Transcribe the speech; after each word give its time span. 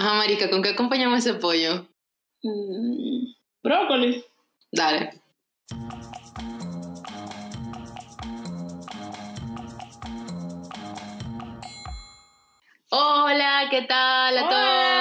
Ajá, 0.00 0.14
marica, 0.14 0.48
¿con 0.48 0.62
qué 0.62 0.70
acompañamos 0.70 1.18
ese 1.18 1.34
pollo? 1.34 1.86
Mm, 2.42 3.34
brócoli. 3.62 4.24
Dale. 4.72 5.20
Hola, 12.88 13.66
¿qué 13.70 13.82
tal 13.82 14.38
a 14.38 14.40
Hola. 14.40 14.48
todos? 14.48 14.99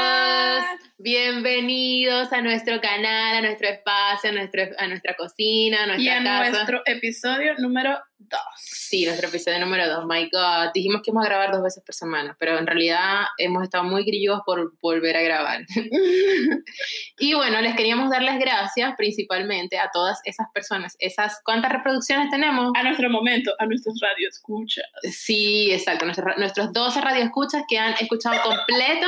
Bienvenidos 1.01 2.33
a 2.33 2.41
nuestro 2.41 2.81
canal, 2.81 3.37
a 3.37 3.41
nuestro 3.41 3.69
espacio, 3.69 4.31
a, 4.31 4.33
nuestro, 4.33 4.63
a 4.77 4.85
nuestra 4.85 5.15
cocina, 5.15 5.83
a 5.83 5.87
nuestra 5.87 6.03
Y 6.03 6.09
a 6.09 6.21
casa. 6.21 6.49
nuestro 6.49 6.81
episodio 6.85 7.53
número 7.57 7.97
2. 8.17 8.39
Sí, 8.57 9.05
nuestro 9.05 9.29
episodio 9.29 9.61
número 9.61 9.87
2. 9.87 10.05
My 10.05 10.29
God, 10.29 10.71
dijimos 10.73 11.01
que 11.01 11.11
íbamos 11.11 11.25
a 11.25 11.29
grabar 11.29 11.53
dos 11.53 11.63
veces 11.63 11.81
por 11.85 11.95
semana, 11.95 12.35
pero 12.37 12.59
en 12.59 12.67
realidad 12.67 13.21
hemos 13.37 13.63
estado 13.63 13.85
muy 13.85 14.03
grillos 14.03 14.41
por 14.45 14.73
volver 14.81 15.15
a 15.15 15.21
grabar. 15.21 15.61
y 17.17 17.33
bueno, 17.33 17.61
les 17.61 17.77
queríamos 17.77 18.09
dar 18.09 18.21
las 18.21 18.37
gracias 18.37 18.93
principalmente 18.97 19.79
a 19.79 19.89
todas 19.93 20.19
esas 20.25 20.47
personas. 20.53 20.97
Esas, 20.99 21.39
¿Cuántas 21.45 21.71
reproducciones 21.71 22.29
tenemos? 22.29 22.73
A 22.75 22.83
nuestro 22.83 23.09
momento, 23.09 23.53
a 23.57 23.65
nuestros 23.67 24.01
radios 24.01 24.35
escucha. 24.35 24.81
Sí, 25.03 25.71
exacto. 25.71 26.03
Nuestros, 26.03 26.37
nuestros 26.37 26.73
12 26.73 26.99
radioescuchas 26.99 27.63
que 27.69 27.77
han 27.77 27.93
escuchado 27.93 28.35
completo 28.41 29.07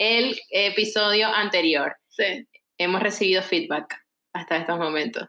el 0.00 0.40
episodio 0.50 1.28
anterior. 1.28 1.94
Sí. 2.08 2.46
Hemos 2.78 3.02
recibido 3.02 3.42
feedback 3.42 3.94
hasta 4.32 4.56
estos 4.56 4.78
momentos. 4.78 5.28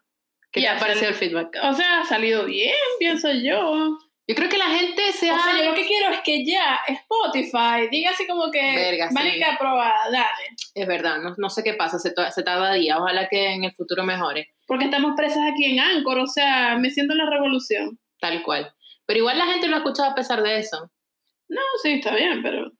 ¿Qué 0.51 0.61
te 0.61 0.67
ha 0.69 0.79
parecido 0.79 1.09
el- 1.09 1.15
feedback? 1.15 1.57
O 1.63 1.73
sea, 1.73 2.01
ha 2.01 2.05
salido 2.05 2.45
bien, 2.45 2.73
pienso 2.99 3.31
yo. 3.33 3.97
Yo 4.27 4.35
creo 4.35 4.47
que 4.49 4.57
la 4.57 4.69
gente 4.69 5.11
se 5.11 5.29
O 5.29 5.35
ha... 5.35 5.43
sea, 5.43 5.57
yo 5.59 5.71
lo 5.71 5.75
que 5.75 5.85
quiero 5.85 6.09
es 6.13 6.21
que 6.21 6.45
ya 6.45 6.79
Spotify 6.87 7.89
diga 7.91 8.11
así 8.11 8.25
como 8.25 8.49
que, 8.49 8.61
Verga, 8.61 9.09
sí. 9.09 9.43
aprobada, 9.43 9.93
dale. 10.09 10.55
Es 10.73 10.87
verdad, 10.87 11.17
no, 11.17 11.33
no 11.37 11.49
sé 11.49 11.63
qué 11.63 11.73
pasa, 11.73 11.99
se, 11.99 12.13
se 12.31 12.43
tarda 12.43 12.73
días, 12.73 12.97
ojalá 12.97 13.27
que 13.27 13.47
en 13.53 13.65
el 13.65 13.73
futuro 13.73 14.03
mejore, 14.05 14.53
Porque 14.67 14.85
estamos 14.85 15.13
presas 15.17 15.51
aquí 15.51 15.65
en 15.65 15.79
Anchor, 15.81 16.19
o 16.19 16.27
sea, 16.27 16.77
me 16.77 16.89
siento 16.91 17.13
en 17.13 17.17
la 17.19 17.29
revolución. 17.29 17.99
tal 18.21 18.41
cual. 18.43 18.73
Pero 19.05 19.19
igual 19.19 19.37
la 19.37 19.47
gente 19.47 19.67
lo 19.67 19.75
ha 19.75 19.79
escuchado 19.79 20.11
a 20.11 20.15
pesar 20.15 20.41
de 20.43 20.59
eso. 20.59 20.89
No, 21.49 21.61
sí, 21.81 21.93
está 21.93 22.15
bien, 22.15 22.41
pero... 22.41 22.71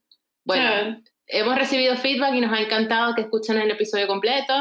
Bueno, 0.46 0.64
o 0.66 0.68
sea, 0.70 0.98
hemos 1.32 1.56
recibido 1.58 1.96
feedback 1.98 2.34
y 2.36 2.42
nos 2.42 2.52
ha 2.54 2.62
encantado 2.62 3.16
que 3.16 3.22
escuchen 3.22 3.58
el 3.60 3.72
episodio 3.72 4.08
completo. 4.08 4.54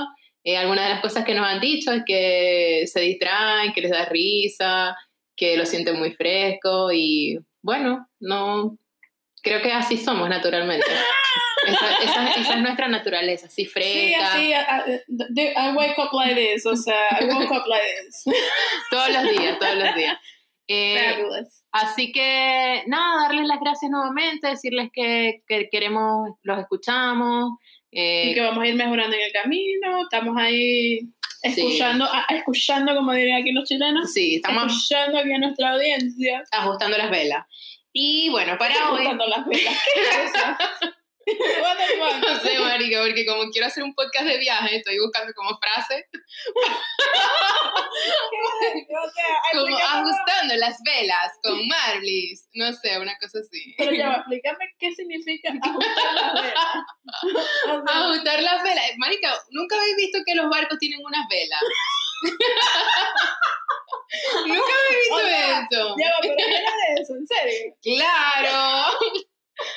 Eh, 0.44 0.56
algunas 0.56 0.84
de 0.86 0.94
las 0.94 1.02
cosas 1.02 1.24
que 1.24 1.34
nos 1.34 1.46
han 1.46 1.60
dicho 1.60 1.92
es 1.92 2.02
que 2.06 2.84
se 2.86 3.00
distraen, 3.00 3.72
que 3.72 3.82
les 3.82 3.90
da 3.90 4.06
risa, 4.06 4.96
que 5.36 5.56
lo 5.56 5.66
sienten 5.66 5.98
muy 5.98 6.12
fresco 6.12 6.90
y 6.92 7.38
bueno, 7.62 8.06
no, 8.20 8.78
creo 9.42 9.60
que 9.60 9.72
así 9.72 9.96
somos 9.98 10.28
naturalmente. 10.30 10.86
esa, 11.66 11.92
esa- 12.02 12.40
esa 12.40 12.54
es 12.54 12.60
nuestra 12.62 12.88
naturaleza, 12.88 13.46
así 13.48 13.64
sí, 13.64 13.70
fresca, 13.70 14.32
así, 14.32 14.50
I, 14.50 14.54
I- 15.36 15.52
I 15.56 15.72
wake 15.76 15.98
up 15.98 16.08
like 16.14 16.34
this, 16.34 16.64
o 16.64 16.74
sea, 16.74 16.96
I 17.20 17.24
woke 17.26 17.50
up 17.50 17.66
like 17.66 17.84
this. 18.06 18.24
todos 18.90 19.08
los 19.10 19.22
días, 19.24 19.58
todos 19.58 19.74
los 19.76 19.94
días. 19.94 20.18
Eh. 20.72 21.16
Así 21.72 22.12
que 22.12 22.84
nada, 22.86 23.22
darles 23.24 23.46
las 23.46 23.60
gracias 23.60 23.90
nuevamente, 23.90 24.46
decirles 24.48 24.90
que, 24.92 25.42
que 25.48 25.68
queremos, 25.70 26.30
los 26.42 26.58
escuchamos. 26.60 27.58
eh, 27.92 28.28
y 28.30 28.34
que 28.34 28.40
vamos 28.40 28.62
a 28.62 28.66
ir 28.68 28.74
mejorando 28.76 29.16
en 29.16 29.22
el 29.22 29.32
camino, 29.32 30.02
estamos 30.02 30.36
ahí 30.36 31.00
escuchando, 31.42 32.04
a- 32.04 32.26
escuchando 32.28 32.94
como 32.94 33.12
dirían 33.12 33.40
aquí 33.40 33.50
los 33.50 33.68
chilenos, 33.68 34.12
sí, 34.12 34.36
estamos 34.36 34.66
escuchando 34.72 35.18
aquí 35.18 35.32
a 35.32 35.38
nuestra 35.38 35.70
audiencia, 35.72 36.44
ajustando 36.52 36.96
las 36.98 37.10
velas. 37.10 37.44
Y 37.92 38.28
bueno, 38.30 38.56
para 38.58 38.74
hoy, 38.92 38.98
escuchando 39.02 39.26
las 39.26 39.44
velas. 39.46 39.74
No 42.20 42.40
sé, 42.40 42.58
marica, 42.58 43.00
porque 43.00 43.26
como 43.26 43.50
quiero 43.50 43.66
hacer 43.66 43.84
un 43.84 43.94
podcast 43.94 44.26
de 44.26 44.38
viaje, 44.38 44.76
estoy 44.76 44.98
buscando 44.98 45.32
como 45.34 45.56
frase, 45.58 46.06
O 47.90 49.10
sea, 49.10 49.40
como 49.52 49.76
ajustando 49.76 50.54
las 50.56 50.76
velas 50.84 51.32
con 51.42 51.66
Marlis, 51.68 52.48
no 52.54 52.72
sé, 52.72 52.98
una 52.98 53.16
cosa 53.18 53.38
así. 53.40 53.74
Pero 53.76 53.92
ya 53.92 54.14
explícame 54.14 54.64
qué 54.78 54.92
significa 54.92 55.52
ajustar 55.62 56.14
las 56.14 56.34
velas. 56.34 56.84
O 57.64 57.82
sea, 57.86 57.98
Ajustar 58.00 58.42
las 58.42 58.62
velas. 58.62 58.92
Marica, 58.98 59.34
¿nunca 59.50 59.76
habéis 59.76 59.96
visto 59.96 60.18
que 60.26 60.34
los 60.34 60.48
barcos 60.48 60.78
tienen 60.78 61.00
unas 61.04 61.26
velas? 61.28 61.60
¿Nunca 64.46 64.72
habéis 64.86 65.00
visto 65.00 65.14
O 65.14 65.20
sea, 65.20 65.60
eso? 65.70 65.96
ya 65.98 66.10
pero 66.20 66.34
¿qué 66.36 66.44
era 66.44 66.58
de 66.60 67.02
eso? 67.02 67.14
¿En 67.14 67.26
serio? 67.26 67.74
Claro. 67.82 68.98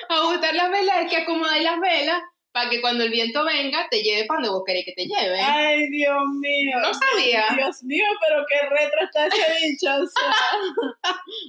Ajustar 0.10 0.56
las 0.56 0.72
velas 0.72 0.98
es 1.04 1.12
que 1.12 1.18
acomodáis 1.18 1.64
las 1.64 1.80
velas 1.80 2.22
para 2.54 2.70
que 2.70 2.82
cuando 2.82 3.04
el 3.04 3.10
viento 3.10 3.44
venga 3.44 3.88
te 3.90 4.04
lleve 4.04 4.28
donde 4.30 4.50
vos 4.50 4.64
queréis 4.66 4.86
que 4.86 4.94
te 4.94 5.06
lleve. 5.06 5.40
Ay, 5.42 5.90
Dios 5.90 6.24
mío. 6.40 6.78
No 6.82 6.94
sabía. 6.94 7.46
Dios 7.56 7.84
mío, 7.84 8.06
pero 8.22 8.46
qué 8.48 8.70
retro 8.70 9.02
está 9.04 9.26
ese 9.26 9.66
dicho. 9.66 9.88
O 9.90 10.06
sea, 10.06 10.36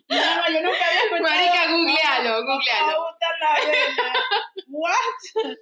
no, 0.08 0.36
no, 0.36 0.48
yo 0.48 0.62
nunca 0.62 0.86
había 0.86 1.02
escuchado. 1.02 1.22
Marica, 1.22 1.70
googlealo, 1.70 2.34
a 2.34 2.40
googlealo. 2.40 3.00
botar 3.00 3.34
la 3.40 3.70
vela. 3.70 4.12
What? 4.68 5.56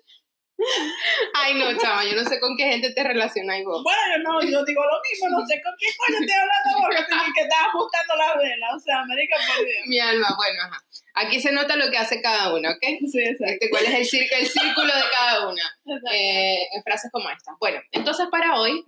Ay, 1.35 1.55
no, 1.55 1.77
chama, 1.79 2.05
yo 2.05 2.15
no 2.15 2.25
sé 2.29 2.39
con 2.41 2.57
qué 2.57 2.65
gente 2.65 2.93
te 2.93 3.03
relacionáis 3.03 3.65
vos. 3.65 3.83
Bueno, 3.83 4.01
yo 4.17 4.23
no, 4.23 4.41
yo 4.43 4.65
digo 4.65 4.83
lo 4.85 5.01
mismo, 5.11 5.29
no 5.39 5.47
sé 5.47 5.61
con 5.63 5.73
qué 5.79 5.87
coño 5.97 6.19
estoy 6.21 6.37
hablando 6.37 6.81
vos, 6.81 7.07
que, 7.35 7.43
estás 7.43 7.59
ajustando 7.69 8.17
la 8.17 8.37
vela. 8.37 8.75
O 8.75 8.79
sea, 8.79 9.01
América, 9.01 9.37
por 9.37 9.65
Dios. 9.65 9.87
Mi 9.87 9.99
alma, 9.99 10.29
bueno, 10.37 10.63
ajá. 10.63 10.85
Aquí 11.15 11.41
se 11.41 11.53
nota 11.53 11.77
lo 11.77 11.91
que 11.91 11.99
hace 11.99 12.23
cada 12.23 12.55
una, 12.55 12.71
¿ok? 12.71 12.83
Sí, 13.11 13.19
exacto. 13.21 13.45
Este, 13.55 13.71
¿Cuál 13.71 13.85
es 13.85 13.95
el, 13.95 14.05
círculo, 14.07 14.41
el 14.41 14.47
círculo 14.47 14.95
de 14.95 15.03
cada 15.13 15.49
una? 15.49 15.79
eh, 16.13 16.69
en 16.73 16.83
frases 16.83 17.11
como 17.13 17.29
esta. 17.31 17.55
Bueno, 17.61 17.81
entonces 17.91 18.27
para 18.31 18.59
hoy 18.61 18.85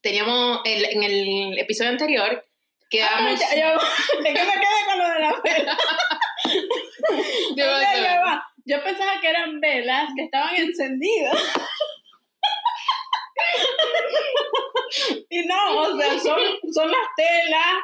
teníamos 0.00 0.60
el- 0.64 0.84
en 0.86 1.02
el 1.02 1.58
episodio 1.58 1.90
anterior 1.90 2.44
Ah, 2.88 2.90
quedamos 2.90 3.38
ya, 3.38 3.54
ya 3.54 3.74
es 3.74 3.82
que 4.14 4.20
me 4.22 4.32
quedé 4.32 4.84
con 4.86 4.98
lo 4.98 5.08
de 5.10 5.20
la 5.20 5.40
vela. 5.44 5.78
Ya 7.56 8.20
va. 8.24 8.47
Yo 8.68 8.84
pensaba 8.84 9.18
que 9.18 9.30
eran 9.30 9.60
velas 9.60 10.10
que 10.14 10.24
estaban 10.24 10.54
encendidas. 10.54 11.34
y 15.30 15.46
no, 15.46 15.80
o 15.80 15.98
sea, 15.98 16.20
son, 16.20 16.38
son 16.70 16.90
las 16.90 17.08
telas. 17.16 17.82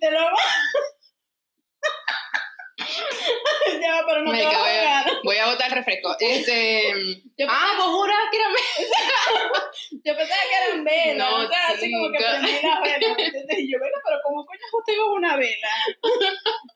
Te 0.00 0.10
lo. 0.12 0.20
ya 3.82 4.02
pero 4.06 4.22
no 4.22 4.32
te 4.32 4.42
va 4.44 4.50
a 4.50 4.58
voy, 4.58 4.68
a, 4.68 4.98
ahogar. 4.98 5.12
voy 5.24 5.36
a 5.36 5.46
botar 5.46 5.68
el 5.68 5.74
refresco. 5.74 6.16
Este, 6.20 6.92
ah, 7.48 7.74
vos 7.78 7.86
jurás 7.88 8.16
que 8.30 8.36
era 8.38 8.48
yo 10.04 10.16
pensaba 10.16 10.40
que 10.48 10.56
eran 10.70 10.84
velas. 10.84 11.16
No, 11.30 11.36
o 11.44 11.48
sea, 11.48 11.66
así 11.68 11.92
como 11.92 12.10
que 12.12 12.18
prendí 12.18 12.52
las 12.62 12.80
velas. 12.80 13.16
¿me? 13.48 13.60
Y 13.60 13.72
yo, 13.72 13.78
venga, 13.80 13.98
pero 14.04 14.18
¿cómo 14.24 14.46
coño 14.46 14.60
usted 14.72 14.96
con 14.98 15.10
una 15.18 15.36
vela? 15.36 15.68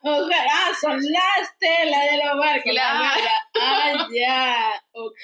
O 0.02 0.26
sea, 0.28 0.44
ah, 0.50 0.72
son 0.80 0.98
las 1.02 1.58
telas 1.58 2.10
de 2.10 2.16
los 2.24 2.38
barcos. 2.38 2.72
la 2.72 2.82
Claro. 2.90 3.14
vela. 3.16 3.48
Ah, 3.60 4.08
ya. 4.12 4.82
Ok. 4.92 5.14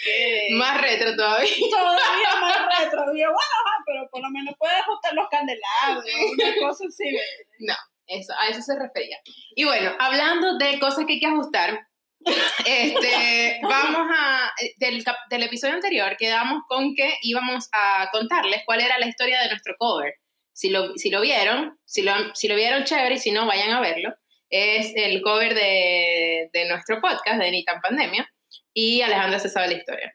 más 0.53 0.81
retro 0.81 1.17
todavía. 1.17 1.51
todavía 1.71 2.37
más 2.41 2.79
retro. 2.79 3.05
Yo, 3.15 3.27
bueno, 3.27 3.57
pero 3.87 4.09
por 4.11 4.21
lo 4.23 4.31
menos 4.31 4.55
puedes 4.59 4.77
ajustar 4.79 5.15
los 5.15 5.29
candelabros, 5.29 6.05
una 6.33 6.55
cosa 6.69 6.85
así. 6.89 7.17
No, 7.61 7.75
eso, 8.07 8.33
a 8.39 8.49
eso 8.49 8.63
se 8.63 8.79
refería. 8.79 9.19
Y 9.55 9.65
bueno, 9.65 9.93
hablando 9.99 10.57
de 10.59 10.79
cosas 10.79 11.05
que 11.07 11.15
hay 11.15 11.21
que 11.21 11.27
ajustar, 11.27 11.81
este, 12.67 13.61
vamos 13.63 14.09
a, 14.17 14.51
del, 14.79 15.05
cap- 15.05 15.29
del 15.31 15.45
episodio 15.45 15.75
anterior 15.75 16.17
quedamos 16.19 16.63
con 16.69 16.95
que 16.95 17.15
íbamos 17.23 17.69
a 17.73 18.09
contarles 18.11 18.63
cuál 18.65 18.81
era 18.81 18.99
la 18.99 19.07
historia 19.07 19.41
de 19.41 19.49
nuestro 19.49 19.75
cover. 19.79 20.15
Si 20.53 20.71
lo, 20.71 20.95
si 20.97 21.11
lo 21.11 21.21
vieron, 21.21 21.79
si 21.85 22.03
lo, 22.03 22.13
si 22.35 22.49
lo 22.49 22.57
vieron 22.57 22.85
chévere 22.85 23.17
y 23.17 23.19
si 23.19 23.31
no, 23.31 23.47
vayan 23.47 23.71
a 23.73 23.81
verlo. 23.81 24.15
Es 24.49 24.93
el 24.97 25.21
cover 25.23 25.55
de, 25.55 26.49
de 26.53 26.69
nuestro 26.69 27.01
podcast, 27.01 27.39
de 27.41 27.51
Ni 27.51 27.65
tan 27.65 27.81
Pandemia, 27.81 28.27
y 28.73 29.03
Alejandra 29.03 29.39
se 29.39 29.49
sabe 29.51 29.69
la 29.69 29.75
historia. 29.75 30.15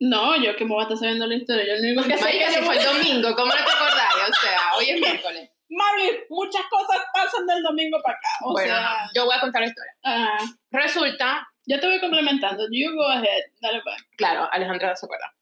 No, 0.00 0.36
yo 0.36 0.56
que 0.56 0.64
me 0.64 0.70
voy 0.74 0.80
a 0.80 0.82
estar 0.82 0.98
sabiendo 0.98 1.26
la 1.26 1.36
historia. 1.36 1.64
Yo 1.64 1.74
lo 1.74 1.80
único 1.80 2.02
que 2.02 2.18
sé 2.18 2.38
que 2.38 2.62
fue 2.62 2.76
el 2.76 2.84
domingo, 2.92 3.34
¿cómo 3.36 3.46
no 3.54 3.64
te 3.64 3.70
acordáis? 3.70 4.28
O 4.30 4.34
sea, 4.40 4.58
hoy 4.76 4.90
es 4.90 5.00
miércoles. 5.00 5.50
Mami, 5.74 6.10
muchas 6.28 6.62
cosas 6.70 6.98
pasan 7.14 7.46
del 7.46 7.62
domingo 7.62 7.98
para 8.02 8.16
acá. 8.16 8.28
O 8.44 8.52
bueno, 8.52 8.68
sea, 8.74 9.08
yo 9.14 9.24
voy 9.24 9.34
a 9.36 9.40
contar 9.40 9.62
la 9.62 9.68
historia. 9.68 9.92
ah, 10.04 10.38
Resulta 10.70 11.48
yo 11.64 11.78
te 11.78 11.86
voy 11.86 12.00
complementando. 12.00 12.64
You 12.72 12.92
go 12.94 13.06
ahead. 13.08 13.42
Dale 13.60 13.80
pues. 13.84 13.94
Claro, 14.16 14.48
Alejandra 14.52 14.96
se 14.96 15.06
acuerda. 15.06 15.32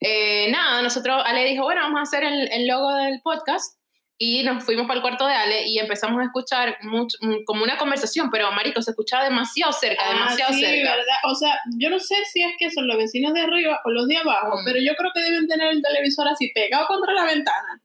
Eh, 0.00 0.48
nada, 0.50 0.80
nosotros, 0.80 1.22
Ale 1.26 1.44
dijo, 1.44 1.64
bueno, 1.64 1.82
vamos 1.82 1.98
a 1.98 2.02
hacer 2.02 2.24
el, 2.24 2.50
el 2.50 2.66
logo 2.66 2.94
del 2.94 3.20
podcast 3.22 3.76
y 4.16 4.42
nos 4.42 4.64
fuimos 4.64 4.86
para 4.86 4.96
el 4.96 5.02
cuarto 5.02 5.26
de 5.26 5.34
Ale 5.34 5.66
y 5.66 5.78
empezamos 5.78 6.18
a 6.20 6.24
escuchar 6.24 6.78
mucho, 6.82 7.16
mm, 7.20 7.44
como 7.44 7.62
una 7.62 7.76
conversación, 7.76 8.30
pero 8.30 8.50
marico, 8.52 8.80
se 8.80 8.90
escuchaba 8.92 9.24
demasiado 9.24 9.72
cerca, 9.72 10.08
demasiado 10.08 10.52
Ah, 10.52 10.54
sí, 10.54 10.60
cerca. 10.64 10.90
¿verdad? 10.96 11.16
O 11.24 11.34
sea, 11.34 11.58
yo 11.78 11.90
no 11.90 11.98
sé 11.98 12.14
si 12.32 12.42
es 12.42 12.54
que 12.58 12.70
son 12.70 12.86
los 12.86 12.96
vecinos 12.96 13.34
de 13.34 13.42
arriba 13.42 13.78
o 13.84 13.90
los 13.90 14.06
de 14.08 14.16
abajo, 14.16 14.58
Mm. 14.58 14.64
pero 14.64 14.78
yo 14.80 14.94
creo 14.94 15.10
que 15.14 15.20
deben 15.20 15.46
tener 15.46 15.68
el 15.68 15.82
televisor 15.82 16.26
así 16.28 16.50
pegado 16.54 16.86
contra 16.86 17.12
la 17.12 17.24
ventana. 17.26 17.82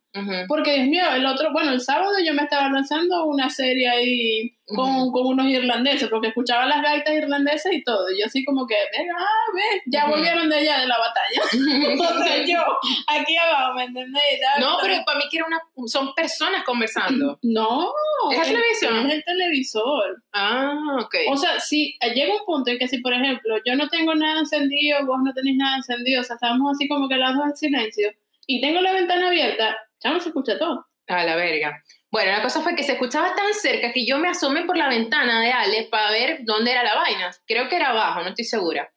Porque, 0.47 0.73
Dios 0.75 0.87
mío, 0.87 1.03
el 1.13 1.25
otro, 1.25 1.51
bueno, 1.51 1.71
el 1.71 1.81
sábado 1.81 2.13
yo 2.25 2.33
me 2.33 2.43
estaba 2.43 2.69
lanzando 2.69 3.25
una 3.25 3.49
serie 3.49 3.89
ahí 3.89 4.51
con, 4.65 5.11
con 5.11 5.27
unos 5.27 5.45
irlandeses, 5.47 6.07
porque 6.09 6.29
escuchaba 6.29 6.65
las 6.65 6.81
gaitas 6.81 7.13
irlandesas 7.13 7.73
y 7.73 7.83
todo. 7.83 8.09
Y 8.09 8.19
yo 8.19 8.25
así 8.25 8.43
como 8.45 8.65
que, 8.65 8.75
venga, 8.97 9.13
ah, 9.19 9.51
ves, 9.53 9.81
ya 9.87 10.05
volvieron 10.07 10.49
de 10.49 10.55
allá 10.55 10.79
de 10.79 10.87
la 10.87 10.97
batalla. 10.97 11.41
o 12.15 12.23
sea, 12.23 12.45
yo, 12.45 12.59
aquí 13.07 13.35
abajo, 13.37 13.73
¿me 13.75 13.83
entendés? 13.83 14.21
No, 14.59 14.77
pero 14.81 15.03
para 15.05 15.19
mí 15.19 15.25
que 15.29 15.37
era 15.37 15.47
una, 15.47 15.59
son 15.87 16.13
personas 16.13 16.63
conversando. 16.63 17.39
No, 17.55 17.91
¿Es 18.31 18.37
la 18.37 18.43
el- 18.43 18.53
televisión? 18.53 19.07
Es 19.07 19.13
el 19.15 19.23
televisor. 19.23 20.23
Ah, 20.33 20.97
ok. 21.01 21.15
O 21.29 21.37
sea, 21.37 21.59
si 21.59 21.97
eh, 22.01 22.13
llega 22.13 22.33
un 22.33 22.45
punto 22.45 22.71
en 22.71 22.77
que 22.79 22.87
si, 22.87 22.99
por 22.99 23.13
ejemplo, 23.13 23.55
yo 23.65 23.75
no 23.75 23.87
tengo 23.89 24.13
nada 24.15 24.39
encendido, 24.39 25.05
vos 25.05 25.17
no 25.23 25.33
tenéis 25.33 25.57
nada 25.57 25.77
encendido, 25.77 26.21
o 26.21 26.23
sea, 26.23 26.35
estamos 26.35 26.73
así 26.75 26.87
como 26.87 27.07
que 27.07 27.15
las 27.15 27.35
dos 27.35 27.45
en 27.45 27.55
silencio, 27.55 28.11
y 28.47 28.61
tengo 28.61 28.81
la 28.81 28.93
ventana 28.93 29.27
abierta, 29.27 29.75
ya 30.05 30.11
no 30.11 30.19
se 30.19 30.29
escucha 30.29 30.57
todo. 30.57 30.85
A 31.07 31.23
la 31.23 31.35
verga. 31.35 31.83
Bueno, 32.11 32.31
la 32.31 32.41
cosa 32.41 32.61
fue 32.61 32.75
que 32.75 32.83
se 32.83 32.93
escuchaba 32.93 33.35
tan 33.35 33.53
cerca 33.53 33.91
que 33.91 34.05
yo 34.05 34.17
me 34.17 34.29
asomé 34.29 34.65
por 34.65 34.77
la 34.77 34.87
ventana 34.87 35.41
de 35.41 35.51
Ale 35.51 35.87
para 35.91 36.11
ver 36.11 36.39
dónde 36.43 36.71
era 36.71 36.83
la 36.83 36.95
vaina. 36.95 37.31
Creo 37.45 37.67
que 37.67 37.75
era 37.75 37.89
abajo, 37.89 38.21
no 38.21 38.29
estoy 38.29 38.45
segura. 38.45 38.89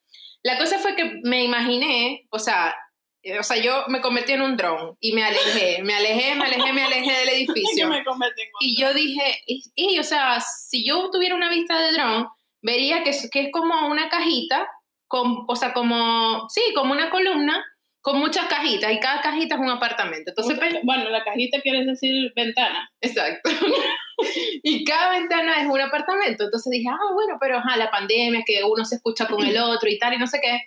La 0.43 0.57
cosa 0.57 0.79
fue 0.79 0.95
que 0.95 1.19
me 1.23 1.43
imaginé, 1.43 2.27
o 2.31 2.39
sea, 2.39 2.73
eh, 3.21 3.37
o 3.37 3.43
sea, 3.43 3.57
yo 3.57 3.85
me 3.89 4.01
convertí 4.01 4.33
en 4.33 4.41
un 4.41 4.55
dron 4.55 4.95
y 4.99 5.11
me 5.13 5.23
alejé, 5.23 5.83
me 5.83 5.93
alejé, 5.93 6.35
me 6.35 6.45
alejé, 6.45 6.73
me 6.73 6.83
alejé 6.83 7.11
del 7.11 7.29
edificio. 7.35 7.89
me 7.89 8.03
convertí 8.03 8.43
en 8.43 8.49
Y 8.61 8.79
yo 8.79 8.93
dije, 8.93 9.41
y, 9.45 9.63
y, 9.75 9.99
o 9.99 10.03
sea, 10.03 10.39
si 10.39 10.85
yo 10.85 11.09
tuviera 11.11 11.35
una 11.35 11.49
vista 11.49 11.79
de 11.79 11.91
dron, 11.91 12.27
vería 12.61 13.03
que 13.03 13.09
es, 13.09 13.29
que 13.31 13.41
es 13.41 13.49
como 13.51 13.87
una 13.87 14.09
cajita, 14.09 14.67
con, 15.07 15.45
o 15.47 15.55
sea, 15.55 15.73
como, 15.73 16.47
sí, 16.49 16.61
como 16.75 16.93
una 16.93 17.09
columna 17.09 17.63
con 18.09 18.19
muchas 18.19 18.47
cajitas 18.47 18.91
y 18.91 18.99
cada 18.99 19.21
cajita 19.21 19.55
es 19.55 19.61
un 19.61 19.69
apartamento. 19.69 20.31
Entonces, 20.31 20.57
Bueno, 20.83 21.09
la 21.09 21.23
cajita 21.23 21.61
quiere 21.61 21.85
decir 21.85 22.31
ventana. 22.35 22.89
exacto. 23.01 23.49
y 24.63 24.83
cada 24.83 25.11
ventana 25.11 25.61
es 25.61 25.67
un 25.67 25.79
apartamento. 25.79 26.45
Entonces 26.45 26.71
dije, 26.71 26.87
ah, 26.91 27.13
bueno, 27.13 27.37
pero 27.39 27.57
ajá, 27.57 27.77
la 27.77 27.91
pandemia, 27.91 28.41
que 28.45 28.63
uno 28.63 28.83
se 28.85 28.95
escucha 28.95 29.27
con 29.27 29.45
el 29.45 29.57
otro 29.57 29.89
y 29.89 29.97
tal, 29.99 30.13
y 30.13 30.17
no 30.17 30.27
sé 30.27 30.39
qué, 30.41 30.59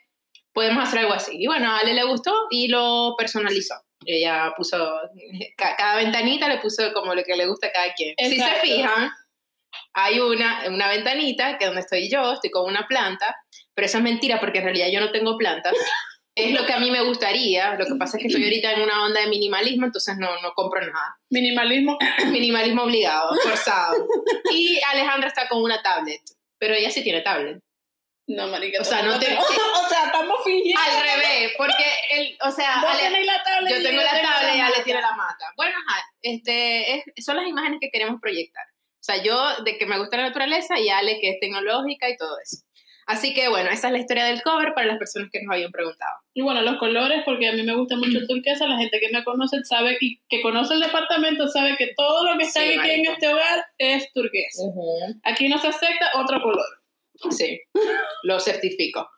podemos 0.53 0.85
hacer 0.85 1.01
algo 1.01 1.15
así. 1.15 1.33
Y 1.37 1.47
bueno, 1.47 1.71
a 1.71 1.79
Ale 1.79 1.95
le 1.95 2.05
gustó 2.05 2.33
y 2.51 2.69
lo 2.69 3.15
personalizó. 3.19 3.75
Ella 4.07 4.53
puso, 4.57 4.77
ca- 5.57 5.75
cada 5.77 5.97
ventanita 5.97 6.49
le 6.49 6.59
puso 6.59 6.93
como 6.93 7.15
lo 7.15 7.25
que 7.25 7.37
le 7.37 7.47
gusta 7.47 7.67
a 7.69 7.73
cada 7.73 7.93
quien. 7.95 8.15
Si 8.19 8.29
se 8.29 8.35
Exacto. 8.37 8.61
fijan, 8.63 9.11
hay 9.95 10.21
una, 10.21 10.65
una 10.69 10.89
ventanita 10.89 11.59
que 11.59 11.67
donde 11.67 11.81
estoy 11.81 12.09
yo, 12.09 12.33
estoy 12.35 12.51
con 12.51 12.67
una 12.71 12.87
planta, 12.87 13.35
pero 13.75 13.87
eso 13.87 13.99
es 13.99 14.05
mentira 14.05 14.39
porque 14.39 14.59
en 14.59 14.65
realidad 14.65 14.89
yo 14.93 15.01
no 15.01 15.11
tengo 15.11 15.37
plantas. 15.37 15.75
Es 16.35 16.53
lo 16.53 16.65
que 16.65 16.73
a 16.73 16.79
mí 16.79 16.91
me 16.91 17.03
gustaría, 17.03 17.75
lo 17.75 17.85
que 17.85 17.95
pasa 17.97 18.17
es 18.17 18.23
que 18.23 18.29
estoy 18.29 18.43
ahorita 18.45 18.73
en 18.73 18.81
una 18.83 19.05
onda 19.05 19.21
de 19.21 19.27
minimalismo, 19.27 19.85
entonces 19.87 20.17
no, 20.19 20.41
no 20.41 20.53
compro 20.55 20.81
nada. 20.81 21.17
Minimalismo. 21.31 21.99
Minimalismo 22.31 22.85
obligado, 22.85 23.35
forzado. 23.43 24.07
Y 24.51 24.81
Alejandra 24.91 25.29
está 25.29 25.47
con 25.49 25.63
una 25.63 25.83
tablet, 25.83 26.21
pero 26.59 26.75
ella 26.75 26.91
sí 26.91 27.03
tiene 27.03 27.21
tablet. 27.21 27.59
No, 28.29 28.47
marica. 28.47 28.81
O 28.81 28.85
sea, 28.85 29.03
no 29.03 29.19
te- 29.19 29.37
o 29.37 29.89
sea, 29.89 30.07
estamos 30.07 30.39
fingiendo. 30.45 30.81
Al 30.81 31.03
revés, 31.03 31.53
porque 31.59 31.85
el, 32.13 32.39
o 32.41 32.51
sea, 32.51 32.81
Vos 32.81 32.91
Ale- 32.91 33.25
la 33.25 33.43
tablet. 33.43 33.71
yo 33.77 33.83
tengo 33.83 34.01
la 34.03 34.23
tablet 34.23 34.57
y 34.57 34.61
Ale 34.61 34.83
tiene 34.85 35.01
la 35.03 35.13
mata. 35.17 35.45
Bueno, 35.57 35.75
ajá, 35.87 36.03
este, 36.23 36.95
es- 36.95 37.05
son 37.25 37.37
las 37.37 37.47
imágenes 37.47 37.79
que 37.81 37.91
queremos 37.91 38.21
proyectar. 38.23 38.65
O 38.65 39.05
sea, 39.05 39.17
yo 39.23 39.63
de 39.65 39.77
que 39.77 39.85
me 39.87 39.99
gusta 39.99 40.17
la 40.17 40.23
naturaleza 40.29 40.79
y 40.79 40.89
Ale 40.89 41.19
que 41.21 41.31
es 41.31 41.41
tecnológica 41.41 42.09
y 42.09 42.17
todo 42.17 42.39
eso. 42.43 42.59
Así 43.07 43.35
que 43.35 43.49
bueno, 43.49 43.71
esa 43.71 43.89
es 43.89 43.93
la 43.93 43.99
historia 43.99 44.25
del 44.25 44.43
cover 44.43 44.75
para 44.75 44.87
las 44.87 44.99
personas 44.99 45.29
que 45.33 45.43
nos 45.43 45.55
habían 45.55 45.73
preguntado. 45.73 46.13
Y 46.35 46.43
bueno, 46.43 46.63
los 46.63 46.77
colores, 46.77 47.23
porque 47.25 47.49
a 47.49 47.53
mí 47.53 47.63
me 47.63 47.75
gusta 47.75 47.97
mucho 47.97 48.19
el 48.19 48.29
turquesa, 48.29 48.67
la 48.67 48.79
gente 48.79 49.01
que 49.01 49.11
me 49.13 49.25
conoce 49.25 49.65
sabe 49.65 49.97
y 50.01 50.21
que 50.29 50.41
conoce 50.43 50.75
el 50.75 50.81
departamento 50.81 51.49
sabe 51.49 51.77
que 51.77 51.93
todo 51.97 52.31
lo 52.31 52.39
que 52.39 52.45
está 52.45 52.61
Sí, 52.61 52.79
aquí 52.79 52.91
en 52.91 53.07
este 53.07 53.29
hogar 53.29 53.65
es 53.79 54.13
turquesa. 54.13 54.63
Aquí 55.25 55.49
no 55.49 55.59
se 55.59 55.69
acepta 55.69 56.11
otro 56.17 56.41
color. 56.43 56.67
Sí, 57.31 57.61
lo 58.25 58.41
certifico. 58.41 59.09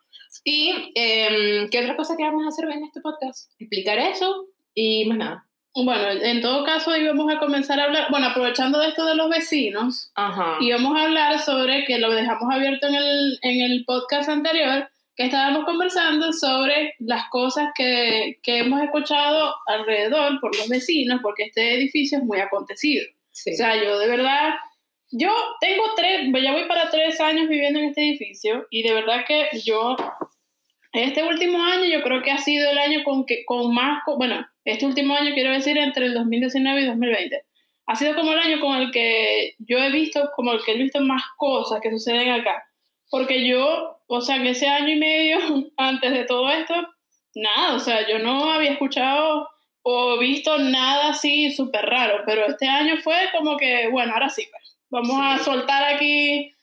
¿Y 0.43 0.91
em, 0.95 1.69
qué 1.69 1.79
otra 1.79 1.95
cosa 1.95 2.15
que 2.17 2.23
vamos 2.23 2.45
a 2.45 2.49
hacer 2.49 2.69
en 2.69 2.83
este 2.83 3.01
podcast? 3.01 3.51
Explicar 3.59 3.97
eso 3.97 4.47
y 4.73 5.05
más 5.05 5.17
nada. 5.17 5.47
Bueno, 5.75 6.07
en 6.09 6.41
todo 6.41 6.63
caso 6.63 6.95
íbamos 6.95 7.29
a 7.33 7.37
comenzar 7.37 7.79
a 7.81 7.83
hablar, 7.83 8.07
bueno, 8.09 8.27
aprovechando 8.27 8.79
de 8.79 8.87
esto 8.87 9.05
de 9.05 9.15
los 9.15 9.29
vecinos, 9.29 10.09
Ajá. 10.15 10.57
íbamos 10.61 10.97
a 10.97 11.03
hablar 11.03 11.39
sobre, 11.39 11.83
que 11.83 11.99
lo 11.99 12.13
dejamos 12.13 12.49
abierto 12.49 12.87
en 12.87 12.95
el, 12.95 13.39
en 13.41 13.61
el 13.61 13.83
podcast 13.83 14.29
anterior, 14.29 14.89
que 15.17 15.25
estábamos 15.25 15.65
conversando 15.65 16.31
sobre 16.31 16.95
las 16.99 17.29
cosas 17.29 17.69
que, 17.75 18.39
que 18.41 18.59
hemos 18.59 18.81
escuchado 18.83 19.53
alrededor 19.67 20.39
por 20.39 20.55
los 20.55 20.69
vecinos, 20.69 21.19
porque 21.21 21.43
este 21.43 21.75
edificio 21.75 22.19
es 22.19 22.23
muy 22.23 22.39
acontecido. 22.39 23.05
Sí. 23.31 23.51
O 23.51 23.55
sea, 23.57 23.75
yo 23.75 23.99
de 23.99 24.07
verdad, 24.07 24.53
yo 25.11 25.29
tengo 25.59 25.83
tres, 25.97 26.29
ya 26.41 26.53
voy 26.53 26.65
para 26.69 26.89
tres 26.89 27.19
años 27.19 27.49
viviendo 27.49 27.79
en 27.79 27.85
este 27.89 28.01
edificio 28.01 28.65
y 28.69 28.83
de 28.83 28.93
verdad 28.93 29.25
que 29.27 29.49
yo, 29.63 29.97
este 30.95 31.23
último 31.23 31.63
año 31.63 31.85
yo 31.85 32.01
creo 32.01 32.21
que 32.21 32.31
ha 32.31 32.37
sido 32.37 32.71
el 32.71 32.77
año 32.77 33.03
con, 33.03 33.25
que, 33.25 33.43
con 33.45 33.73
más, 33.73 34.03
co- 34.05 34.17
bueno, 34.17 34.45
este 34.63 34.85
último 34.85 35.15
año 35.15 35.33
quiero 35.33 35.51
decir 35.51 35.77
entre 35.77 36.05
el 36.07 36.13
2019 36.13 36.81
y 36.81 36.85
2020. 36.85 37.41
Ha 37.87 37.95
sido 37.95 38.15
como 38.15 38.31
el 38.33 38.39
año 38.39 38.59
con 38.61 38.75
el 38.77 38.91
que 38.91 39.53
yo 39.59 39.77
he 39.77 39.91
visto, 39.91 40.31
como 40.35 40.51
el 40.53 40.63
que 40.63 40.71
he 40.73 40.77
visto 40.77 40.99
más 41.01 41.21
cosas 41.37 41.79
que 41.81 41.91
suceden 41.91 42.31
acá. 42.31 42.63
Porque 43.11 43.47
yo, 43.47 43.99
o 44.07 44.21
sea, 44.21 44.41
que 44.41 44.49
ese 44.51 44.67
año 44.67 44.89
y 44.89 44.95
medio 44.99 45.37
antes 45.77 46.11
de 46.11 46.25
todo 46.25 46.49
esto, 46.49 46.73
nada, 47.35 47.75
o 47.75 47.79
sea, 47.79 48.07
yo 48.07 48.17
no 48.19 48.51
había 48.51 48.71
escuchado 48.71 49.47
o 49.83 50.17
visto 50.17 50.57
nada 50.57 51.09
así 51.09 51.51
súper 51.51 51.85
raro, 51.85 52.23
pero 52.25 52.47
este 52.47 52.67
año 52.67 52.97
fue 52.97 53.15
como 53.37 53.55
que, 53.57 53.87
bueno, 53.89 54.13
ahora 54.13 54.29
sí, 54.29 54.47
pues, 54.49 54.77
vamos 54.89 55.15
a 55.21 55.37
Sí. 55.37 55.43
soltar 55.43 55.93
aquí 55.93 56.54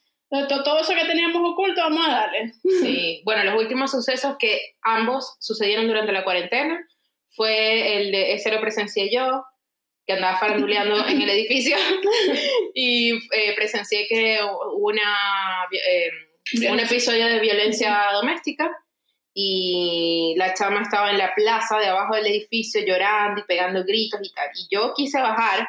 to- 0.48 0.62
todo 0.62 0.80
eso 0.80 0.94
que 0.94 1.04
teníamos 1.04 1.42
oculto, 1.52 1.80
vamos 1.82 2.06
a 2.08 2.10
darle. 2.12 2.52
Sí, 2.80 3.22
bueno, 3.24 3.44
los 3.44 3.60
últimos 3.62 3.90
sucesos 3.90 4.36
que 4.38 4.76
ambos 4.82 5.36
sucedieron 5.40 5.86
durante 5.86 6.12
la 6.12 6.24
cuarentena 6.24 6.86
fue 7.30 7.96
el 7.98 8.12
de, 8.12 8.32
ese 8.34 8.50
lo 8.50 8.60
presencié 8.60 9.10
yo, 9.14 9.44
que 10.06 10.14
andaba 10.14 10.38
faranduleando 10.38 11.06
en 11.06 11.22
el 11.22 11.30
edificio, 11.30 11.76
y 12.74 13.12
eh, 13.32 13.54
presencié 13.54 14.06
que 14.08 14.38
hubo 14.42 14.86
una, 14.88 15.66
eh, 15.72 16.10
un 16.70 16.80
episodio 16.80 17.26
de 17.26 17.38
violencia 17.40 18.08
doméstica 18.12 18.70
y 19.34 20.34
la 20.36 20.52
chama 20.54 20.82
estaba 20.82 21.10
en 21.10 21.18
la 21.18 21.34
plaza 21.34 21.78
de 21.78 21.86
abajo 21.86 22.14
del 22.16 22.26
edificio 22.26 22.82
llorando 22.84 23.40
y 23.40 23.44
pegando 23.44 23.82
gritos 23.84 24.20
y 24.22 24.32
tal. 24.32 24.48
Y 24.54 24.74
yo 24.74 24.92
quise 24.94 25.20
bajar 25.20 25.66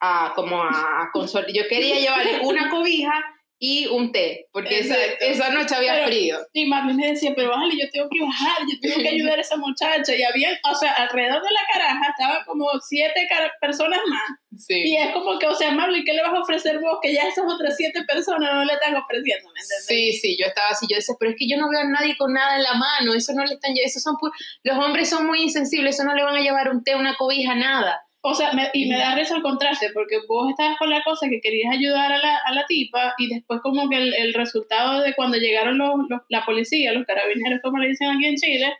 a 0.00 0.32
como 0.34 0.62
a, 0.62 0.68
a 1.02 1.10
consol- 1.14 1.46
Yo 1.52 1.66
quería 1.68 1.98
llevarle 1.98 2.40
una 2.42 2.68
cobija 2.68 3.12
y 3.58 3.86
un 3.86 4.12
té, 4.12 4.46
porque 4.52 4.80
esa, 4.80 4.96
esa 5.20 5.48
noche 5.50 5.74
había 5.74 5.94
Pero- 5.94 6.06
frío. 6.06 6.38
Y 6.52 6.66
mami 6.66 6.92
me 6.94 7.12
decía, 7.12 7.32
pero 7.34 7.50
bájale, 7.50 7.74
yo 7.78 7.88
tengo 7.90 8.08
que 8.10 8.20
bajar, 8.20 8.58
yo 8.70 8.78
tengo 8.80 9.00
que 9.02 9.08
ayudar 9.08 9.38
a 9.38 9.40
esa 9.40 9.56
muchacha. 9.56 10.14
Y 10.14 10.22
había, 10.22 10.50
o 10.70 10.74
sea, 10.74 10.92
alrededor 10.92 11.42
de 11.42 11.50
la 11.52 11.60
caraja 11.72 12.00
estaban 12.10 12.44
como 12.44 12.68
siete 12.86 13.26
personas 13.60 14.00
más. 14.08 14.38
Sí. 14.58 14.74
Y 14.74 14.96
es 14.96 15.12
como 15.12 15.38
que, 15.38 15.46
o 15.46 15.54
sea, 15.54 15.70
Marley, 15.72 16.04
¿qué 16.04 16.14
le 16.14 16.22
vas 16.22 16.32
a 16.32 16.40
ofrecer 16.40 16.78
vos? 16.80 16.98
Que 17.02 17.12
ya 17.12 17.22
esas 17.28 17.44
otras 17.46 17.76
siete 17.76 18.02
personas 18.04 18.54
no 18.54 18.64
le 18.64 18.72
están 18.72 18.94
ofreciendo, 18.96 19.50
¿me 19.52 19.60
entiendes? 19.60 19.86
Sí, 19.86 20.12
sí, 20.14 20.36
yo 20.38 20.46
estaba 20.46 20.68
así, 20.70 20.86
yo 20.88 20.96
decía, 20.96 21.14
pero 21.18 21.32
es 21.32 21.36
que 21.38 21.48
yo 21.48 21.56
no 21.58 21.68
veo 21.68 21.80
a 21.80 21.84
nadie 21.84 22.16
con 22.16 22.32
nada 22.32 22.56
en 22.56 22.62
la 22.62 22.74
mano, 22.74 23.12
eso 23.14 23.32
no 23.34 23.44
le 23.44 23.54
están, 23.54 23.72
esos 23.82 24.02
son, 24.02 24.16
los 24.64 24.78
hombres 24.78 25.10
son 25.10 25.26
muy 25.26 25.42
insensibles, 25.42 25.94
eso 25.96 26.04
no 26.04 26.14
le 26.14 26.22
van 26.22 26.36
a 26.36 26.40
llevar 26.40 26.70
un 26.70 26.82
té, 26.82 26.94
una 26.94 27.16
cobija, 27.16 27.54
nada. 27.54 28.00
O 28.28 28.34
sea, 28.34 28.52
me- 28.52 28.70
y 28.72 28.86
me 28.86 28.98
da 28.98 29.14
risa 29.14 29.36
el 29.36 29.42
contraste, 29.42 29.90
porque 29.94 30.16
vos 30.28 30.50
estabas 30.50 30.76
con 30.78 30.90
la 30.90 31.02
cosa 31.04 31.28
que 31.28 31.40
querías 31.40 31.72
ayudar 31.72 32.12
a 32.12 32.18
la, 32.18 32.36
a 32.44 32.52
la 32.52 32.66
tipa, 32.66 33.14
y 33.18 33.32
después 33.32 33.60
como 33.62 33.88
que 33.88 33.96
el, 33.96 34.14
el 34.14 34.34
resultado 34.34 35.00
de 35.02 35.14
cuando 35.14 35.36
llegaron 35.38 35.78
los, 35.78 35.94
los- 36.08 36.22
la 36.28 36.44
policía, 36.44 36.92
los 36.92 37.06
carabineros, 37.06 37.60
como 37.62 37.78
le 37.78 37.88
dicen 37.88 38.08
aquí 38.10 38.26
en 38.26 38.36
Chile, 38.36 38.76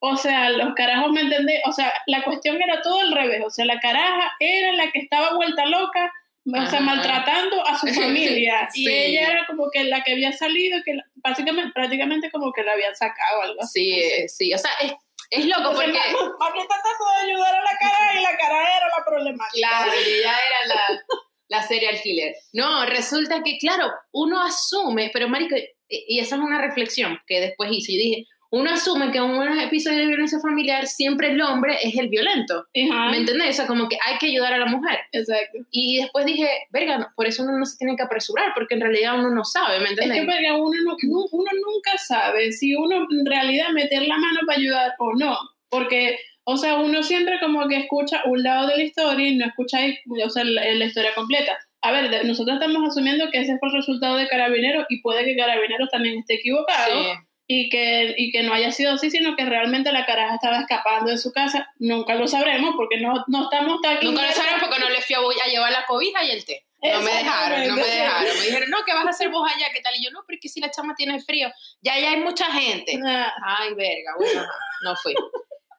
o 0.00 0.16
sea, 0.16 0.50
los 0.50 0.74
carajos, 0.74 1.12
¿me 1.12 1.20
entendés? 1.22 1.60
O 1.66 1.72
sea, 1.72 1.92
la 2.06 2.22
cuestión 2.22 2.60
era 2.62 2.80
todo 2.82 3.00
al 3.00 3.12
revés, 3.12 3.42
o 3.46 3.50
sea, 3.50 3.64
la 3.64 3.78
caraja 3.80 4.32
era 4.40 4.72
la 4.72 4.90
que 4.90 4.98
estaba 5.00 5.34
vuelta 5.34 5.64
loca, 5.66 6.12
o 6.46 6.66
sea, 6.66 6.80
maltratando 6.80 7.66
a 7.66 7.76
su 7.78 7.86
familia, 8.02 8.68
y 8.74 8.88
ella 8.90 9.30
era 9.32 9.46
como 9.46 9.70
que 9.70 9.84
la 9.84 10.02
que 10.02 10.12
había 10.12 10.32
salido, 10.32 10.78
que 10.84 10.92
básicamente, 11.16 11.72
prácticamente 11.72 12.30
como 12.30 12.52
que 12.52 12.62
la 12.64 12.72
habían 12.72 12.94
sacado, 12.96 13.42
algo 13.42 13.60
así. 13.62 13.84
Sí, 13.92 14.00
eh, 14.00 14.28
sí, 14.28 14.54
o 14.54 14.58
sea, 14.58 14.70
es, 14.82 14.92
es 15.30 15.44
loco 15.46 15.72
porque, 15.74 15.98
está 15.98 16.76
tratando 16.82 17.04
de 17.20 17.30
ayudar 17.30 17.54
a 17.54 17.62
la 17.62 17.78
cara 17.78 18.20
y 18.20 18.22
la 18.22 18.36
cara 18.36 18.76
era 18.76 18.86
la 18.96 19.04
problemática. 19.04 19.68
claro, 19.68 19.92
y 19.94 20.12
ella 20.14 20.36
era 20.46 20.74
la, 20.74 21.02
la 21.48 21.62
serial 21.62 22.00
killer. 22.00 22.34
No, 22.52 22.86
resulta 22.86 23.42
que, 23.42 23.58
claro, 23.58 23.90
uno 24.12 24.42
asume, 24.42 25.10
pero 25.12 25.28
marico, 25.28 25.56
y 25.56 25.68
y 25.88 26.20
esa 26.20 26.36
es 26.36 26.42
una 26.42 26.60
reflexión 26.60 27.18
que 27.26 27.40
después 27.40 27.70
hice, 27.72 27.92
yo 27.92 27.98
dije, 27.98 28.26
uno 28.50 28.70
asume 28.70 29.10
que 29.10 29.18
en 29.18 29.24
un 29.24 29.58
episodio 29.58 29.98
de 29.98 30.06
violencia 30.06 30.38
familiar 30.40 30.86
siempre 30.86 31.28
el 31.32 31.40
hombre 31.42 31.76
es 31.82 31.96
el 31.98 32.08
violento, 32.08 32.64
Ajá, 32.90 33.10
¿me 33.10 33.18
entendés? 33.18 33.50
O 33.50 33.52
sea, 33.52 33.66
como 33.66 33.88
que 33.88 33.98
hay 34.06 34.16
que 34.18 34.26
ayudar 34.28 34.54
a 34.54 34.58
la 34.58 34.66
mujer. 34.66 34.98
exacto. 35.12 35.58
Y 35.70 35.98
después 35.98 36.24
dije, 36.24 36.48
verga, 36.70 36.98
no, 36.98 37.06
por 37.14 37.26
eso 37.26 37.42
uno 37.42 37.58
no 37.58 37.66
se 37.66 37.76
tiene 37.76 37.94
que 37.96 38.02
apresurar, 38.02 38.52
porque 38.54 38.74
en 38.74 38.80
realidad 38.80 39.18
uno 39.18 39.30
no 39.34 39.44
sabe, 39.44 39.78
¿me 39.80 39.84
Es 39.84 39.90
entiendes? 39.90 40.20
que 40.20 40.26
verga, 40.26 40.54
uno, 40.56 40.72
no- 40.84 40.96
nu- 41.02 41.28
uno 41.30 41.50
nunca 41.66 41.98
sabe 41.98 42.52
si 42.52 42.74
uno 42.74 43.06
en 43.10 43.26
realidad 43.26 43.68
meter 43.74 44.02
la 44.08 44.16
mano 44.16 44.40
para 44.46 44.58
ayudar 44.58 44.92
o 44.98 45.12
no. 45.14 45.36
Porque, 45.70 46.18
o 46.44 46.56
sea, 46.56 46.76
uno 46.76 47.02
siempre 47.02 47.38
como 47.40 47.68
que 47.68 47.76
escucha 47.76 48.22
un 48.24 48.42
lado 48.42 48.66
de 48.68 48.76
la 48.78 48.82
historia 48.84 49.28
y 49.28 49.36
no 49.36 49.44
escucha 49.46 49.78
o 50.24 50.30
sea, 50.30 50.44
la, 50.44 50.64
la 50.64 50.84
historia 50.86 51.14
completa. 51.14 51.58
A 51.82 51.92
ver, 51.92 52.24
nosotros 52.24 52.56
estamos 52.58 52.88
asumiendo 52.88 53.30
que 53.30 53.40
ese 53.40 53.56
fue 53.58 53.68
el 53.68 53.74
resultado 53.76 54.16
de 54.16 54.26
Carabineros 54.26 54.86
y 54.88 55.00
puede 55.02 55.24
que 55.26 55.36
Carabineros 55.36 55.90
también 55.90 56.18
esté 56.18 56.34
equivocado. 56.36 57.02
Sí. 57.02 57.08
Y 57.50 57.70
que, 57.70 58.14
y 58.18 58.30
que 58.30 58.42
no 58.42 58.52
haya 58.52 58.70
sido 58.72 58.92
así, 58.92 59.10
sino 59.10 59.34
que 59.34 59.46
realmente 59.46 59.90
la 59.90 60.04
caraja 60.04 60.34
estaba 60.34 60.60
escapando 60.60 61.10
de 61.10 61.16
su 61.16 61.32
casa. 61.32 61.72
Nunca 61.78 62.14
lo 62.14 62.28
sabremos 62.28 62.74
porque 62.76 63.00
no, 63.00 63.24
no 63.26 63.44
estamos 63.44 63.80
tan... 63.80 63.98
Nunca 64.02 64.26
lo 64.26 64.32
sabrán 64.32 64.60
porque 64.60 64.78
no 64.78 64.90
le 64.90 65.00
fui 65.00 65.16
a, 65.16 65.20
voy 65.20 65.36
a 65.42 65.48
llevar 65.48 65.72
la 65.72 65.86
cobija 65.86 66.22
y 66.24 66.30
el 66.30 66.44
té. 66.44 66.66
No 66.82 67.00
me 67.00 67.10
dejaron, 67.10 67.66
no 67.66 67.76
me 67.76 67.82
dejaron. 67.82 68.36
Me 68.38 68.44
dijeron, 68.44 68.70
no, 68.70 68.84
¿qué 68.84 68.92
vas 68.92 69.06
a 69.06 69.10
hacer 69.10 69.30
vos 69.30 69.50
allá? 69.50 69.66
¿Qué 69.72 69.80
tal? 69.80 69.96
Y 69.96 70.04
yo, 70.04 70.10
no, 70.10 70.22
porque 70.26 70.48
si 70.48 70.60
la 70.60 70.70
chama 70.70 70.94
tiene 70.94 71.20
frío. 71.20 71.50
Ya, 71.80 71.98
ya 71.98 72.10
hay 72.10 72.20
mucha 72.20 72.52
gente. 72.52 73.00
Ah, 73.04 73.32
Ay, 73.42 73.74
verga, 73.74 74.12
bueno, 74.16 74.42
no 74.82 74.94
fui. 74.96 75.14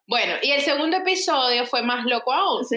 Bueno, 0.10 0.34
y 0.42 0.50
el 0.52 0.62
segundo 0.62 0.98
episodio 0.98 1.68
fue 1.68 1.84
más 1.84 2.04
loco 2.06 2.34
aún. 2.34 2.66
sí. 2.66 2.76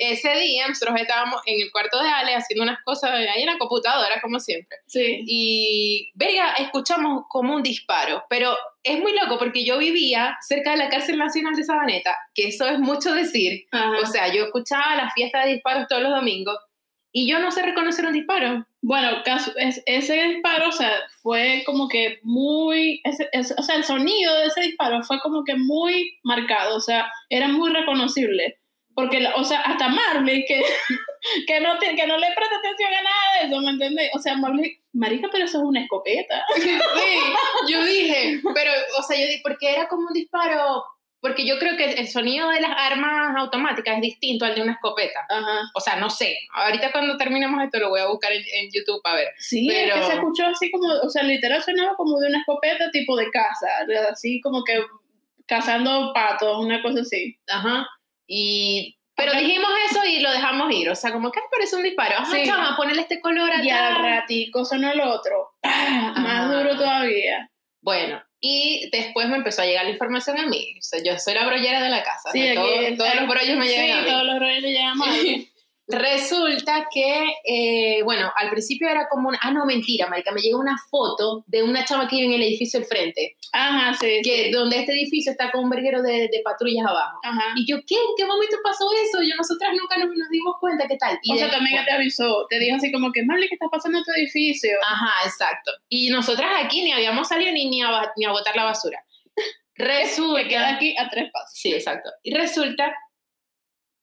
Ese 0.00 0.34
día 0.34 0.66
nosotros 0.66 1.00
estábamos 1.00 1.40
en 1.46 1.60
el 1.60 1.70
cuarto 1.70 2.02
de 2.02 2.08
Ale 2.08 2.34
haciendo 2.34 2.64
unas 2.64 2.82
cosas 2.82 3.12
ahí 3.12 3.42
en 3.42 3.46
la 3.46 3.56
computadora, 3.56 4.20
como 4.20 4.40
siempre. 4.40 4.76
sí. 4.86 5.22
Y, 5.26 6.10
verga, 6.14 6.54
escuchamos 6.58 7.24
como 7.28 7.54
un 7.54 7.62
disparo, 7.62 8.24
pero 8.28 8.56
es 8.82 8.98
muy 8.98 9.12
loco 9.12 9.38
porque 9.38 9.64
yo 9.64 9.78
vivía 9.78 10.36
cerca 10.40 10.72
de 10.72 10.78
la 10.78 10.88
cárcel 10.88 11.18
nacional 11.18 11.54
de 11.54 11.62
Sabaneta, 11.62 12.16
que 12.34 12.48
eso 12.48 12.66
es 12.66 12.80
mucho 12.80 13.14
decir. 13.14 13.66
Ajá. 13.70 13.98
O 14.02 14.06
sea, 14.06 14.32
yo 14.32 14.46
escuchaba 14.46 14.96
la 14.96 15.10
fiesta 15.10 15.44
de 15.44 15.54
disparos 15.54 15.86
todos 15.88 16.02
los 16.02 16.10
domingos 16.10 16.56
y 17.18 17.26
yo 17.30 17.38
no 17.38 17.50
sé 17.50 17.62
reconocer 17.62 18.04
un 18.04 18.12
disparo. 18.12 18.66
Bueno, 18.82 19.22
caso- 19.24 19.52
es- 19.56 19.82
ese 19.86 20.14
disparo, 20.22 20.68
o 20.68 20.72
sea, 20.72 20.92
fue 21.22 21.62
como 21.64 21.88
que 21.88 22.18
muy, 22.22 23.00
ese- 23.04 23.30
o 23.58 23.62
sea, 23.62 23.76
el 23.76 23.84
sonido 23.84 24.34
de 24.38 24.46
ese 24.46 24.60
disparo 24.60 25.02
fue 25.02 25.18
como 25.20 25.42
que 25.42 25.54
muy 25.56 26.18
marcado, 26.24 26.76
o 26.76 26.80
sea, 26.80 27.10
era 27.30 27.48
muy 27.48 27.72
reconocible. 27.72 28.58
Porque, 28.94 29.26
o 29.34 29.44
sea, 29.44 29.60
hasta 29.60 29.88
Marley, 29.88 30.44
que, 30.46 30.62
que, 31.46 31.60
no, 31.60 31.78
que 31.78 32.06
no 32.06 32.16
le 32.18 32.26
presta 32.34 32.56
atención 32.56 32.90
a 32.94 33.02
nada 33.02 33.40
de 33.40 33.46
eso, 33.46 33.60
¿me 33.60 33.70
entiendes? 33.70 34.10
O 34.14 34.18
sea, 34.18 34.36
Marley, 34.36 34.78
marica, 34.92 35.28
pero 35.32 35.44
eso 35.44 35.58
es 35.58 35.64
una 35.64 35.80
escopeta. 35.80 36.42
Sí, 36.56 37.72
yo 37.72 37.82
dije, 37.84 38.40
pero, 38.54 38.72
o 38.98 39.02
sea, 39.02 39.18
yo 39.18 39.26
dije, 39.26 39.40
porque 39.42 39.70
era 39.72 39.88
como 39.88 40.06
un 40.08 40.12
disparo, 40.14 40.84
porque 41.26 41.44
yo 41.46 41.58
creo 41.58 41.76
que 41.76 41.92
el 41.94 42.08
sonido 42.08 42.48
de 42.50 42.60
las 42.60 42.70
armas 42.76 43.34
automáticas 43.36 43.96
es 43.96 44.00
distinto 44.02 44.44
al 44.44 44.54
de 44.54 44.62
una 44.62 44.72
escopeta. 44.72 45.26
Ajá. 45.28 45.62
O 45.74 45.80
sea, 45.80 45.96
no 45.96 46.08
sé. 46.08 46.38
Ahorita 46.54 46.92
cuando 46.92 47.16
terminemos 47.16 47.60
esto 47.64 47.78
lo 47.80 47.88
voy 47.88 48.00
a 48.00 48.06
buscar 48.06 48.30
en, 48.32 48.42
en 48.42 48.70
YouTube 48.72 49.00
a 49.04 49.14
ver. 49.16 49.28
Sí, 49.38 49.66
Pero- 49.68 49.94
es 49.94 50.00
que 50.00 50.06
se 50.06 50.12
escuchó 50.14 50.46
así 50.46 50.70
como, 50.70 50.86
o 51.02 51.08
sea, 51.10 51.22
literal 51.24 51.62
sonaba 51.62 51.96
como 51.96 52.18
de 52.20 52.28
una 52.28 52.38
escopeta 52.38 52.90
tipo 52.92 53.16
de 53.16 53.28
caza, 53.30 53.66
así 54.10 54.40
como 54.40 54.62
que 54.64 54.80
cazando 55.46 56.12
patos, 56.14 56.64
una 56.64 56.82
cosa 56.82 57.00
así. 57.00 57.36
Ajá. 57.48 57.86
Y, 58.26 58.96
pero 59.14 59.30
Acá- 59.32 59.40
dijimos 59.40 59.70
eso 59.90 60.04
y 60.04 60.20
lo 60.20 60.30
dejamos 60.30 60.72
ir. 60.72 60.90
O 60.90 60.94
sea, 60.94 61.12
como 61.12 61.30
que 61.30 61.40
"Ay, 61.40 61.46
parece 61.50 61.76
un 61.76 61.82
disparo. 61.82 62.16
Ajá, 62.18 62.26
Sí. 62.36 62.44
chama, 62.46 62.76
ponele 62.76 63.02
este 63.02 63.20
color 63.20 63.50
Y 63.62 63.70
al 63.70 63.92
acá. 63.94 64.02
ratico 64.02 64.64
sonó 64.64 64.90
el 64.90 65.00
otro. 65.00 65.50
¡Ah! 65.62 66.14
Más 66.18 66.50
duro 66.50 66.76
todavía. 66.76 67.50
Bueno, 67.80 68.20
y 68.48 68.88
después 68.90 69.28
me 69.28 69.36
empezó 69.36 69.62
a 69.62 69.66
llegar 69.66 69.84
la 69.84 69.90
información 69.90 70.38
a 70.38 70.46
mí. 70.46 70.74
O 70.78 70.82
sea, 70.82 71.00
yo 71.02 71.18
soy 71.18 71.34
la 71.34 71.46
brollera 71.46 71.82
de 71.82 71.88
la 71.90 72.02
casa. 72.02 72.30
Sí, 72.32 72.40
¿no? 72.54 72.60
aquí 72.62 72.70
Todo- 72.70 72.80
está- 72.80 73.04
todos 73.04 73.14
los 73.16 73.28
brollos 73.28 73.56
me 73.58 73.66
llegan 73.66 73.86
Sí, 73.86 73.90
a 73.92 74.00
mí. 74.02 74.06
todos 74.06 74.24
los 74.24 74.38
rollos 74.38 74.62
le 74.62 74.70
llegan. 74.72 74.94
Resulta 75.88 76.88
que, 76.92 77.26
eh, 77.44 78.02
bueno, 78.02 78.32
al 78.34 78.50
principio 78.50 78.88
era 78.88 79.08
como. 79.08 79.30
Ah, 79.40 79.52
no, 79.52 79.64
mentira, 79.64 80.08
marica. 80.08 80.32
Me 80.32 80.40
llegó 80.40 80.58
una 80.58 80.76
foto 80.90 81.44
de 81.46 81.62
una 81.62 81.84
chama 81.84 82.08
que 82.08 82.16
vive 82.16 82.26
en 82.26 82.32
el 82.34 82.42
edificio 82.42 82.80
del 82.80 82.88
frente. 82.88 83.36
Ajá, 83.52 83.94
sí. 83.94 84.20
Que 84.24 84.46
sí. 84.46 84.50
donde 84.50 84.80
este 84.80 84.92
edificio 84.92 85.30
está 85.30 85.52
con 85.52 85.64
un 85.64 85.70
verguero 85.70 86.02
de, 86.02 86.28
de 86.28 86.40
patrullas 86.44 86.86
abajo. 86.86 87.20
Ajá. 87.22 87.54
Y 87.54 87.70
yo, 87.70 87.76
¿qué? 87.86 87.94
¿En 87.94 88.14
qué 88.16 88.26
momento 88.26 88.56
pasó 88.64 88.84
eso? 89.04 89.22
Yo, 89.22 89.36
nosotras 89.36 89.70
nunca 89.78 89.96
nos, 89.98 90.08
nos 90.08 90.28
dimos 90.30 90.56
cuenta, 90.60 90.88
¿qué 90.88 90.96
tal? 90.96 91.18
Y 91.22 91.34
o 91.34 91.36
sea, 91.36 91.50
también 91.50 91.84
te 91.84 91.92
avisó, 91.92 92.46
te 92.50 92.58
dijo 92.58 92.76
así 92.76 92.90
como 92.90 93.12
que, 93.12 93.22
Marley, 93.22 93.48
¿qué 93.48 93.54
está 93.54 93.68
pasando 93.70 93.98
en 93.98 94.04
tu 94.04 94.10
edificio? 94.12 94.76
Ajá, 94.82 95.24
exacto. 95.24 95.70
Y 95.88 96.10
nosotras 96.10 96.50
aquí 96.64 96.82
ni 96.82 96.92
habíamos 96.92 97.28
salido 97.28 97.52
ni, 97.52 97.68
ni, 97.68 97.82
a, 97.82 98.12
ni 98.16 98.24
a 98.24 98.32
botar 98.32 98.56
la 98.56 98.64
basura. 98.64 98.98
Que 99.76 99.84
queda 99.84 99.98
Resulta... 99.98 100.68
aquí 100.74 100.96
a 100.96 101.10
tres 101.10 101.30
pasos. 101.30 101.50
Sí, 101.52 101.74
exacto. 101.74 102.10
Y 102.22 102.34
resulta, 102.34 102.96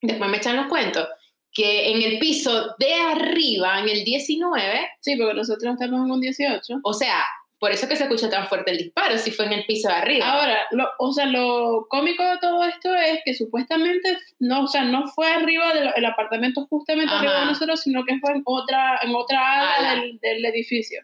después 0.03 0.29
me 0.29 0.37
echan 0.37 0.55
los 0.55 0.67
cuentos, 0.67 1.07
que 1.53 1.91
en 1.91 2.01
el 2.01 2.19
piso 2.19 2.75
de 2.79 2.93
arriba, 2.93 3.79
en 3.79 3.89
el 3.89 4.03
19, 4.03 4.89
Sí, 4.99 5.15
porque 5.15 5.33
nosotros 5.35 5.73
estamos 5.73 6.05
en 6.05 6.11
un 6.11 6.19
18. 6.21 6.79
o 6.83 6.93
sea, 6.93 7.23
por 7.59 7.71
eso 7.71 7.87
que 7.87 7.95
se 7.95 8.03
escuchó 8.03 8.27
tan 8.27 8.47
fuerte 8.47 8.71
el 8.71 8.77
disparo, 8.77 9.17
si 9.17 9.31
fue 9.31 9.45
en 9.45 9.53
el 9.53 9.65
piso 9.65 9.87
de 9.87 9.93
arriba. 9.93 10.29
Ahora, 10.29 10.57
lo, 10.71 10.85
o 10.99 11.13
sea, 11.13 11.27
lo 11.27 11.87
cómico 11.89 12.21
de 12.21 12.37
todo 12.39 12.61
esto 12.65 12.93
es 12.93 13.21
que 13.23 13.33
supuestamente, 13.33 14.17
no, 14.39 14.63
o 14.63 14.67
sea, 14.67 14.83
no 14.83 15.07
fue 15.07 15.31
arriba 15.31 15.73
del 15.73 16.05
apartamento 16.05 16.67
justamente 16.69 17.13
Ajá. 17.13 17.19
arriba 17.19 17.39
de 17.39 17.45
nosotros, 17.45 17.79
sino 17.81 18.03
que 18.03 18.19
fue 18.19 18.31
en 18.31 18.41
otra, 18.43 18.99
en 19.01 19.15
otra 19.15 19.61
ala 19.61 19.75
Ala. 19.91 20.01
del, 20.01 20.19
del 20.19 20.43
edificio. 20.43 21.01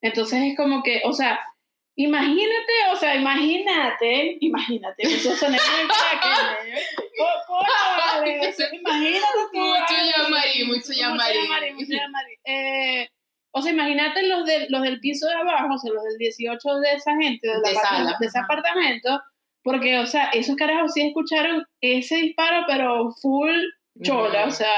Entonces 0.00 0.40
es 0.44 0.56
como 0.56 0.82
que, 0.84 1.02
o 1.04 1.12
sea, 1.12 1.40
imagínate, 1.96 2.72
o 2.92 2.96
sea, 2.96 3.14
imagínate, 3.16 4.36
imagínate, 4.40 5.02
eso 5.02 5.34
suena 5.36 5.56
muy 5.56 5.88
crack, 5.88 6.24
vale, 7.48 8.48
o 8.48 8.52
sea, 8.52 8.66
imagínate 8.74 9.26
tú, 9.52 9.58
Mucho 9.58 9.94
llamarí, 10.16 10.64
mucho 10.64 10.92
llamarí. 10.92 11.38
llamarí, 11.42 11.72
mucho 11.74 11.92
llamarí. 11.92 12.34
Eh, 12.44 13.08
o 13.52 13.62
sea, 13.62 13.72
imagínate 13.72 14.26
los, 14.28 14.44
de, 14.44 14.66
los 14.68 14.82
del 14.82 15.00
piso 15.00 15.26
de 15.26 15.34
abajo, 15.34 15.74
o 15.74 15.78
sea, 15.78 15.92
los 15.92 16.04
del 16.04 16.18
18 16.18 16.74
de 16.80 16.92
esa 16.92 17.12
gente, 17.16 17.48
De 17.48 17.54
apartamento- 17.54 17.88
sala. 17.88 18.16
de 18.20 18.26
ese 18.26 18.38
apartamento, 18.38 19.22
porque, 19.62 19.98
o 19.98 20.06
sea, 20.06 20.26
esos 20.30 20.56
carajos 20.56 20.92
sí 20.92 21.06
escucharon 21.08 21.64
ese 21.80 22.16
disparo, 22.16 22.64
pero 22.66 23.10
full 23.22 23.54
chola, 24.02 24.44
o 24.44 24.50
sea, 24.50 24.68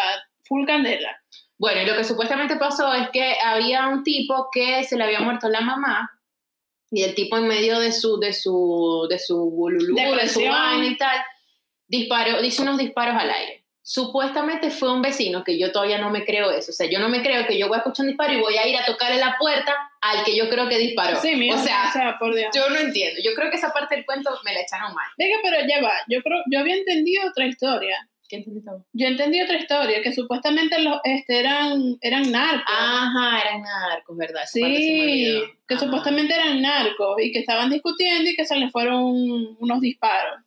full 0.44 0.64
candela. 0.64 1.20
Bueno, 1.58 1.82
y 1.82 1.86
lo 1.86 1.96
que 1.96 2.04
supuestamente 2.04 2.54
pasó 2.56 2.94
es 2.94 3.08
que 3.10 3.34
había 3.44 3.88
un 3.88 4.04
tipo 4.04 4.48
que 4.52 4.84
se 4.84 4.96
le 4.96 5.02
había 5.04 5.20
muerto 5.20 5.48
la 5.48 5.60
mamá 5.60 6.08
y 6.90 7.02
el 7.02 7.14
tipo 7.14 7.36
en 7.36 7.46
medio 7.46 7.78
de 7.80 7.92
su 7.92 8.18
de 8.18 8.32
su 8.32 9.06
de 9.08 9.18
su 9.18 9.50
bululú, 9.50 9.94
de 9.94 10.28
su 10.28 10.40
vaina 10.40 10.86
y 10.86 10.96
tal, 10.96 11.18
disparó, 11.86 12.42
hizo 12.42 12.62
unos 12.62 12.78
disparos 12.78 13.16
al 13.16 13.30
aire. 13.30 13.64
Supuestamente 13.82 14.70
fue 14.70 14.92
un 14.92 15.00
vecino, 15.00 15.42
que 15.42 15.58
yo 15.58 15.72
todavía 15.72 15.96
no 15.96 16.10
me 16.10 16.26
creo 16.26 16.50
eso. 16.50 16.72
O 16.72 16.74
sea, 16.74 16.90
yo 16.90 16.98
no 16.98 17.08
me 17.08 17.22
creo 17.22 17.46
que 17.46 17.58
yo 17.58 17.68
voy 17.68 17.76
a 17.76 17.78
escuchar 17.78 18.04
un 18.04 18.08
disparo 18.08 18.34
y 18.34 18.40
voy 18.40 18.54
a 18.58 18.68
ir 18.68 18.76
a 18.76 18.84
tocarle 18.84 19.16
la 19.16 19.36
puerta 19.38 19.74
al 20.02 20.24
que 20.24 20.36
yo 20.36 20.50
creo 20.50 20.68
que 20.68 20.76
disparó. 20.76 21.18
Sí, 21.18 21.34
mira, 21.36 21.56
o 21.56 21.58
sea, 21.58 21.86
o 21.88 21.92
sea, 21.92 22.18
por 22.18 22.34
Dios. 22.34 22.50
yo 22.54 22.68
no 22.68 22.76
entiendo. 22.76 23.18
Yo 23.24 23.32
creo 23.34 23.50
que 23.50 23.56
esa 23.56 23.72
parte 23.72 23.96
del 23.96 24.04
cuento 24.04 24.30
me 24.44 24.52
la 24.52 24.60
echaron 24.60 24.92
mal. 24.94 25.06
Venga, 25.16 25.38
pero 25.42 25.56
ya 25.66 25.80
va, 25.80 25.94
yo 26.06 26.22
creo, 26.22 26.36
yo 26.50 26.58
había 26.58 26.76
entendido 26.76 27.26
otra 27.30 27.46
historia. 27.46 27.96
¿Qué 28.28 28.36
entendiste? 28.36 28.70
Yo 28.92 29.06
entendí 29.06 29.40
otra 29.40 29.56
historia, 29.56 30.02
que 30.02 30.12
supuestamente 30.12 30.80
los, 30.82 31.00
este, 31.04 31.40
eran, 31.40 31.96
eran 32.02 32.30
narcos. 32.30 32.62
Ajá, 32.68 33.40
eran 33.40 33.62
narcos, 33.62 34.16
¿verdad? 34.16 34.42
Esa 34.42 34.52
Sí, 34.52 35.42
que 35.66 35.74
Ajá. 35.74 35.84
supuestamente 35.84 36.34
eran 36.34 36.60
narcos 36.60 37.16
y 37.22 37.32
que 37.32 37.38
estaban 37.38 37.70
discutiendo 37.70 38.28
y 38.30 38.36
que 38.36 38.44
se 38.44 38.56
les 38.56 38.70
fueron 38.70 39.56
unos 39.58 39.80
disparos. 39.80 40.40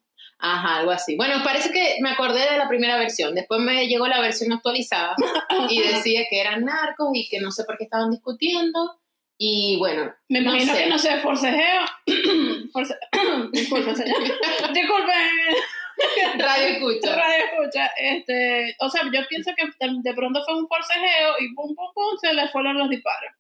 Ajá, 0.44 0.78
algo 0.80 0.92
así. 0.92 1.16
Bueno, 1.16 1.44
parece 1.44 1.72
que 1.72 1.98
me 2.02 2.10
acordé 2.10 2.50
de 2.52 2.58
la 2.58 2.68
primera 2.68 2.98
versión. 2.98 3.36
Después 3.36 3.62
me 3.62 3.88
llegó 3.88 4.08
la 4.08 4.22
versión 4.22 4.52
actualizada 4.54 5.16
y 5.70 5.80
decía 5.82 6.22
que 6.30 6.40
eran 6.42 6.66
narcos 6.66 7.10
y 7.14 7.28
que 7.30 7.40
no 7.40 7.52
sé 7.52 7.64
por 7.64 7.78
qué 7.78 7.84
estaban 7.86 8.10
discutiendo. 8.12 8.98
Y 9.44 9.76
bueno, 9.80 10.14
Me 10.30 10.42
No 10.42 10.52
imagino 10.52 10.74
sé. 10.76 10.84
que 10.84 10.90
no 10.90 10.98
sé, 11.00 11.18
forcejeo. 11.18 11.82
Force... 12.74 12.96
Disculpe, 13.52 13.96
señor. 13.96 14.18
Disculpe, 14.74 15.14
radio 16.38 16.68
escucha. 16.68 17.16
radio 17.16 17.46
escucha. 17.46 17.92
Este, 17.98 18.76
o 18.80 18.90
sea, 18.90 19.02
yo 19.12 19.22
pienso 19.30 19.52
que 19.56 19.66
de, 19.88 20.14
pronto 20.14 20.44
fue 20.44 20.58
un 20.58 20.68
forcejeo 20.68 21.36
y 21.40 21.54
pum, 21.54 21.76
pum, 21.76 21.88
pum, 21.94 22.18
se 22.22 22.34
les 22.34 22.52
fueron 22.52 22.78
los 22.78 22.90
disparos. 22.90 23.32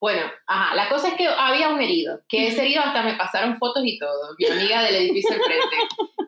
Bueno, 0.00 0.22
ajá, 0.46 0.74
la 0.74 0.88
cosa 0.88 1.08
es 1.08 1.14
que 1.14 1.28
había 1.28 1.68
un 1.68 1.78
herido, 1.78 2.22
que 2.26 2.46
ese 2.48 2.62
herido 2.62 2.80
hasta 2.82 3.02
me 3.02 3.16
pasaron 3.16 3.58
fotos 3.58 3.82
y 3.84 3.98
todo, 3.98 4.34
mi 4.38 4.46
amiga 4.46 4.82
del 4.84 4.94
edificio 4.94 5.34
al 5.34 5.42
frente, 5.42 5.76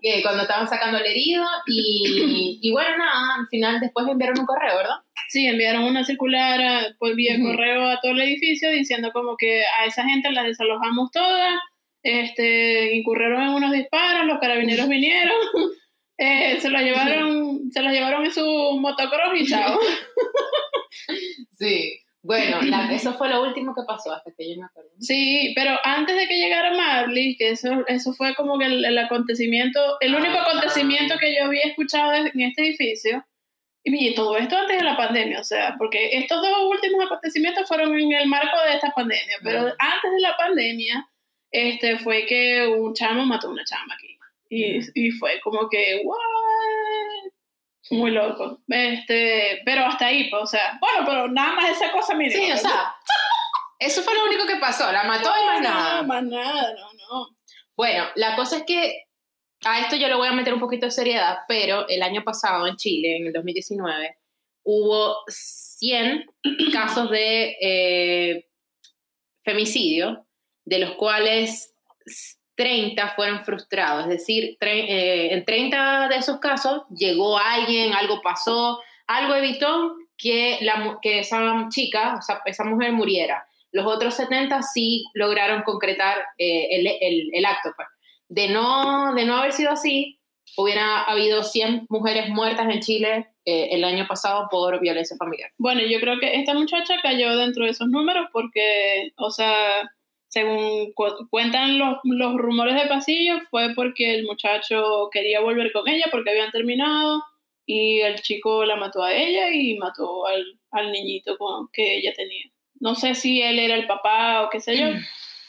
que 0.02 0.20
cuando 0.20 0.42
estaban 0.42 0.68
sacando 0.68 0.98
el 0.98 1.06
herido 1.06 1.42
y, 1.66 2.58
y 2.60 2.70
bueno, 2.70 2.98
nada, 2.98 3.36
al 3.38 3.46
final 3.48 3.80
después 3.80 4.04
me 4.04 4.12
enviaron 4.12 4.40
un 4.40 4.44
correo, 4.46 4.76
¿verdad? 4.76 4.96
Sí, 5.28 5.46
enviaron 5.46 5.84
una 5.84 6.04
circular 6.04 6.60
a- 6.60 6.86
por 6.98 7.14
vía 7.16 7.36
Ujú. 7.38 7.46
correo 7.46 7.88
a 7.88 7.98
todo 8.02 8.12
el 8.12 8.20
edificio 8.20 8.70
diciendo 8.70 9.10
como 9.10 9.38
que 9.38 9.62
a 9.64 9.86
esa 9.86 10.04
gente 10.04 10.30
la 10.32 10.42
desalojamos 10.42 11.10
todas, 11.10 11.54
este, 12.02 12.94
incurrieron 12.94 13.42
en 13.42 13.48
unos 13.50 13.72
disparos, 13.72 14.26
los 14.26 14.38
carabineros 14.40 14.88
vinieron, 14.88 15.36
eh, 16.18 16.58
se 16.60 16.70
los 16.70 16.82
llevaron, 16.82 17.70
se 17.72 17.82
los 17.82 17.92
llevaron 17.92 18.24
en 18.24 18.32
su 18.32 18.44
motocross 18.80 19.40
y 19.40 19.46
chao. 19.46 19.78
Sí. 21.58 21.98
Bueno, 22.24 22.62
la- 22.62 22.92
eso 22.92 23.14
fue 23.14 23.28
lo 23.28 23.42
último 23.42 23.74
que 23.74 23.82
pasó 23.86 24.12
hasta 24.12 24.30
que 24.36 24.48
yo 24.54 24.60
me 24.60 24.66
acuerdo. 24.66 24.90
Sí, 25.00 25.52
pero 25.56 25.76
antes 25.82 26.14
de 26.16 26.28
que 26.28 26.38
llegara 26.38 26.72
Marley, 26.72 27.36
que 27.36 27.50
eso, 27.50 27.84
eso 27.88 28.12
fue 28.12 28.34
como 28.36 28.58
que 28.60 28.66
el, 28.66 28.84
el 28.84 28.96
acontecimiento, 28.98 29.96
el 30.00 30.14
único 30.14 30.34
Ah. 30.38 30.46
acontecimiento 30.48 31.16
que 31.18 31.34
yo 31.34 31.46
había 31.46 31.62
escuchado 31.64 32.12
en 32.12 32.40
este 32.40 32.62
edificio, 32.62 33.24
y 33.84 34.14
todo 34.14 34.36
esto 34.36 34.56
antes 34.56 34.78
de 34.78 34.84
la 34.84 34.96
pandemia, 34.96 35.40
o 35.40 35.44
sea, 35.44 35.74
porque 35.76 36.10
estos 36.16 36.40
dos 36.40 36.52
últimos 36.70 37.04
acontecimientos 37.04 37.66
fueron 37.66 37.98
en 37.98 38.12
el 38.12 38.28
marco 38.28 38.56
de 38.68 38.74
esta 38.76 38.92
pandemia, 38.94 39.38
pero 39.42 39.58
antes 39.78 40.12
de 40.12 40.20
la 40.20 40.36
pandemia, 40.36 41.04
este, 41.52 41.98
fue 41.98 42.26
que 42.26 42.66
un 42.66 42.94
chamo 42.94 43.24
mató 43.24 43.48
a 43.48 43.50
una 43.50 43.64
chama 43.64 43.94
aquí. 43.94 44.18
Y, 44.48 44.80
y 44.94 45.10
fue 45.12 45.40
como 45.40 45.68
que, 45.68 46.02
what? 46.04 46.18
Muy 47.90 48.10
loco. 48.10 48.60
Este, 48.68 49.60
pero 49.64 49.84
hasta 49.84 50.06
ahí, 50.06 50.30
pues, 50.30 50.42
o 50.42 50.46
sea, 50.46 50.78
bueno, 50.80 51.06
pero 51.06 51.28
nada 51.28 51.54
más 51.54 51.70
esa 51.70 51.92
cosa 51.92 52.14
mira. 52.14 52.32
Sí, 52.32 52.50
o 52.50 52.56
sea, 52.56 52.94
eso 53.78 54.02
fue 54.02 54.14
lo 54.14 54.24
único 54.24 54.46
que 54.46 54.56
pasó, 54.56 54.90
la 54.90 55.04
mató 55.04 55.30
y 55.30 55.46
más 55.46 55.60
nada. 55.62 56.02
Más 56.02 56.22
nada, 56.24 56.74
no, 56.74 56.92
no. 56.92 57.36
Bueno, 57.76 58.06
la 58.14 58.36
cosa 58.36 58.58
es 58.58 58.62
que 58.64 59.04
a 59.64 59.80
esto 59.80 59.96
yo 59.96 60.08
le 60.08 60.14
voy 60.14 60.28
a 60.28 60.32
meter 60.32 60.54
un 60.54 60.60
poquito 60.60 60.86
de 60.86 60.92
seriedad, 60.92 61.38
pero 61.48 61.86
el 61.88 62.02
año 62.02 62.24
pasado 62.24 62.66
en 62.66 62.76
Chile, 62.76 63.16
en 63.16 63.26
el 63.26 63.32
2019, 63.32 64.16
hubo 64.64 65.16
100 65.28 66.26
casos 66.72 67.10
de 67.10 67.56
eh, 67.60 68.48
femicidio, 69.44 70.26
de 70.64 70.78
los 70.78 70.92
cuales 70.92 71.74
30 72.54 73.14
fueron 73.16 73.44
frustrados, 73.44 74.04
es 74.04 74.10
decir, 74.10 74.56
eh, 74.60 75.28
en 75.32 75.44
30 75.44 76.08
de 76.08 76.16
esos 76.16 76.38
casos 76.38 76.82
llegó 76.94 77.38
alguien, 77.38 77.94
algo 77.94 78.20
pasó, 78.22 78.80
algo 79.06 79.34
evitó 79.34 79.96
que, 80.18 80.58
la, 80.60 80.98
que 81.02 81.20
esa 81.20 81.66
chica, 81.70 82.20
esa 82.44 82.64
mujer 82.64 82.92
muriera. 82.92 83.44
Los 83.72 83.86
otros 83.86 84.14
70 84.14 84.60
sí 84.62 85.04
lograron 85.14 85.62
concretar 85.62 86.18
eh, 86.38 86.68
el, 86.70 86.86
el- 87.00 87.30
el 87.32 87.44
acto. 87.46 87.70
pues. 87.74 87.88
De, 88.28 88.48
no, 88.48 89.14
de 89.14 89.24
no 89.24 89.36
haber 89.38 89.52
sido 89.52 89.70
así, 89.70 90.18
hubiera 90.56 91.02
habido 91.04 91.42
100 91.42 91.86
mujeres 91.88 92.28
muertas 92.28 92.68
en 92.70 92.80
Chile 92.80 93.28
eh, 93.46 93.68
el 93.72 93.82
año 93.84 94.06
pasado 94.06 94.46
por 94.50 94.78
violencia 94.80 95.16
familiar. 95.16 95.50
Bueno, 95.58 95.80
yo 95.80 95.98
creo 96.00 96.20
que 96.20 96.34
esta 96.34 96.52
muchacha 96.54 96.94
cayó 97.02 97.34
dentro 97.38 97.64
de 97.64 97.70
esos 97.70 97.88
números 97.88 98.26
porque, 98.32 99.12
o 99.16 99.30
sea, 99.30 99.90
según 100.32 100.92
cu- 100.94 101.28
cuentan 101.28 101.78
los, 101.78 101.98
los 102.04 102.36
rumores 102.36 102.74
de 102.74 102.88
pasillo, 102.88 103.34
fue 103.50 103.74
porque 103.74 104.14
el 104.14 104.24
muchacho 104.24 105.10
quería 105.12 105.40
volver 105.40 105.70
con 105.72 105.86
ella 105.88 106.06
porque 106.10 106.30
habían 106.30 106.50
terminado 106.50 107.22
y 107.66 108.00
el 108.00 108.22
chico 108.22 108.64
la 108.64 108.76
mató 108.76 109.02
a 109.02 109.12
ella 109.14 109.52
y 109.52 109.76
mató 109.76 110.26
al, 110.26 110.58
al 110.70 110.90
niñito 110.90 111.36
con, 111.36 111.68
que 111.70 111.98
ella 111.98 112.14
tenía. 112.16 112.46
No 112.80 112.94
sé 112.94 113.14
si 113.14 113.42
él 113.42 113.58
era 113.58 113.74
el 113.74 113.86
papá 113.86 114.42
o 114.42 114.48
qué 114.48 114.60
sé 114.60 114.78
yo, 114.78 114.86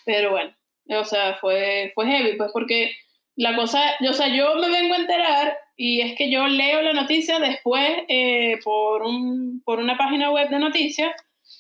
pero 0.06 0.32
bueno, 0.32 0.54
o 0.90 1.06
sea, 1.06 1.36
fue, 1.36 1.94
fue 1.96 2.06
heavy, 2.06 2.36
pues 2.36 2.52
porque 2.52 2.92
la 3.38 3.56
cosa, 3.56 3.82
o 4.08 4.14
sea, 4.14 4.28
yo 4.36 4.54
me 4.56 4.70
vengo 4.70 4.96
a 4.96 4.98
enterar 4.98 5.58
y 5.78 6.02
es 6.02 6.16
que 6.18 6.30
yo 6.30 6.46
leo 6.48 6.82
la 6.82 6.92
noticia 6.92 7.40
después 7.40 7.90
eh, 8.10 8.60
por, 8.66 9.04
un, 9.04 9.62
por 9.64 9.80
una 9.80 9.98
página 9.98 10.30
web 10.30 10.50
de 10.50 10.60
noticias, 10.60 11.16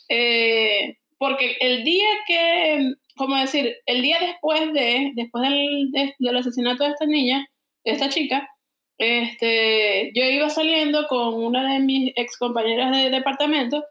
eh, 0.09 0.97
porque 1.17 1.55
el 1.61 1.85
día 1.85 2.09
que, 2.27 2.93
como 3.15 3.36
decir, 3.38 3.75
el 3.86 4.01
día 4.01 4.17
después 4.20 4.74
de, 4.74 5.12
después 5.15 5.50
del, 5.50 5.91
de- 5.91 6.15
del 6.20 6.38
asesinato 6.38 6.84
de 6.84 6.89
esta 6.91 7.05
niña, 7.05 7.48
esta 7.84 8.10
chica, 8.10 8.50
este, 8.98 10.12
yo 10.15 10.24
iba 10.25 10.50
saliendo 10.50 11.08
con 11.08 11.34
una 11.34 11.74
de 11.74 11.79
mis 11.79 12.12
ex 12.15 12.38
compañeras 12.38 12.91
de 12.96 13.10
departamento 13.10 13.84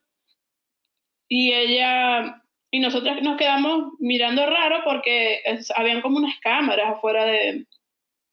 y 1.29 1.53
ella 1.53 2.43
y 2.71 2.81
nosotras 2.81 3.21
nos 3.23 3.37
quedamos 3.37 3.93
mirando 3.99 4.47
raro 4.47 4.81
porque 4.85 5.41
es- 5.45 5.71
habían 5.77 6.01
como 6.01 6.17
unas 6.19 6.39
cámaras 6.41 6.93
afuera 6.97 7.25
de, 7.25 7.67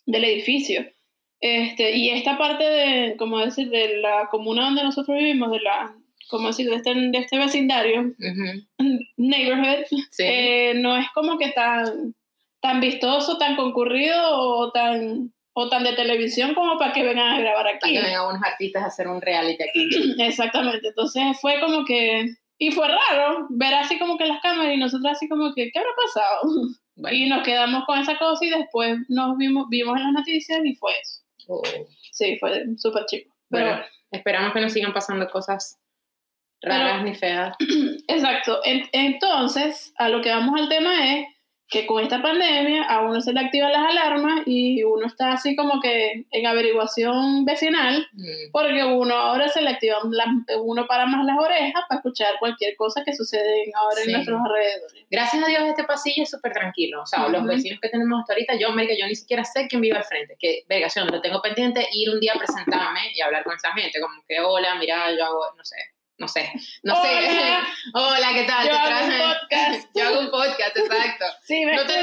del 0.05 0.24
edificio. 0.24 0.86
Este, 1.41 1.96
y 1.98 2.10
esta 2.10 2.38
parte 2.38 2.63
de, 2.63 3.15
como 3.17 3.39
decir, 3.39 3.69
de 3.69 3.98
la 3.98 4.27
comuna 4.29 4.65
donde 4.65 4.84
nosotros 4.84 5.17
vivimos, 5.17 5.51
de 5.51 5.60
la, 5.62 5.93
como 6.29 6.48
decir, 6.48 6.69
de 6.69 6.75
este, 6.77 6.93
de 6.93 7.17
este 7.17 7.38
vecindario, 7.38 8.13
neighborhood, 9.17 9.86
Sí. 10.12 10.24
eh, 10.25 10.74
no 10.75 10.95
es 10.98 11.07
como 11.13 11.38
que 11.38 11.50
tan, 11.50 12.15
tan 12.62 12.79
vistoso, 12.79 13.38
tan 13.38 13.55
concurrido 13.55 14.17
o 14.38 14.71
tan, 14.71 15.33
o 15.53 15.69
tan 15.69 15.83
de 15.83 15.93
televisión 15.93 16.53
como 16.53 16.77
para 16.77 16.93
que 16.93 17.03
vengan 17.03 17.27
a 17.33 17.39
grabar 17.39 17.63
Para 17.65 17.75
aquí. 17.77 17.93
que 17.93 18.01
vengan 18.01 18.27
unos 18.27 18.41
artistas 18.43 18.83
a 18.83 18.88
hacer 18.88 19.07
un 19.07 19.21
reality 19.21 19.63
aquí. 19.63 19.89
Exactamente, 20.21 20.88
entonces 20.89 21.24
fue 21.41 21.59
como 21.59 21.86
que, 21.86 22.27
y 22.57 22.71
fue 22.71 22.88
raro 22.88 23.48
ver 23.50 23.74
así 23.74 23.98
como 23.98 24.17
que 24.17 24.25
las 24.25 24.41
cámaras 24.41 24.74
y 24.74 24.77
nosotros 24.77 25.12
así 25.12 25.27
como 25.29 25.53
que, 25.53 25.69
¿qué 25.71 25.79
habrá 25.79 25.91
pasado? 26.05 26.41
Bueno, 26.95 27.15
Y 27.17 27.29
nos 27.29 27.43
quedamos 27.43 27.86
con 27.86 27.98
esa 27.98 28.17
cosa 28.17 28.43
y 28.45 28.50
después 28.50 28.98
nos 29.07 29.38
vimos, 29.38 29.67
vimos 29.69 29.95
en 29.98 30.03
las 30.03 30.12
noticias 30.13 30.59
y 30.65 30.75
fue 30.75 30.91
eso. 31.01 31.21
oh, 31.48 31.62
Sí, 32.12 32.38
fue 32.38 32.65
súper 32.77 33.05
chico. 33.05 33.33
Pero 33.50 33.65
bueno, 33.67 33.82
esperamos 34.12 34.51
que 34.53 34.60
no 34.60 34.69
sigan 34.69 34.91
pasando 34.91 35.25
cosas 35.30 35.78
raras 36.62 37.04
ni 37.04 37.15
feas. 37.15 37.56
Exacto. 38.08 38.60
En- 38.63 38.88
entonces, 38.91 39.93
a 39.98 40.10
lo 40.10 40.22
que 40.22 40.30
vamos 40.30 40.60
al 40.60 40.69
tema 40.69 41.13
es 41.15 41.26
que 41.72 41.86
con 41.86 42.02
esta 42.04 42.19
pandemia 42.19 42.82
a 42.86 43.02
uno 43.02 43.22
se 43.22 43.32
le 43.32 43.41
activan 43.41 43.72
las 43.72 43.91
alarmas 43.91 44.41
y 44.48 44.82
uno 44.84 45.06
está 45.06 45.34
así 45.34 45.56
como 45.56 45.80
que 45.80 46.26
en 46.32 46.48
averiguación 46.48 47.45
vecinal, 47.45 48.08
Mm. 48.12 48.52
porque 48.52 48.84
uno 48.84 49.13
ahora 49.13 49.48
se 49.50 49.62
le 49.62 49.69
activan, 49.69 50.00
las- 50.10 50.28
uno 50.63 50.88
para 50.88 51.06
más 51.06 51.24
las 51.26 51.38
orejas 51.38 51.84
para 51.88 52.00
escuchar 52.00 52.34
cualquier 52.39 52.76
cosa 52.76 53.04
que 53.06 53.13
sucede 53.15 53.72
ahora 53.76 53.98
Sí. 53.98 54.10
en 54.10 54.13
nuestros 54.13 54.39
alrededores. 54.43 55.06
Gracias 55.12 55.43
a 55.43 55.48
Dios 55.48 55.62
este 55.67 55.84
pasillo 55.84 56.24
es 56.24 56.32
súper 56.32 56.54
tranquilo. 56.54 57.04
O 57.04 57.06
sea, 57.06 57.28
los 57.28 57.41
Ujú. 57.41 57.50
vecinos 57.50 57.80
que 57.80 57.89
tenemos 57.89 58.19
hasta 58.22 58.34
ahorita, 58.34 58.56
yo, 58.60 58.69
América, 58.69 58.95
yo 59.00 59.06
ni 59.06 59.13
siquiera 59.13 59.43
sé 59.45 59.67
quién 59.67 59.82
vive 59.82 59.95
al 59.98 60.04
frente. 60.06 60.38
Que, 60.39 60.63
verga, 60.67 60.88
yo 60.88 61.06
lo 61.06 61.22
tengo 61.22 61.39
pendiente 61.39 61.88
ir 61.93 62.10
un 62.10 62.19
día 62.19 62.34
a 62.34 62.39
presentarme 62.39 63.12
y 63.13 63.22
hablar 63.22 63.43
con 63.43 63.56
esa 63.56 63.72
gente. 63.74 64.02
Como 64.02 64.15
que, 64.28 64.39
hola, 64.39 64.74
mira, 64.80 65.15
yo 65.15 65.24
hago, 65.24 65.41
no 65.56 65.63
sé, 65.63 65.76
no 66.19 66.27
sé, 66.27 66.51
no 66.84 66.95
sé. 67.01 67.10
Hola. 67.93 68.29
¿qué 68.34 68.43
tal? 68.43 68.67
Yo 68.67 68.71
Te 68.73 68.77
hago 68.77 69.05
un 69.05 69.12
podcast. 69.17 69.89
yo 69.95 70.05
hago 70.08 70.19
un 70.19 70.32
podcast, 70.32 70.77
exacto. 70.77 71.25
Sí, 71.43 71.65
me 71.65 71.75
No 71.75 71.84
te. 71.86 71.93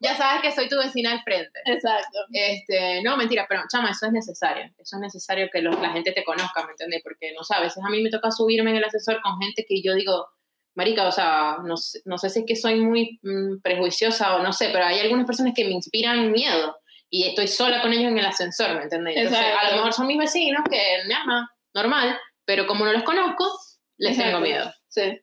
Ya 0.00 0.16
sabes 0.16 0.42
que 0.42 0.52
soy 0.52 0.68
tu 0.68 0.76
vecina 0.78 1.12
al 1.12 1.22
frente. 1.22 1.60
Exacto. 1.64 2.18
Este, 2.32 3.02
no, 3.02 3.16
mentira, 3.16 3.46
pero 3.48 3.62
chama, 3.72 3.90
eso 3.90 4.06
es 4.06 4.12
necesario. 4.12 4.64
Eso 4.78 4.96
es 4.96 5.00
necesario 5.00 5.48
que 5.52 5.60
los- 5.60 5.80
la 5.80 5.90
gente 5.90 6.12
te 6.12 6.22
conozca, 6.24 6.64
¿me 6.64 6.70
entiendes? 6.72 7.00
Porque 7.02 7.32
no 7.32 7.42
sabes, 7.42 7.58
a 7.58 7.64
veces 7.64 7.84
a 7.84 7.90
mí 7.90 8.02
me 8.02 8.10
toca 8.10 8.30
subirme 8.30 8.70
en 8.70 8.76
el 8.76 8.84
ascensor 8.84 9.20
con 9.22 9.40
gente 9.40 9.64
que 9.68 9.82
yo 9.82 9.94
digo, 9.94 10.26
marica, 10.74 11.06
o 11.08 11.12
sea, 11.12 11.56
no, 11.64 11.76
sé- 11.76 12.00
no 12.04 12.16
sé 12.18 12.30
si 12.30 12.40
es 12.40 12.44
que 12.46 12.54
soy 12.56 12.76
muy 12.76 13.18
mm, 13.22 13.60
prejuiciosa 13.62 14.36
o 14.36 14.42
no 14.42 14.52
sé, 14.52 14.68
pero 14.72 14.84
hay 14.86 15.00
algunas 15.00 15.26
personas 15.26 15.52
que 15.56 15.64
me 15.64 15.72
inspiran 15.72 16.30
miedo 16.30 16.76
y 17.10 17.26
estoy 17.26 17.48
sola 17.48 17.80
con 17.82 17.92
ellos 17.92 18.12
en 18.12 18.18
el 18.18 18.26
ascensor, 18.26 18.74
¿me 18.76 18.82
entiendes? 18.84 19.16
Entonces, 19.16 19.46
a 19.60 19.70
lo 19.70 19.76
mejor 19.76 19.92
son 19.92 20.06
mis 20.06 20.18
vecinos 20.18 20.62
que 20.70 20.80
me 21.08 21.14
aman, 21.14 21.46
normal, 21.74 22.18
pero 22.44 22.66
como 22.66 22.84
no 22.84 22.92
los 22.92 23.02
conozco, 23.02 23.44
les 23.98 24.16
tengo 24.16 24.38
Exacto. 24.38 24.46
miedo. 24.46 24.72
Sí. 24.88 25.20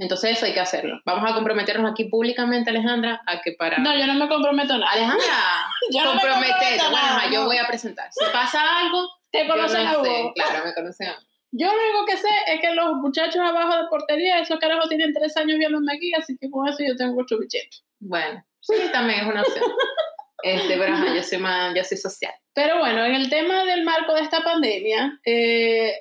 Entonces 0.00 0.32
eso 0.36 0.46
hay 0.46 0.54
que 0.54 0.60
hacerlo. 0.60 1.00
Vamos 1.04 1.28
a 1.28 1.34
comprometernos 1.34 1.90
aquí 1.90 2.04
públicamente, 2.04 2.70
Alejandra, 2.70 3.20
a 3.26 3.40
que 3.40 3.52
para... 3.58 3.78
No, 3.78 3.96
yo 3.98 4.06
no 4.06 4.14
me 4.14 4.28
comprometo 4.28 4.78
nada. 4.78 4.92
Alejandra, 4.92 5.26
Yo 5.92 6.04
no 6.04 6.14
me 6.14 6.20
comprometete. 6.20 6.80
a 6.80 6.90
Bueno, 6.90 7.06
nada, 7.06 7.30
yo 7.32 7.40
no. 7.40 7.46
voy 7.46 7.56
a 7.58 7.66
presentar. 7.66 8.08
Si 8.12 8.24
pasa 8.32 8.60
algo, 8.78 9.08
Te 9.32 9.46
conocen 9.48 9.84
no 9.84 9.90
a 9.90 10.04
sé. 10.04 10.08
vos. 10.22 10.32
Claro, 10.36 10.64
me 10.66 10.74
conocen. 10.74 11.08
Yo 11.50 11.66
lo 11.66 11.72
único 11.72 12.04
que 12.06 12.16
sé 12.18 12.28
es 12.46 12.60
que 12.60 12.74
los 12.74 12.92
muchachos 12.96 13.36
abajo 13.40 13.76
de 13.82 13.88
portería, 13.88 14.38
esos 14.38 14.58
carajos 14.60 14.88
tienen 14.88 15.12
tres 15.14 15.36
años 15.36 15.58
viéndome 15.58 15.92
aquí, 15.94 16.12
así 16.14 16.36
que 16.38 16.48
con 16.50 16.68
eso 16.68 16.78
yo 16.86 16.94
tengo 16.94 17.20
ocho 17.20 17.38
bichetos. 17.38 17.84
Bueno, 17.98 18.44
sí, 18.60 18.74
también 18.92 19.20
es 19.20 19.26
una 19.26 19.40
opción. 19.40 19.64
Este, 20.42 20.76
pero 20.76 20.92
ajá, 20.94 21.14
yo 21.14 21.22
soy 21.22 21.38
más, 21.38 21.74
yo 21.74 21.82
soy 21.84 21.96
social. 21.98 22.32
Pero 22.54 22.78
bueno, 22.78 23.04
en 23.04 23.14
el 23.14 23.28
tema 23.30 23.64
del 23.64 23.82
marco 23.84 24.14
de 24.14 24.22
esta 24.22 24.40
pandemia, 24.42 25.18
eh, 25.24 25.92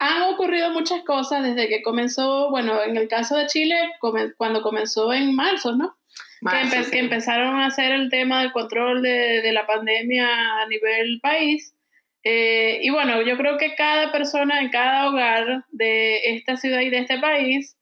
han 0.00 0.22
ocurrido 0.22 0.70
muchas 0.70 1.02
cosas 1.04 1.44
desde 1.44 1.68
que 1.68 1.82
comenzó, 1.82 2.50
bueno, 2.50 2.82
en 2.82 2.96
el 2.96 3.06
caso 3.08 3.36
de 3.36 3.46
Chile, 3.46 3.76
come- 4.00 4.32
cuando 4.36 4.62
comenzó 4.62 5.12
en 5.12 5.34
marzo, 5.34 5.76
¿no? 5.76 5.96
que, 6.40 6.46
Marzo, 6.46 6.76
empe- 6.76 6.84
sí. 6.84 6.90
que 6.90 6.98
empezaron 6.98 7.56
a 7.60 7.66
hacer 7.66 7.92
el 7.92 8.10
tema 8.10 8.40
del 8.42 8.52
control 8.52 9.00
de, 9.02 9.40
de 9.42 9.52
la 9.52 9.66
pandemia 9.66 10.26
a 10.62 10.66
nivel 10.66 11.20
país. 11.22 11.74
Eh, 12.22 12.80
y 12.82 12.90
bueno, 12.90 13.22
yo 13.22 13.36
creo 13.36 13.56
que 13.58 13.74
cada 13.76 14.10
persona 14.12 14.60
en 14.60 14.70
cada 14.70 15.08
hogar 15.08 15.64
de 15.70 16.18
esta 16.36 16.56
ciudad 16.56 16.80
y 16.80 16.90
de 16.90 16.98
este 16.98 17.18
país, 17.18 17.76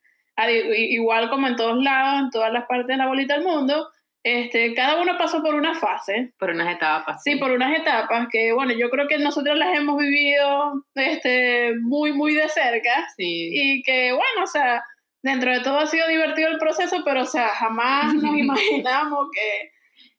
igual 0.77 1.29
como 1.29 1.47
en 1.49 1.57
todos 1.57 1.83
lados, 1.83 2.21
en 2.23 2.31
todas 2.31 2.53
las 2.53 2.67
partes 2.67 2.87
de 2.89 2.97
la 2.97 3.07
bolita 3.09 3.35
del 3.35 3.45
mundo, 3.45 3.89
este, 4.25 4.75
cada 4.75 5.01
uno 5.03 5.19
pasó 5.19 5.43
por 5.43 5.55
una 5.55 5.75
fase, 5.75 6.33
Por 6.39 6.51
unas 6.51 6.75
etapas. 6.75 7.23
sí, 7.23 7.37
por 7.37 7.51
unas 7.51 7.77
etapas 7.79 8.29
que, 8.31 8.53
bueno, 8.53 8.73
yo 8.73 8.89
creo 8.91 9.09
que 9.09 9.19
nosotros 9.19 9.57
las 9.59 9.77
hemos 9.77 9.97
vivido 9.99 10.85
este, 10.95 11.75
muy, 11.81 12.13
muy 12.13 12.35
de 12.35 12.49
cerca 12.49 13.09
Sí. 13.17 13.51
y 13.53 13.83
que 13.83 14.13
bueno, 14.13 14.45
o 14.45 14.47
sea, 14.47 14.83
dentro 15.23 15.53
de 15.53 15.61
todo 15.61 15.79
ha 15.79 15.87
sido 15.87 16.07
divertido 16.09 16.49
el 16.51 16.59
proceso, 16.59 17.03
pero 17.05 17.23
o 17.23 17.27
sea, 17.27 17.49
jamás 17.49 18.15
nos 18.15 18.37
imaginamos 18.39 19.29
que, 19.33 19.71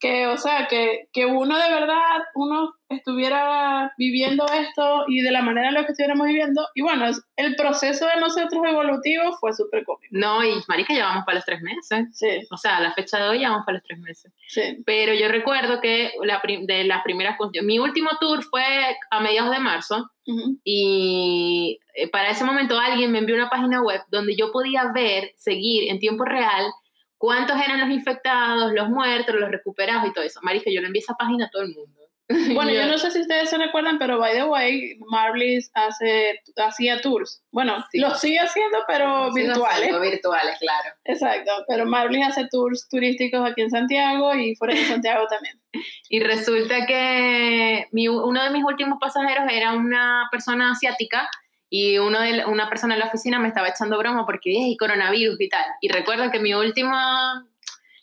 que 0.04 0.28
o 0.28 0.38
sea, 0.38 0.68
que, 0.68 1.08
que 1.14 1.26
uno 1.26 1.58
de 1.58 1.70
verdad, 1.72 2.24
uno 2.36 2.74
estuviera 2.90 3.94
viviendo 3.98 4.46
esto 4.48 5.06
y 5.08 5.22
de 5.22 5.32
la 5.32 5.42
manera 5.42 5.70
en 5.70 5.76
la 5.76 5.86
que 5.86 5.94
estuviéramos 5.94 6.28
viviendo. 6.28 6.68
Y 6.76 6.82
bueno, 6.82 7.06
el 7.38 7.56
proceso 7.56 8.06
de 8.08 8.20
nosotros 8.20 8.62
evolutivo 8.68 9.32
fue 9.40 9.54
súper 9.54 9.86
cómico. 9.86 10.10
No, 10.12 10.44
y 10.44 10.62
marica, 10.68 10.94
ya 10.94 11.06
vamos 11.06 11.24
para 11.26 11.38
los 11.38 11.46
tres 11.46 11.62
meses. 11.62 12.08
Sí, 12.12 12.28
O 12.52 12.58
sea, 12.58 12.78
a 12.78 12.82
la 12.82 12.92
fecha 12.92 13.18
de 13.18 13.30
hoy 13.30 13.40
ya 13.40 13.52
vamos 13.52 13.66
para 13.66 13.78
los 13.78 13.84
tres 13.88 14.00
meses. 14.00 14.34
sí. 14.50 14.84
Pero 14.86 15.14
yo 15.14 15.30
recuerdo 15.30 15.80
que 15.80 16.12
la 16.22 16.42
de 16.44 16.84
las 16.84 17.02
primeras... 17.04 17.38
Mi 17.64 17.80
último 17.80 18.10
tour 18.20 18.44
fue 18.44 18.64
a 19.10 19.22
mediados 19.22 19.52
de 19.52 19.60
marzo. 19.60 20.12
Y 20.66 21.80
eh, 21.96 22.10
para 22.10 22.30
ese 22.30 22.44
momento 22.44 22.78
alguien 22.78 23.12
me 23.12 23.20
envió 23.20 23.36
una 23.36 23.50
página 23.50 23.82
web 23.82 24.02
donde 24.10 24.36
yo 24.36 24.52
podía 24.52 24.92
ver, 24.94 25.32
seguir 25.38 25.90
en 25.90 26.00
tiempo 26.00 26.26
real 26.26 26.66
cuántos 27.24 27.56
eran 27.62 27.80
los 27.80 27.90
infectados, 27.90 28.74
los 28.74 28.90
muertos, 28.90 29.34
los 29.36 29.50
recuperados 29.50 30.10
y 30.10 30.12
todo 30.12 30.26
eso. 30.26 30.42
Marica, 30.44 30.70
yo 30.70 30.82
le 30.82 30.88
envié 30.88 31.00
esa 31.02 31.14
página 31.14 31.46
a 31.46 31.50
todo 31.50 31.62
el 31.62 31.70
mundo. 31.74 32.00
Bueno, 32.54 32.72
yo 32.72 32.86
no 32.88 32.98
sé 32.98 33.12
si 33.12 33.22
ustedes 33.22 33.50
se 33.50 33.58
recuerdan, 33.58 33.98
pero 34.00 34.18
by 34.18 34.34
the 34.34 34.44
way, 34.46 34.98
Marlis 35.10 35.70
hace, 35.74 36.40
hacía 36.58 37.00
tours. 37.02 37.44
Bueno, 37.52 37.84
Sí. 37.92 38.00
lo 38.00 38.16
sigue 38.16 38.40
haciendo, 38.40 38.80
pero 38.88 39.32
Sí, 39.34 39.42
virtuales. 39.42 39.92
no, 39.92 40.00
virtuales, 40.02 40.58
claro. 40.60 40.90
Exacto, 41.06 41.52
pero 41.68 41.86
Marlis 41.86 42.26
hace 42.28 42.48
tours 42.50 42.88
turísticos 42.90 43.42
aquí 43.50 43.62
en 43.62 43.70
Santiago 43.70 44.34
y 44.36 44.56
fuera 44.56 44.74
de 44.74 44.84
Santiago 44.86 45.28
también. 45.28 45.60
Y 46.10 46.20
resulta 46.22 46.86
que 46.86 47.88
mi- 47.92 48.08
uno 48.08 48.44
de 48.44 48.50
mis 48.52 48.64
últimos 48.64 49.00
pasajeros 49.00 49.46
era 49.52 49.74
una 49.74 50.28
persona 50.32 50.72
asiática 50.72 51.30
y 51.76 51.98
uno 51.98 52.22
de, 52.22 52.46
una 52.46 52.70
persona 52.70 52.94
en 52.94 53.00
la 53.00 53.08
oficina 53.08 53.40
me 53.40 53.48
estaba 53.48 53.70
echando 53.70 53.98
broma 53.98 54.28
porque 54.28 54.52
dije 54.52 54.78
coronavirus 54.78 55.42
y 55.42 55.50
tal. 55.50 55.66
Y 55.82 55.90
recuerdo 55.90 56.30
que 56.30 56.38
mi 56.38 56.54
última, 56.54 57.48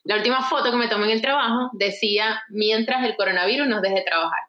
la 0.02 0.16
última 0.16 0.42
foto 0.42 0.72
que 0.72 0.76
me 0.76 0.88
tomé 0.88 1.04
en 1.04 1.12
el 1.12 1.22
trabajo 1.22 1.70
decía 1.74 2.42
mientras 2.48 3.04
el 3.04 3.14
coronavirus 3.14 3.68
nos 3.68 3.80
deje 3.80 4.02
trabajar. 4.04 4.40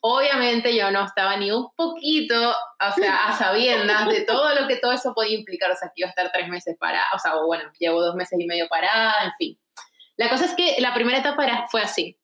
Obviamente 0.00 0.74
yo 0.74 0.90
no 0.90 1.04
estaba 1.04 1.36
ni 1.36 1.52
un 1.52 1.68
poquito, 1.76 2.50
o 2.50 2.92
sea, 2.96 3.28
a 3.28 3.32
sabiendas 3.38 4.08
de 4.08 4.22
todo 4.22 4.52
lo 4.60 4.66
que 4.66 4.76
todo 4.76 4.90
eso 4.90 5.14
podía 5.14 5.38
implicar, 5.38 5.70
o 5.70 5.76
sea, 5.76 5.92
que 5.94 6.00
iba 6.00 6.08
a 6.08 6.10
estar 6.10 6.32
tres 6.32 6.48
meses 6.48 6.76
parada, 6.80 7.06
o 7.14 7.20
sea, 7.20 7.34
bueno, 7.46 7.70
llevo 7.78 8.02
dos 8.02 8.16
meses 8.16 8.40
y 8.40 8.46
medio 8.46 8.66
parada, 8.68 9.12
en 9.24 9.32
fin. 9.38 9.60
La 10.16 10.28
cosa 10.28 10.46
es 10.46 10.54
que 10.54 10.80
la 10.80 10.94
primera 10.94 11.18
etapa 11.18 11.44
era, 11.44 11.66
fue 11.70 11.82
así, 11.82 12.18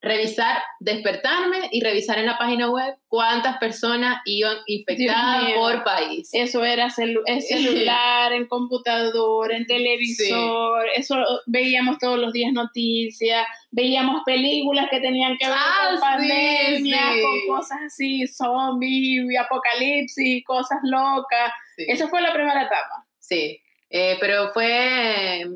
revisar, 0.00 0.62
despertarme 0.78 1.68
y 1.72 1.80
revisar 1.82 2.18
en 2.18 2.26
la 2.26 2.38
página 2.38 2.70
web 2.70 2.94
cuántas 3.08 3.58
personas 3.58 4.20
iban 4.24 4.56
infectadas 4.66 5.52
por 5.54 5.82
país. 5.82 6.28
Eso 6.32 6.64
era 6.64 6.88
celu- 6.90 7.22
en 7.26 7.42
celular, 7.42 8.32
en 8.32 8.46
computador, 8.46 9.52
en 9.52 9.66
televisor, 9.66 10.86
eso 10.94 11.16
veíamos 11.46 11.98
todos 11.98 12.18
los 12.18 12.32
días 12.32 12.52
noticias, 12.52 13.44
veíamos 13.72 14.22
películas 14.24 14.86
que 14.90 15.00
tenían 15.00 15.36
que 15.38 15.46
ver 15.48 15.56
Ah, 15.58 15.88
con 15.90 16.00
pandemia, 16.00 17.12
sí. 17.12 17.22
con 17.22 17.56
cosas 17.56 17.78
así, 17.86 18.26
zombies, 18.28 19.24
apocalipsis, 19.40 20.44
cosas 20.44 20.78
locas. 20.84 21.50
Esa 21.76 22.06
fue 22.08 22.20
la 22.22 22.32
primera 22.32 22.62
etapa. 22.62 23.06
Sí, 23.18 23.60
eh, 23.90 24.16
pero 24.20 24.50
fue, 24.52 25.46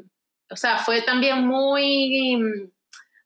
o 0.50 0.56
sea, 0.56 0.78
fue 0.78 1.02
también 1.02 1.46
muy, 1.46 2.42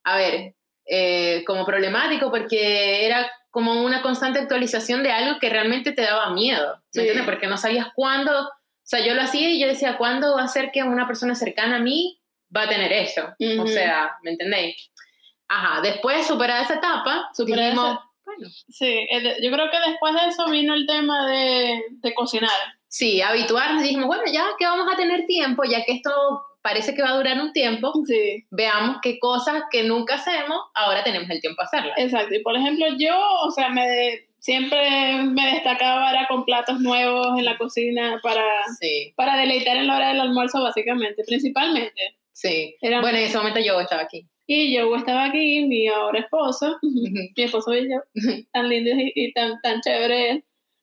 a 0.05 0.17
ver, 0.17 0.55
eh, 0.87 1.45
como 1.47 1.65
problemático 1.65 2.31
porque 2.31 3.07
era 3.07 3.31
como 3.51 3.83
una 3.85 4.03
constante 4.03 4.39
actualización 4.41 5.03
de 5.03 5.13
algo 5.13 5.39
que 5.39 5.51
realmente 5.51 5.93
te 5.93 6.03
daba 6.03 6.31
miedo, 6.31 6.77
¿me 6.77 6.83
Sí. 6.91 6.99
entiendes? 7.01 7.25
Porque 7.27 7.47
no 7.47 7.57
sabías 7.59 7.89
cuándo, 7.95 8.33
o 8.49 8.51
sea, 8.83 9.01
yo 9.05 9.15
lo 9.15 9.23
hacía 9.23 9.51
y 9.51 9.61
yo 9.61 9.67
decía, 9.69 9.99
¿cuándo 9.99 10.35
va 10.37 10.45
a 10.45 10.49
ser 10.49 10.71
que 10.73 10.83
una 10.83 11.07
persona 11.07 11.35
cercana 11.35 11.77
a 11.77 11.81
mí 11.81 12.19
va 12.55 12.63
a 12.63 12.69
tener 12.69 12.93
eso? 12.93 13.23
O 13.59 13.63
Ujú. 13.63 13.69
sea, 13.69 14.17
¿me 14.23 14.31
entendéis? 14.33 14.91
Ajá, 15.49 15.83
después 15.83 16.27
superada 16.27 16.63
esa 16.63 16.75
etapa, 16.75 17.29
Superada 17.35 17.69
dijimos, 17.69 17.93
esa- 17.93 18.05
bueno, 18.25 18.49
Sí, 18.69 19.07
yo 19.43 19.51
creo 19.53 19.71
que 19.71 19.91
después 19.91 20.15
de 20.15 20.29
eso 20.29 20.47
vino 20.49 20.73
el 20.75 20.87
tema 20.87 21.27
de, 21.27 21.83
de 21.91 22.15
cocinar. 22.15 22.51
sí, 22.89 23.21
habituarnos, 23.21 23.83
dijimos, 23.83 24.07
bueno, 24.07 24.23
ya 24.33 24.47
que 24.59 24.65
vamos 24.65 24.91
a 24.91 24.97
tener 24.97 25.27
tiempo, 25.27 25.65
ya 25.65 25.85
que 25.85 25.93
esto 25.93 26.11
parece 26.63 26.95
que 26.95 27.03
va 27.03 27.11
a 27.11 27.17
durar 27.17 27.41
un 27.41 27.53
tiempo, 27.53 27.93
Sí, 28.07 28.45
veamos 28.51 28.97
qué 29.03 29.19
cosas 29.19 29.65
que 29.71 29.83
nunca 29.83 30.15
hacemos, 30.15 30.59
ahora 30.75 31.03
tenemos 31.05 31.29
el 31.31 31.41
tiempo 31.41 31.61
a 31.63 31.65
hacerlas. 31.67 31.99
exacto. 31.99 32.35
Y 32.35 32.43
por 32.43 32.57
ejemplo, 32.57 32.87
yo, 32.99 33.15
o 33.45 33.51
sea, 33.51 33.69
me 33.69 34.27
siempre 34.39 35.23
me 35.23 35.53
destacaba 35.53 36.11
era 36.11 36.27
con 36.27 36.45
platos 36.45 36.81
nuevos 36.81 37.39
en 37.39 37.45
la 37.45 37.57
cocina 37.59 38.19
para, 38.23 38.45
Sí, 38.81 39.13
para 39.17 39.37
deleitar 39.37 39.77
en 39.77 39.87
la 39.87 39.97
hora 39.97 40.09
del 40.09 40.21
almuerzo, 40.21 40.63
básicamente, 40.63 41.23
principalmente. 41.27 42.17
sí. 42.33 42.77
Era- 42.81 43.01
Bueno, 43.01 43.19
en 43.19 43.25
ese 43.25 43.37
momento 43.39 43.61
yo 43.61 43.81
estaba 43.81 44.03
aquí. 44.03 44.27
Y 44.47 44.75
yo 44.77 44.95
estaba 44.97 45.27
aquí, 45.27 45.65
mi 45.67 45.87
ahora 45.87 46.19
esposo, 46.21 46.77
mi 46.83 47.31
esposo 47.37 47.73
y 47.75 47.89
yo, 47.89 47.99
tan 48.53 48.69
lindo 48.69 48.91
y, 48.91 49.13
y 49.15 49.33
tan, 49.33 49.61
tan 49.63 49.81
chévere. 49.81 50.43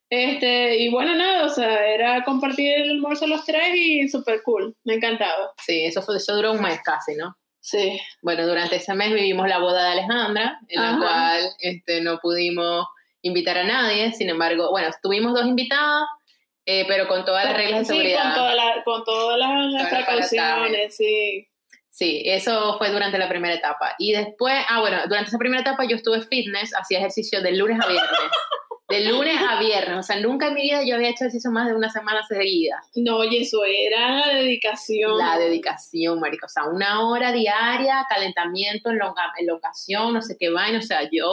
Este, 0.09 0.77
y 0.77 0.89
bueno, 0.89 1.13
nada, 1.15 1.45
o 1.45 1.49
sea, 1.49 1.85
era 1.87 2.23
compartir 2.23 2.71
el 2.79 2.89
almuerzo 2.91 3.27
los 3.27 3.45
tres 3.45 3.75
y 3.75 4.07
súper 4.09 4.41
cool, 4.43 4.75
me 4.83 4.95
encantaba. 4.95 5.51
Sí, 5.63 5.85
eso, 5.85 6.01
fue, 6.01 6.17
eso 6.17 6.35
duró 6.35 6.53
un 6.53 6.61
mes 6.61 6.79
casi, 6.83 7.15
¿no? 7.15 7.37
Sí. 7.61 7.99
Bueno, 8.23 8.47
durante 8.47 8.77
ese 8.77 8.93
mes 8.95 9.13
vivimos 9.13 9.47
la 9.47 9.59
boda 9.59 9.83
de 9.85 9.91
Alejandra, 9.91 10.59
en 10.67 10.81
la 10.81 10.97
cual 10.97 11.43
este, 11.59 12.01
no 12.01 12.17
pudimos 12.19 12.87
invitar 13.21 13.57
a 13.59 13.63
nadie. 13.63 14.11
Sin 14.13 14.29
embargo, 14.29 14.71
bueno, 14.71 14.89
tuvimos 15.03 15.33
dos 15.33 15.45
invitadas, 15.45 16.07
eh, 16.65 16.85
pero 16.87 17.07
con 17.07 17.23
todas 17.25 17.45
las 17.45 17.55
reglas 17.55 17.79
de 17.81 17.85
seguridad. 17.85 18.23
con, 18.23 18.33
toda 18.35 18.55
la- 18.55 18.83
con 18.83 19.03
todas 19.03 19.37
las, 19.37 19.71
las 19.73 19.89
precauciones, 19.89 20.95
sí. 20.95 21.47
Sí, 21.91 22.23
eso 22.25 22.77
fue 22.77 22.89
durante 22.91 23.17
la 23.17 23.27
primera 23.27 23.53
etapa. 23.55 23.93
Y 23.99 24.13
después, 24.13 24.55
ah, 24.69 24.79
bueno, 24.79 24.97
durante 25.07 25.27
esa 25.29 25.37
primera 25.37 25.61
etapa 25.61 25.83
yo 25.83 25.97
estuve 25.97 26.21
fitness, 26.21 26.73
hacía 26.73 26.99
ejercicio 26.99 27.41
de 27.41 27.51
lunes 27.51 27.77
a 27.83 27.87
viernes. 27.87 28.09
De 28.89 29.05
lunes 29.11 29.39
a 29.41 29.59
viernes. 29.59 29.97
O 29.97 30.03
sea, 30.03 30.19
nunca 30.19 30.47
en 30.47 30.55
mi 30.55 30.61
vida 30.63 30.81
yo 30.83 30.95
había 30.95 31.09
hecho 31.09 31.25
ejercicio 31.25 31.51
más 31.51 31.67
de 31.67 31.75
una 31.75 31.89
semana 31.89 32.23
seguida. 32.27 32.81
No, 32.95 33.23
y 33.23 33.37
eso 33.37 33.63
era 33.65 34.25
la 34.25 34.33
dedicación. 34.33 35.17
La 35.17 35.37
dedicación, 35.37 36.19
marico. 36.19 36.47
O 36.47 36.49
sea, 36.49 36.65
una 36.65 37.07
hora 37.07 37.31
diaria, 37.31 38.05
calentamiento, 38.09 38.89
elonga- 38.89 39.31
elongación, 39.37 40.13
no 40.13 40.21
sé 40.21 40.35
qué 40.39 40.49
vaina. 40.49 40.79
O 40.79 40.81
sea, 40.81 41.01
yo... 41.11 41.29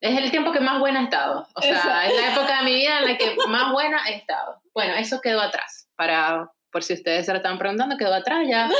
Es 0.00 0.16
el 0.16 0.30
tiempo 0.30 0.52
que 0.52 0.60
más 0.60 0.78
buena 0.78 1.00
he 1.00 1.04
estado. 1.04 1.46
O 1.54 1.60
sea, 1.60 1.72
Exacto. 1.72 2.14
es 2.14 2.20
la 2.22 2.32
época 2.32 2.58
de 2.58 2.64
mi 2.64 2.74
vida 2.76 3.00
en 3.00 3.04
la 3.06 3.18
que 3.18 3.36
más 3.48 3.72
buena 3.72 4.08
he 4.08 4.14
estado. 4.14 4.62
Bueno, 4.72 4.94
eso 4.94 5.20
quedó 5.20 5.40
atrás. 5.40 5.88
Para, 5.96 6.50
por 6.70 6.84
si 6.84 6.94
ustedes 6.94 7.26
se 7.26 7.32
lo 7.32 7.38
estaban 7.38 7.58
preguntando, 7.58 7.96
quedó 7.98 8.14
atrás 8.14 8.46
ya. 8.48 8.70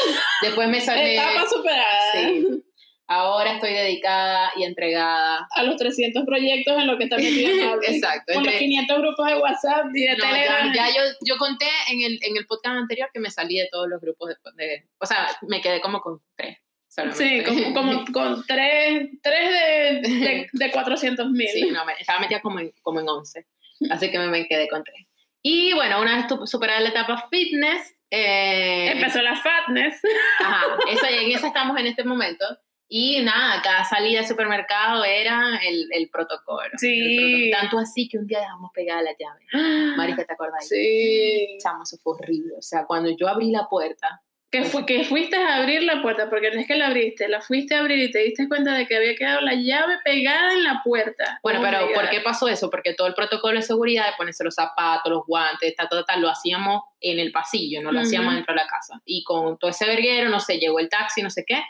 Después 0.41 0.69
me 0.69 0.81
salí... 0.81 1.17
Etapa 1.17 1.47
superada. 1.49 2.13
Sí. 2.13 2.65
Ahora 3.11 3.55
estoy 3.55 3.73
dedicada 3.73 4.53
y 4.57 4.65
entregada. 4.65 5.49
A 5.55 5.63
los 5.63 5.77
300 5.77 6.25
proyectos 6.27 6.77
en 6.79 6.87
lo 6.87 6.99
que 6.99 7.05
está 7.05 7.17
Marvel. 7.17 7.79
Exacto, 7.89 8.35
Con 8.35 8.45
los 8.45 8.53
entre- 8.53 8.67
500 8.67 8.99
grupos 8.99 9.27
de 9.27 9.35
WhatsApp 9.39 9.87
y 9.95 10.03
de 10.05 10.17
No, 10.17 10.25
ya, 10.25 10.31
Telegram. 10.31 10.73
ya 10.75 10.89
yo, 10.89 11.03
yo 11.25 11.37
conté 11.39 11.67
en 11.91 12.03
el, 12.03 12.19
en 12.23 12.37
el 12.37 12.47
podcast 12.47 12.77
anterior 12.77 13.09
que 13.13 13.21
me 13.21 13.31
salí 13.31 13.59
de 13.59 13.69
todos 13.73 13.89
los 13.89 13.99
grupos 14.01 14.29
de, 14.29 14.37
de- 14.65 14.87
o 14.99 15.07
sea, 15.07 15.27
me 15.49 15.61
quedé 15.63 15.81
como 15.81 16.01
con 16.01 16.21
tres. 16.37 16.59
Sí, 16.89 17.03
solamente. 17.03 17.45
como, 17.45 17.73
como 17.75 18.05
con 18.13 18.45
tres, 18.47 19.09
tres 19.23 19.51
de, 20.03 20.09
de, 20.09 20.49
de 20.53 20.71
400 20.71 21.31
mil. 21.31 21.49
Sí, 21.49 21.71
no, 21.71 21.85
me, 21.87 21.93
estaba 21.95 22.19
metida 22.21 22.41
como 22.43 22.61
en, 22.61 22.73
como 22.83 23.01
en 23.01 23.09
11. 23.09 23.47
Así 23.91 24.11
que 24.11 24.19
me, 24.19 24.27
me 24.29 24.47
quedé 24.47 24.69
con 24.69 24.85
tres. 24.85 25.07
Y 25.43 25.73
bueno, 25.73 26.01
una 26.03 26.17
vez 26.17 26.51
superada 26.51 26.81
la 26.81 26.89
etapa 26.91 27.27
fitness, 27.31 27.95
eh, 28.11 28.91
Empezó 28.93 29.23
la 29.23 29.37
fatness. 29.37 30.01
Ajá, 30.41 30.63
eso, 30.91 31.07
en 31.07 31.31
esa 31.31 31.47
estamos 31.47 31.79
en 31.79 31.87
este 31.87 32.05
momento. 32.05 32.45
Y 32.91 33.21
nada, 33.23 33.61
cada 33.63 33.85
salida 33.85 34.21
al 34.21 34.27
supermercado 34.27 35.05
era 35.05 35.59
el, 35.67 35.89
el 35.93 36.09
protocolo. 36.09 36.71
Sí. 36.79 37.17
El 37.19 37.51
proto- 37.51 37.61
Tanto 37.61 37.79
así 37.79 38.09
que 38.09 38.19
un 38.19 38.27
día 38.27 38.41
dejamos 38.41 38.71
pegada 38.73 39.03
la 39.03 39.11
llave. 39.19 39.45
Marica, 39.97 40.25
¿te 40.25 40.33
acordás? 40.33 40.67
Sí. 40.67 41.59
Chamo, 41.63 41.83
eso 41.83 41.97
fue 42.03 42.15
horrible. 42.15 42.55
O 42.59 42.63
sea, 42.63 42.87
cuando 42.87 43.11
yo 43.17 43.29
abrí 43.29 43.51
la 43.51 43.69
puerta, 43.69 44.23
Que, 44.51 44.65
fue, 44.65 44.87
que 44.87 45.05
fuiste 45.05 45.37
a 45.37 45.57
abrir 45.57 45.83
la 45.83 46.01
puerta, 46.01 46.31
porque 46.31 46.51
no 46.51 46.59
es 46.59 46.67
que 46.67 46.75
la 46.77 46.87
abriste, 46.87 47.29
la 47.29 47.43
fuiste 47.43 47.75
a 47.75 47.81
abrir 47.81 47.99
y 47.99 48.11
te 48.11 48.21
diste 48.21 48.49
cuenta 48.49 48.73
de 48.73 48.87
que 48.87 48.97
había 48.97 49.15
quedado 49.15 49.43
la 49.43 49.53
llave 49.53 49.97
pegada 50.03 50.55
en 50.55 50.65
la 50.65 50.81
puerta. 50.83 51.39
bueno, 51.43 51.61
Oh 51.61 51.63
pero 51.63 51.93
¿por 51.95 52.09
qué 52.09 52.23
pasó 52.23 52.49
eso? 52.49 52.71
Porque 52.71 52.95
todo 52.95 53.07
el 53.09 53.13
protocolo 53.15 53.57
de 53.59 53.63
seguridad, 53.63 54.07
de 54.07 54.13
ponerse 54.17 54.43
los 54.45 54.55
zapatos, 54.55 55.13
los 55.13 55.27
guantes, 55.27 55.77
ta, 55.77 55.87
ta, 55.87 56.03
ta, 56.03 56.17
lo 56.17 56.31
hacíamos 56.31 56.85
en 57.03 57.19
el 57.19 57.31
pasillo, 57.31 57.83
no 57.83 57.93
lo 57.93 57.99
Ujú. 57.99 58.07
hacíamos 58.07 58.35
dentro 58.35 58.55
de 58.55 58.61
la 58.63 58.67
casa. 58.67 58.99
Y 59.05 59.23
con 59.23 59.59
todo 59.59 59.71
ese 59.71 59.85
verguero, 59.85 60.31
no 60.31 60.41
sé, 60.41 60.57
llegó 60.57 60.79
el 60.79 60.89
taxi, 60.89 61.21
no 61.21 61.29
sé 61.29 61.45
qué, 61.47 61.63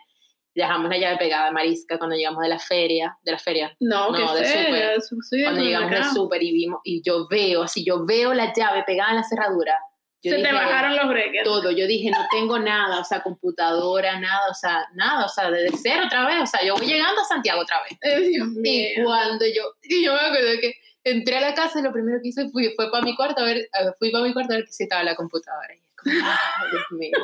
dejamos 0.58 0.90
la 0.90 0.98
llave 0.98 1.16
pegada 1.16 1.50
marisca 1.50 1.96
cuando 1.98 2.14
llegamos 2.16 2.42
de 2.42 2.48
la 2.50 2.58
feria, 2.58 3.16
de 3.22 3.32
la 3.32 3.38
feria, 3.38 3.74
No, 3.80 4.10
No, 4.10 4.14
que 4.34 4.40
de 4.40 4.44
feo, 4.44 4.64
súper. 4.66 4.94
de 4.94 5.00
su- 5.00 5.22
sí, 5.22 5.38
de 5.38 5.44
cuando 5.44 5.62
llegamos 5.62 5.90
del 5.90 5.98
supermercado. 6.04 6.14
súper 6.24 6.42
y 6.42 6.52
vimos, 6.52 6.80
y 6.84 7.02
yo 7.02 7.26
veo, 7.28 7.62
así 7.62 7.84
yo 7.84 8.04
veo 8.04 8.34
la 8.34 8.52
llave 8.52 8.82
pegada 8.86 9.10
en 9.10 9.16
la 9.16 9.22
cerradura. 9.24 9.74
Yo 10.20 10.32
Se 10.32 10.42
te 10.42 10.52
bajaron 10.52 10.96
los 10.96 11.08
breakers. 11.08 11.44
todo, 11.44 11.70
yo 11.70 11.86
dije, 11.86 12.10
no 12.10 12.26
tengo 12.32 12.58
nada, 12.58 12.98
o 13.00 13.04
sea, 13.04 13.22
computadora, 13.22 14.18
nada, 14.18 14.50
o 14.50 14.54
sea, 14.54 14.84
nada, 14.94 15.24
o 15.24 15.28
sea, 15.28 15.50
desde 15.50 15.76
cero 15.78 16.02
otra 16.06 16.26
vez, 16.26 16.42
o 16.42 16.46
sea, 16.46 16.62
yo 16.64 16.74
voy 16.74 16.86
llegando 16.86 17.20
a 17.20 17.24
Santiago 17.24 17.60
otra 17.60 17.76
vez. 17.84 18.28
Dios 18.28 18.48
Y 18.64 19.02
cuando 19.04 19.44
yo, 19.46 19.62
y 19.82 20.04
yo 20.04 20.14
me 20.14 20.20
acuerdo 20.20 20.60
que 20.60 20.74
entré 21.04 21.36
a 21.36 21.40
la 21.40 21.54
casa 21.54 21.78
y 21.78 21.82
lo 21.82 21.92
primero 21.92 22.18
que 22.20 22.28
hice 22.30 22.48
fui, 22.50 22.72
fue 22.74 22.90
para 22.90 23.04
mi 23.04 23.14
cuarto 23.14 23.42
a 23.42 23.44
ver, 23.44 23.68
fui 24.00 24.10
para 24.10 24.24
mi 24.24 24.32
cuarto 24.32 24.54
a 24.54 24.56
ver 24.56 24.66
si 24.68 24.82
estaba 24.82 25.04
la 25.04 25.14
computadora. 25.14 25.72
Y 25.72 25.80
como, 26.02 26.16
ay, 26.26 26.70
Dios 26.70 26.84
mío. 26.92 27.18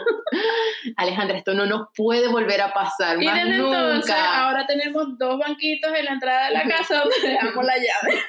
Alejandra, 0.96 1.38
esto 1.38 1.54
no 1.54 1.66
nos 1.66 1.88
puede 1.96 2.28
volver 2.28 2.60
a 2.60 2.72
pasar, 2.72 3.22
Y 3.22 3.26
más 3.26 3.34
desde 3.44 3.58
nunca. 3.58 3.78
entonces, 3.78 4.14
ahora 4.16 4.66
tenemos 4.66 5.18
dos 5.18 5.38
banquitos 5.38 5.92
en 5.96 6.04
la 6.04 6.12
entrada 6.12 6.46
de 6.48 6.54
la 6.54 6.62
casa 6.64 6.98
donde 7.04 7.28
dejamos 7.28 7.64
la 7.64 7.76
llave. 7.76 8.22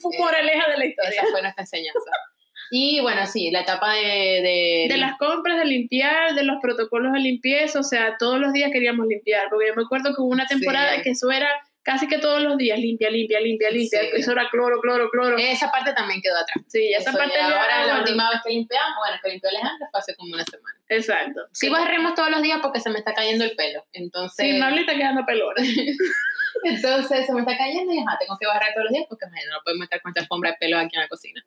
Fue 0.00 0.18
moraleja 0.18 0.70
de 0.70 0.78
la 0.78 0.86
historia. 0.86 1.20
Esa 1.22 1.30
fue 1.30 1.42
nuestra 1.42 1.62
enseñanza. 1.62 2.10
Y 2.74 3.00
bueno, 3.00 3.26
sí, 3.26 3.50
la 3.50 3.60
etapa 3.60 3.92
de... 3.92 4.00
De, 4.00 4.86
De 4.88 4.96
las 4.96 5.18
compras, 5.18 5.58
de 5.58 5.66
limpiar, 5.66 6.34
de 6.34 6.42
los 6.42 6.56
protocolos 6.62 7.12
de 7.12 7.18
limpieza, 7.20 7.80
o 7.80 7.82
sea, 7.82 8.16
todos 8.18 8.38
los 8.40 8.52
días 8.54 8.70
queríamos 8.72 9.06
limpiar, 9.06 9.48
porque 9.50 9.66
yo 9.68 9.74
me 9.74 9.82
acuerdo 9.82 10.14
que 10.14 10.22
hubo 10.22 10.30
una 10.30 10.46
temporada 10.46 10.94
Sí. 10.96 11.02
que 11.02 11.10
eso 11.10 11.30
era 11.30 11.48
casi 11.82 12.06
que 12.06 12.18
todos 12.18 12.42
los 12.42 12.56
días, 12.56 12.78
limpia, 12.78 13.10
limpia, 13.10 13.40
limpia, 13.40 13.70
limpia. 13.70 14.00
Sí. 14.00 14.08
Eso 14.14 14.32
era 14.32 14.48
cloro, 14.50 14.80
cloro, 14.80 15.10
cloro. 15.10 15.36
Esa 15.38 15.70
parte 15.70 15.92
también 15.92 16.20
quedó 16.22 16.36
atrás. 16.36 16.64
sí, 16.68 16.92
esa 16.92 17.10
Eso 17.10 17.18
parte 17.18 17.34
ya 17.36 17.46
ahora 17.46 17.86
la 17.86 17.98
última 18.00 18.30
vez 18.30 18.40
que 18.44 18.50
limpiamos, 18.50 18.94
bueno, 18.98 19.20
que 19.22 19.30
limpió 19.30 19.50
Alejandra 19.50 19.88
fue 19.90 20.00
hace 20.00 20.14
como 20.16 20.34
una 20.34 20.44
semana. 20.44 20.78
Exacto. 20.88 21.40
Sí 21.52 21.68
barremos 21.68 22.14
todos 22.14 22.30
los 22.30 22.42
días 22.42 22.58
porque 22.62 22.80
se 22.80 22.90
me 22.90 22.98
está 22.98 23.14
cayendo 23.14 23.44
el 23.44 23.54
pelo. 23.56 23.84
Entonces, 23.92 24.46
Sí, 24.46 24.58
Marley 24.58 24.80
está 24.80 24.94
quedando 24.94 25.24
pelona. 25.26 25.62
entonces 26.64 27.26
se 27.26 27.32
me 27.32 27.40
está 27.40 27.56
cayendo 27.56 27.92
y 27.92 27.98
ajá, 27.98 28.16
tengo 28.20 28.36
que 28.38 28.46
barrer 28.46 28.72
todos 28.74 28.84
los 28.84 28.92
días 28.92 29.06
porque 29.08 29.26
imagínate, 29.26 29.50
no 29.52 29.60
podemos 29.64 29.84
estar 29.84 30.00
con 30.02 30.10
esta 30.10 30.20
alfombra 30.20 30.50
de 30.52 30.56
pelo 30.58 30.78
aquí 30.78 30.96
en 30.96 31.02
la 31.02 31.08
cocina. 31.08 31.42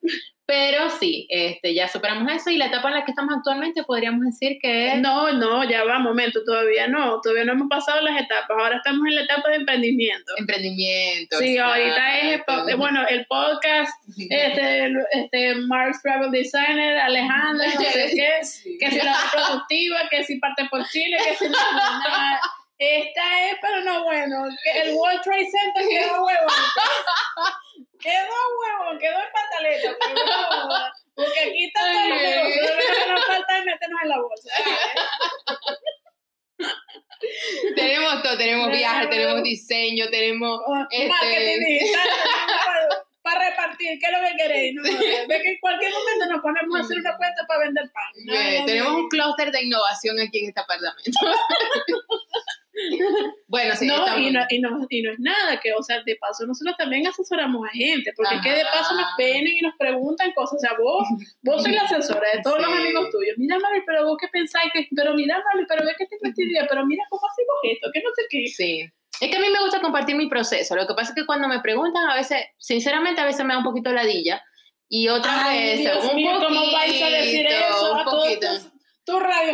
Pero 0.48 0.92
sí, 0.92 1.26
este, 1.30 1.74
ya 1.74 1.88
superamos 1.88 2.32
eso 2.32 2.52
y 2.52 2.58
la 2.58 2.68
etapa 2.68 2.90
en 2.90 2.96
la 2.96 3.06
que 3.06 3.12
estamos 3.12 3.36
actualmente 3.36 3.84
podríamos 3.84 4.26
decir 4.26 4.58
que 4.62 4.94
es... 4.94 5.00
No, 5.00 5.32
no, 5.34 5.64
ya 5.68 5.84
va, 5.84 5.98
momento, 5.98 6.44
todavía 6.46 6.88
no, 6.88 7.20
todavía 7.22 7.46
no 7.46 7.54
hemos 7.54 7.68
pasado 7.68 8.02
las 8.02 8.22
etapas, 8.22 8.56
ahora 8.58 8.78
estamos 8.78 9.08
en 9.08 9.16
la 9.16 9.22
etapa 9.22 9.50
de 9.50 9.56
emprendimiento. 9.56 10.34
emprendimiento. 10.38 11.38
Sí, 11.40 11.58
ahorita 11.58 12.20
es, 12.20 12.42
el 12.68 12.76
bueno, 12.76 13.08
el 13.08 13.26
podcast, 13.26 13.92
este, 14.30 14.94
este, 15.14 15.56
Mark's 15.68 16.02
Travel 16.04 16.30
Designer, 16.32 16.98
Alejandra, 17.00 17.68
no 17.74 17.82
sé 17.82 18.12
qué, 18.16 18.46
Sí. 18.46 18.78
que 18.80 18.92
si 18.92 18.98
la 18.98 19.16
reproductiva, 19.34 19.98
que 20.12 20.24
si 20.24 20.38
parte 20.40 20.66
por 20.70 20.86
Chile, 20.90 21.18
que 21.28 21.36
si 21.36 21.46
no, 21.50 21.58
nada. 21.74 22.40
Esta 22.78 23.50
es, 23.50 23.58
pero 23.62 23.82
no 23.82 24.04
bueno, 24.04 24.48
el 24.74 24.94
World 24.96 25.22
Trade 25.22 25.50
Center 25.50 25.88
quedó 25.88 26.24
huevo. 26.26 26.48
Quedó 28.00 28.36
huevo, 28.60 29.00
quedó 29.00 29.20
en 29.20 30.16
no, 30.16 30.92
porque 31.16 31.40
aquí 31.40 31.66
está 31.66 31.80
todo 31.82 32.04
el 32.04 32.10
negocio, 32.10 32.64
lo 32.64 33.06
que 33.06 33.12
nos 33.12 33.26
falta 33.26 33.58
es 33.58 33.66
meternos 33.66 34.02
en 34.04 34.10
la 34.10 34.20
bolsa. 34.20 34.50
tenemos 37.76 38.24
todo, 38.24 38.38
tenemos 38.38 38.70
viajes, 38.70 39.10
tenemos 39.10 39.44
diseño, 39.44 40.10
tenemos... 40.10 40.60
Este- 40.92 41.08
Marketing 41.08 41.60
digital, 41.66 42.10
para 43.22 43.50
repartir, 43.50 43.98
¿qué 44.00 44.06
es 44.06 44.12
lo 44.12 44.20
que 44.28 44.36
queréis? 44.38 44.76
No, 44.76 44.84
ve 44.84 45.42
que 45.42 45.50
en 45.50 45.60
cualquier 45.60 45.92
momento 45.92 46.26
nos 46.28 46.42
ponemos 46.44 46.80
a 46.80 46.84
hacer 46.84 47.00
una 47.00 47.18
cuenta 47.18 47.44
para 47.48 47.62
vender 47.62 47.92
pan. 47.92 48.04
No, 48.24 48.34
no, 48.60 48.66
tenemos 48.66 48.92
no. 48.92 48.98
un 49.00 49.10
clúster 49.10 49.52
de 49.52 49.64
innovación 49.64 50.20
aquí 50.20 50.40
en 50.44 50.50
este 50.50 50.60
apartamento. 50.60 51.20
bueno, 53.48 53.76
sí, 53.76 53.88
No, 53.88 53.96
estamos- 53.96 54.20
y 54.22 54.32
no, 54.32 54.42
y, 54.50 54.60
no, 54.60 54.88
y 54.90 55.02
no 55.02 55.12
es 55.12 55.20
nada, 55.20 55.60
que, 55.60 55.74
o 55.74 55.82
sea, 55.84 56.02
de 56.04 56.16
paso 56.18 56.46
nosotros 56.46 56.76
también 56.78 57.06
asesoramos 57.08 57.68
a 57.68 57.72
gente, 57.72 58.12
porque 58.16 58.36
es 58.36 58.42
que 58.42 58.52
de 58.52 58.64
paso 58.66 58.96
nos 58.96 59.08
vienen 59.18 59.54
y 59.58 59.62
nos 59.62 59.76
preguntan 59.78 60.32
cosas, 60.34 60.58
o 60.58 60.60
sea, 60.60 60.72
vos, 60.80 61.08
vos 61.42 61.62
sois 61.64 61.76
la 61.76 61.84
asesora 61.84 62.28
de 62.34 62.42
todos 62.42 62.60
los 62.60 62.68
amigos 62.68 63.10
tuyos, 63.12 63.36
mira, 63.38 63.58
Mari, 63.60 63.82
pero 63.86 64.06
vos 64.06 64.18
qué 64.20 64.28
pensáis, 64.30 64.72
que, 64.74 64.88
pero 64.96 65.14
mira, 65.14 65.38
Mari, 65.54 65.66
pero 65.68 65.86
ve 65.86 65.94
que 65.98 66.06
tengo 66.08 66.22
esta 66.24 66.42
idea, 66.44 66.66
pero 66.70 66.86
mira 66.86 67.04
cómo 67.10 67.22
hacemos 67.28 67.56
esto, 67.64 67.90
que 67.94 68.00
no 68.02 68.10
sé 68.16 68.24
qué. 68.30 68.48
Sí. 68.48 68.90
Es 69.22 69.30
que 69.30 69.38
a 69.38 69.40
mí 69.40 69.48
me 69.50 69.60
gusta 69.62 69.80
compartir 69.80 70.16
mi 70.18 70.28
proceso. 70.28 70.76
Lo 70.76 70.86
que 70.86 70.94
pasa 70.94 71.12
es 71.12 71.16
que 71.16 71.26
cuando 71.26 71.48
me 71.48 71.62
preguntan, 71.62 72.10
a 72.10 72.16
veces, 72.16 72.38
sinceramente, 72.58 73.22
a 73.22 73.26
veces 73.26 73.46
me 73.46 73.54
da 73.54 73.60
un 73.60 73.64
poquito 73.64 73.94
ladilla. 73.94 74.44
Y 74.90 75.08
otras 75.08 75.34
Ay, 75.46 75.78
Dios 75.78 76.04
un 76.10 76.16
mío, 76.18 76.32
poquito. 76.34 76.48
¿cómo 76.50 76.72
vais 76.74 77.02
a 77.02 77.10
decir 77.10 77.48
eso 77.48 77.94
un 77.94 78.00
a 78.02 78.04
todos 78.04 78.72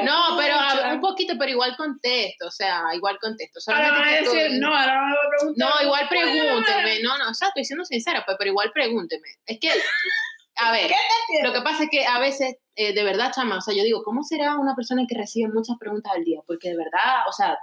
No, 0.04 0.38
pero 0.38 0.56
a- 0.56 0.94
un 0.94 1.02
poquito, 1.02 1.34
pero 1.38 1.52
igual 1.52 1.76
contesto. 1.78 2.48
O 2.48 2.52
sea, 2.52 2.84
igual 2.94 3.18
contesto. 3.20 3.60
Ahora 3.68 3.92
van 3.92 4.08
a 4.08 4.12
decir, 4.12 4.52
no, 4.60 4.68
ahora 4.76 5.02
me 5.02 5.14
va 5.16 5.22
a 5.24 5.30
preguntar. 5.38 5.70
No, 5.76 5.84
igual 5.86 6.08
"Oye, 6.10 6.10
pregúnteme. 6.10 7.00
No, 7.02 7.18
no, 7.18 7.30
o 7.30 7.34
sea, 7.34 7.50
estoy 7.50 7.66
siendo 7.66 7.86
sincera, 7.86 8.24
pues, 8.26 8.38
pero 8.40 8.50
igual 8.52 8.72
pregúnteme. 8.74 9.28
Es 9.46 9.60
que, 9.60 9.70
a 10.56 10.72
ver, 10.72 10.92
lo 11.44 11.54
que 11.54 11.62
pasa 11.62 11.84
es 11.84 11.90
que 11.92 12.06
a 12.06 12.20
veces, 12.20 12.56
eh, 12.76 12.94
de 12.94 13.04
verdad, 13.04 13.32
chama, 13.36 13.58
o 13.58 13.62
sea, 13.62 13.74
yo 13.76 13.84
digo, 13.84 14.04
¿cómo 14.04 14.24
será 14.24 14.58
una 14.58 14.76
persona 14.76 15.04
que 15.08 15.18
recibe 15.18 15.52
muchas 15.54 15.76
preguntas 15.80 16.12
al 16.16 16.24
día? 16.24 16.40
Porque 16.48 16.70
de 16.70 16.78
verdad, 16.78 17.28
o 17.28 17.32
sea, 17.32 17.58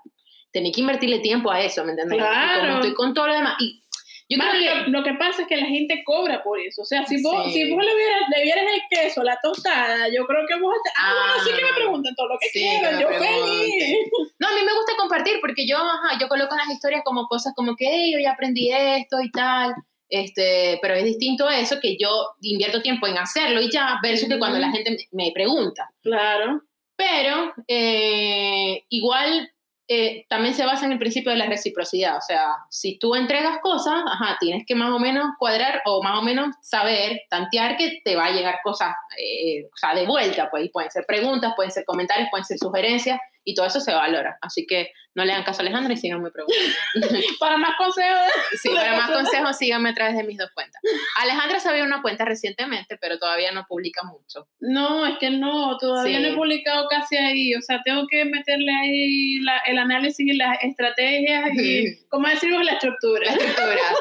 tenés 0.53 0.73
que 0.75 0.81
invertirle 0.81 1.19
tiempo 1.21 1.51
a 1.51 1.61
eso, 1.61 1.85
¿me 1.85 1.91
entiendes? 1.93 2.17
Y 2.17 2.21
Claro. 2.21 2.61
como 2.61 2.75
estoy 2.77 2.95
con 2.95 3.15
todo 3.15 3.29
lo 3.29 3.35
demás. 3.35 3.55
Y 3.61 3.83
yo 4.29 4.39
creo 4.39 4.53
que... 4.53 4.91
lo, 4.91 4.99
lo 4.99 5.03
que 5.05 5.15
pasa 5.15 5.43
es 5.43 5.49
que 5.49 5.57
la 5.57 5.67
gente 5.67 6.03
cobra 6.05 6.43
por 6.43 6.59
eso. 6.61 6.83
O 6.83 6.85
sea, 6.85 7.05
si 7.07 7.23
vos, 7.23 7.45
Sí. 7.47 7.53
si 7.53 7.73
vos 7.73 7.85
le, 7.85 7.95
vieras, 7.95 8.21
le 8.37 8.43
vieras 8.43 8.65
el 8.75 8.83
queso, 8.91 9.23
la 9.23 9.39
tostada, 9.43 10.09
yo 10.15 10.27
creo 10.27 10.47
que 10.47 10.59
vos... 10.61 10.75
Ah, 10.97 11.11
Ah, 11.11 11.15
bueno, 11.15 11.45
sí 11.45 11.51
que 11.59 11.65
me 11.65 11.73
pregunten 11.75 12.15
todo 12.15 12.29
lo 12.29 12.39
que 12.39 12.49
sí, 12.51 12.59
quieran. 12.61 13.01
Yo 13.01 13.09
feliz. 13.09 13.97
No, 14.39 14.49
a 14.49 14.53
mí 14.53 14.61
me 14.65 14.75
gusta 14.75 14.93
compartir 14.99 15.39
porque 15.41 15.67
yo, 15.67 15.79
ajá, 15.79 16.19
yo 16.21 16.29
coloco 16.29 16.53
en 16.55 16.59
las 16.59 16.71
historias 16.71 17.03
como 17.05 17.27
cosas 17.27 17.53
como 17.57 17.75
que, 17.77 17.87
hey, 17.91 18.13
yo 18.13 18.19
ya 18.19 18.33
aprendí 18.33 18.71
esto 18.71 19.17
y 19.23 19.31
tal. 19.31 19.75
Este, 20.11 20.79
pero 20.81 20.95
es 20.95 21.05
distinto 21.05 21.51
eso 21.51 21.81
que 21.81 21.97
yo 22.01 22.09
invierto 22.41 22.81
tiempo 22.81 23.07
en 23.07 23.19
hacerlo 23.19 23.61
y 23.61 23.71
ya, 23.71 23.99
versus 24.03 24.29
que 24.29 24.39
cuando 24.39 24.59
la 24.59 24.71
gente 24.71 24.91
me 25.13 25.27
me 25.27 25.33
pregunta. 25.33 25.91
Claro. 26.03 26.63
Pero 26.97 27.53
eh, 27.69 28.85
igual 28.89 29.51
eh, 29.91 30.27
también 30.29 30.55
se 30.55 30.67
basa 30.67 30.85
en 30.85 30.93
el 30.93 30.99
principio 30.99 31.33
de 31.33 31.39
la 31.39 31.47
reciprocidad. 31.47 32.19
O 32.19 32.21
sea, 32.21 32.57
si 32.69 32.99
tú 32.99 33.15
entregas 33.15 33.59
cosas, 33.63 33.95
ajá, 34.07 34.37
tienes 34.39 34.65
que 34.67 34.75
más 34.75 34.91
o 34.91 34.99
menos 34.99 35.31
cuadrar 35.39 35.81
o 35.87 36.03
más 36.03 36.19
o 36.19 36.23
menos 36.23 36.55
saber, 36.61 37.23
tantear 37.31 37.79
que 37.79 38.01
te 38.05 38.15
va 38.15 38.27
a 38.27 38.31
llegar 38.31 38.61
cosas, 38.63 38.95
eh, 39.17 39.65
o 39.65 39.77
sea, 39.77 39.95
de 39.95 40.07
vuelta, 40.07 40.51
pues, 40.51 40.71
pueden 40.71 40.91
ser 40.91 41.07
preguntas, 41.07 41.55
pueden 41.57 41.73
ser 41.73 41.87
comentarios, 41.87 42.29
pueden 42.31 42.45
ser 42.45 42.59
sugerencias, 42.59 43.19
y 43.51 43.55
todo 43.55 43.67
eso 43.67 43.81
se 43.81 43.93
valora. 43.95 44.37
Así 44.43 44.67
que 44.67 44.91
no 45.15 45.25
le 45.25 45.33
hagan 45.33 45.43
caso 45.45 45.61
a 45.61 45.63
Alejandra 45.63 45.93
y 45.95 45.97
síganme 45.97 46.31
preguntando. 46.31 46.75
Para 47.41 47.57
más 47.57 47.77
consejos, 47.77 48.21
Sí, 48.63 48.69
para 48.73 48.97
más 48.97 49.11
consejos, 49.11 49.57
síganme 49.57 49.91
a 49.91 49.95
través 49.95 50.17
de 50.17 50.23
mis 50.23 50.39
dos 50.39 50.51
cuentas. 50.55 50.81
Alejandra 51.21 51.59
se 51.59 51.69
abrió 51.69 51.85
una 51.85 52.03
cuenta 52.03 52.25
recientemente, 52.25 52.97
pero 53.01 53.19
todavía 53.19 53.51
no 53.53 53.65
publica 53.69 54.03
mucho. 54.05 54.47
no, 54.61 55.07
es 55.07 55.19
que 55.19 55.31
no, 55.31 55.77
todavía 55.79 56.19
Sí. 56.19 56.23
no 56.23 56.29
he 56.29 56.37
publicado 56.37 56.87
casi 56.89 57.17
ahí. 57.17 57.55
O 57.55 57.61
sea, 57.63 57.81
tengo 57.85 58.07
que 58.09 58.25
meterle 58.27 58.73
ahí 58.73 59.41
la- 59.41 59.59
el 59.67 59.79
análisis 59.79 60.25
y 60.27 60.37
las 60.37 60.57
estrategias 60.63 61.51
y, 61.55 61.85
¿cómo 62.11 62.29
decimos? 62.29 62.65
La 62.65 62.73
estructura. 62.73 63.25
La 63.27 63.33
estructura. 63.33 63.83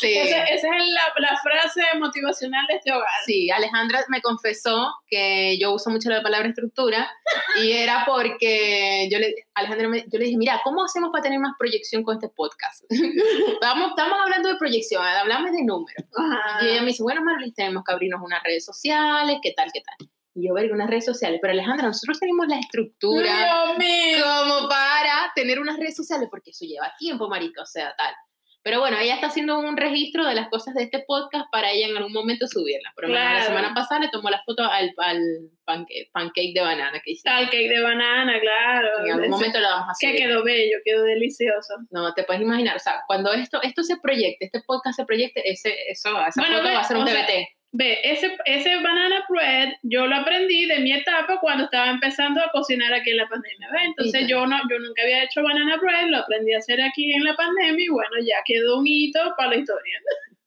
Sí. 0.00 0.12
Esa, 0.18 0.42
esa 0.44 0.68
es 0.76 0.84
la, 0.88 1.00
la 1.18 1.38
frase 1.42 1.80
motivacional 1.98 2.66
de 2.66 2.74
este 2.74 2.92
hogar. 2.92 3.06
Sí, 3.24 3.50
Alejandra 3.50 4.04
me 4.08 4.20
confesó 4.20 4.92
que 5.08 5.56
yo 5.58 5.72
uso 5.72 5.88
mucho 5.90 6.10
la 6.10 6.22
palabra 6.22 6.48
estructura 6.48 7.08
y 7.62 7.72
era 7.72 8.02
porque 8.04 8.95
yo 9.10 9.18
le, 9.18 9.34
Alejandra 9.54 9.88
me- 9.88 10.04
yo 10.10 10.18
le 10.18 10.24
dije, 10.26 10.36
mira, 10.36 10.60
¿cómo 10.64 10.84
hacemos 10.84 11.10
para 11.12 11.22
tener 11.22 11.38
más 11.38 11.52
proyección 11.58 12.02
con 12.02 12.14
este 12.16 12.28
podcast? 12.28 12.84
Estamos, 12.90 13.90
estamos 13.90 14.18
hablando 14.22 14.48
de 14.48 14.56
proyección, 14.56 15.04
hablamos 15.04 15.52
de 15.52 15.62
números. 15.64 16.04
Ajá. 16.16 16.64
Y 16.64 16.68
ella 16.70 16.80
me 16.80 16.88
dice, 16.88 17.02
bueno, 17.02 17.22
Marlis, 17.22 17.54
tenemos 17.54 17.84
que 17.84 17.92
abrirnos 17.92 18.20
unas 18.22 18.42
redes 18.42 18.64
sociales, 18.64 19.38
¿qué 19.42 19.52
tal, 19.56 19.70
qué 19.72 19.80
tal? 19.80 20.08
Y 20.34 20.46
yo, 20.48 20.54
verga, 20.54 20.74
unas 20.74 20.90
redes 20.90 21.06
sociales. 21.06 21.38
Pero 21.40 21.52
Alejandra, 21.52 21.86
nosotros 21.86 22.18
tenemos 22.20 22.46
la 22.48 22.58
estructura 22.58 23.22
Dios 23.24 23.78
mío. 23.78 24.24
como 24.24 24.68
para 24.68 25.32
tener 25.34 25.58
unas 25.58 25.78
redes 25.78 25.96
sociales, 25.96 26.28
porque 26.30 26.50
eso 26.50 26.64
lleva 26.66 26.92
tiempo, 26.98 27.28
marica, 27.28 27.62
o 27.62 27.66
sea, 27.66 27.94
tal. 27.96 28.14
Pero 28.66 28.80
bueno, 28.80 28.98
ella 28.98 29.14
está 29.14 29.28
haciendo 29.28 29.60
un 29.60 29.76
registro 29.76 30.24
de 30.26 30.34
las 30.34 30.48
cosas 30.48 30.74
de 30.74 30.82
este 30.82 30.98
podcast 31.06 31.44
para 31.52 31.70
ella 31.70 31.86
en 31.86 31.96
algún 31.96 32.12
momento 32.12 32.48
subirlas. 32.48 32.92
Pero 32.96 33.06
bueno, 33.10 33.22
la 33.22 33.30
Claro. 33.30 33.46
semana 33.46 33.72
pasada 33.74 34.00
le 34.00 34.08
tomó 34.08 34.28
la 34.28 34.42
foto 34.44 34.64
al, 34.64 34.92
al 34.98 35.20
pancake, 35.64 36.10
pancake 36.12 36.52
de 36.52 36.60
banana 36.62 37.00
que 37.04 37.12
hicimos. 37.12 37.38
Al 37.38 37.44
cake 37.48 37.68
de 37.68 37.80
banana, 37.80 38.40
claro. 38.40 38.88
En 39.04 39.12
algún 39.12 39.30
momento 39.30 39.60
lo 39.60 39.68
vamos 39.68 39.90
a 39.90 39.92
Que 40.00 40.08
subir. 40.08 40.20
quedó 40.20 40.42
bello, 40.42 40.78
quedó 40.84 41.04
delicioso. 41.04 41.74
No, 41.92 42.12
te 42.12 42.24
puedes 42.24 42.42
imaginar, 42.42 42.74
o 42.74 42.80
sea, 42.80 43.02
cuando 43.06 43.32
esto, 43.34 43.62
esto 43.62 43.84
se 43.84 43.98
proyecte, 43.98 44.46
este 44.46 44.60
podcast 44.66 44.96
se 44.96 45.04
proyecte, 45.06 45.48
ese, 45.48 45.72
eso, 45.88 46.08
esa 46.26 46.40
Bueno, 46.40 46.56
foto 46.56 46.68
ve, 46.68 46.74
va 46.74 46.80
a 46.80 46.84
ser 46.84 46.96
un 46.96 47.04
TBT. 47.04 47.46
Ve, 47.78 48.00
ese, 48.04 48.38
ese 48.46 48.76
banana 48.76 49.26
bread 49.28 49.74
yo 49.82 50.06
lo 50.06 50.16
aprendí 50.16 50.64
de 50.64 50.78
mi 50.78 50.92
etapa 50.92 51.38
cuando 51.40 51.64
estaba 51.64 51.90
empezando 51.90 52.40
a 52.40 52.50
cocinar 52.50 52.92
aquí 52.94 53.10
en 53.10 53.18
la 53.18 53.28
pandemia. 53.28 53.68
¿ve? 53.70 53.78
Entonces 53.84 54.26
yo 54.26 54.46
no, 54.46 54.56
yo 54.70 54.78
nunca 54.78 55.02
había 55.02 55.24
hecho 55.24 55.42
banana 55.42 55.76
bread, 55.76 56.08
lo 56.08 56.18
aprendí 56.18 56.54
a 56.54 56.58
hacer 56.58 56.80
aquí 56.80 57.12
en 57.12 57.24
la 57.24 57.36
pandemia 57.36 57.84
y 57.84 57.88
bueno, 57.88 58.16
ya 58.20 58.36
quedó 58.46 58.78
un 58.78 58.86
hito 58.86 59.20
para 59.36 59.50
la 59.50 59.56
historia. 59.56 59.98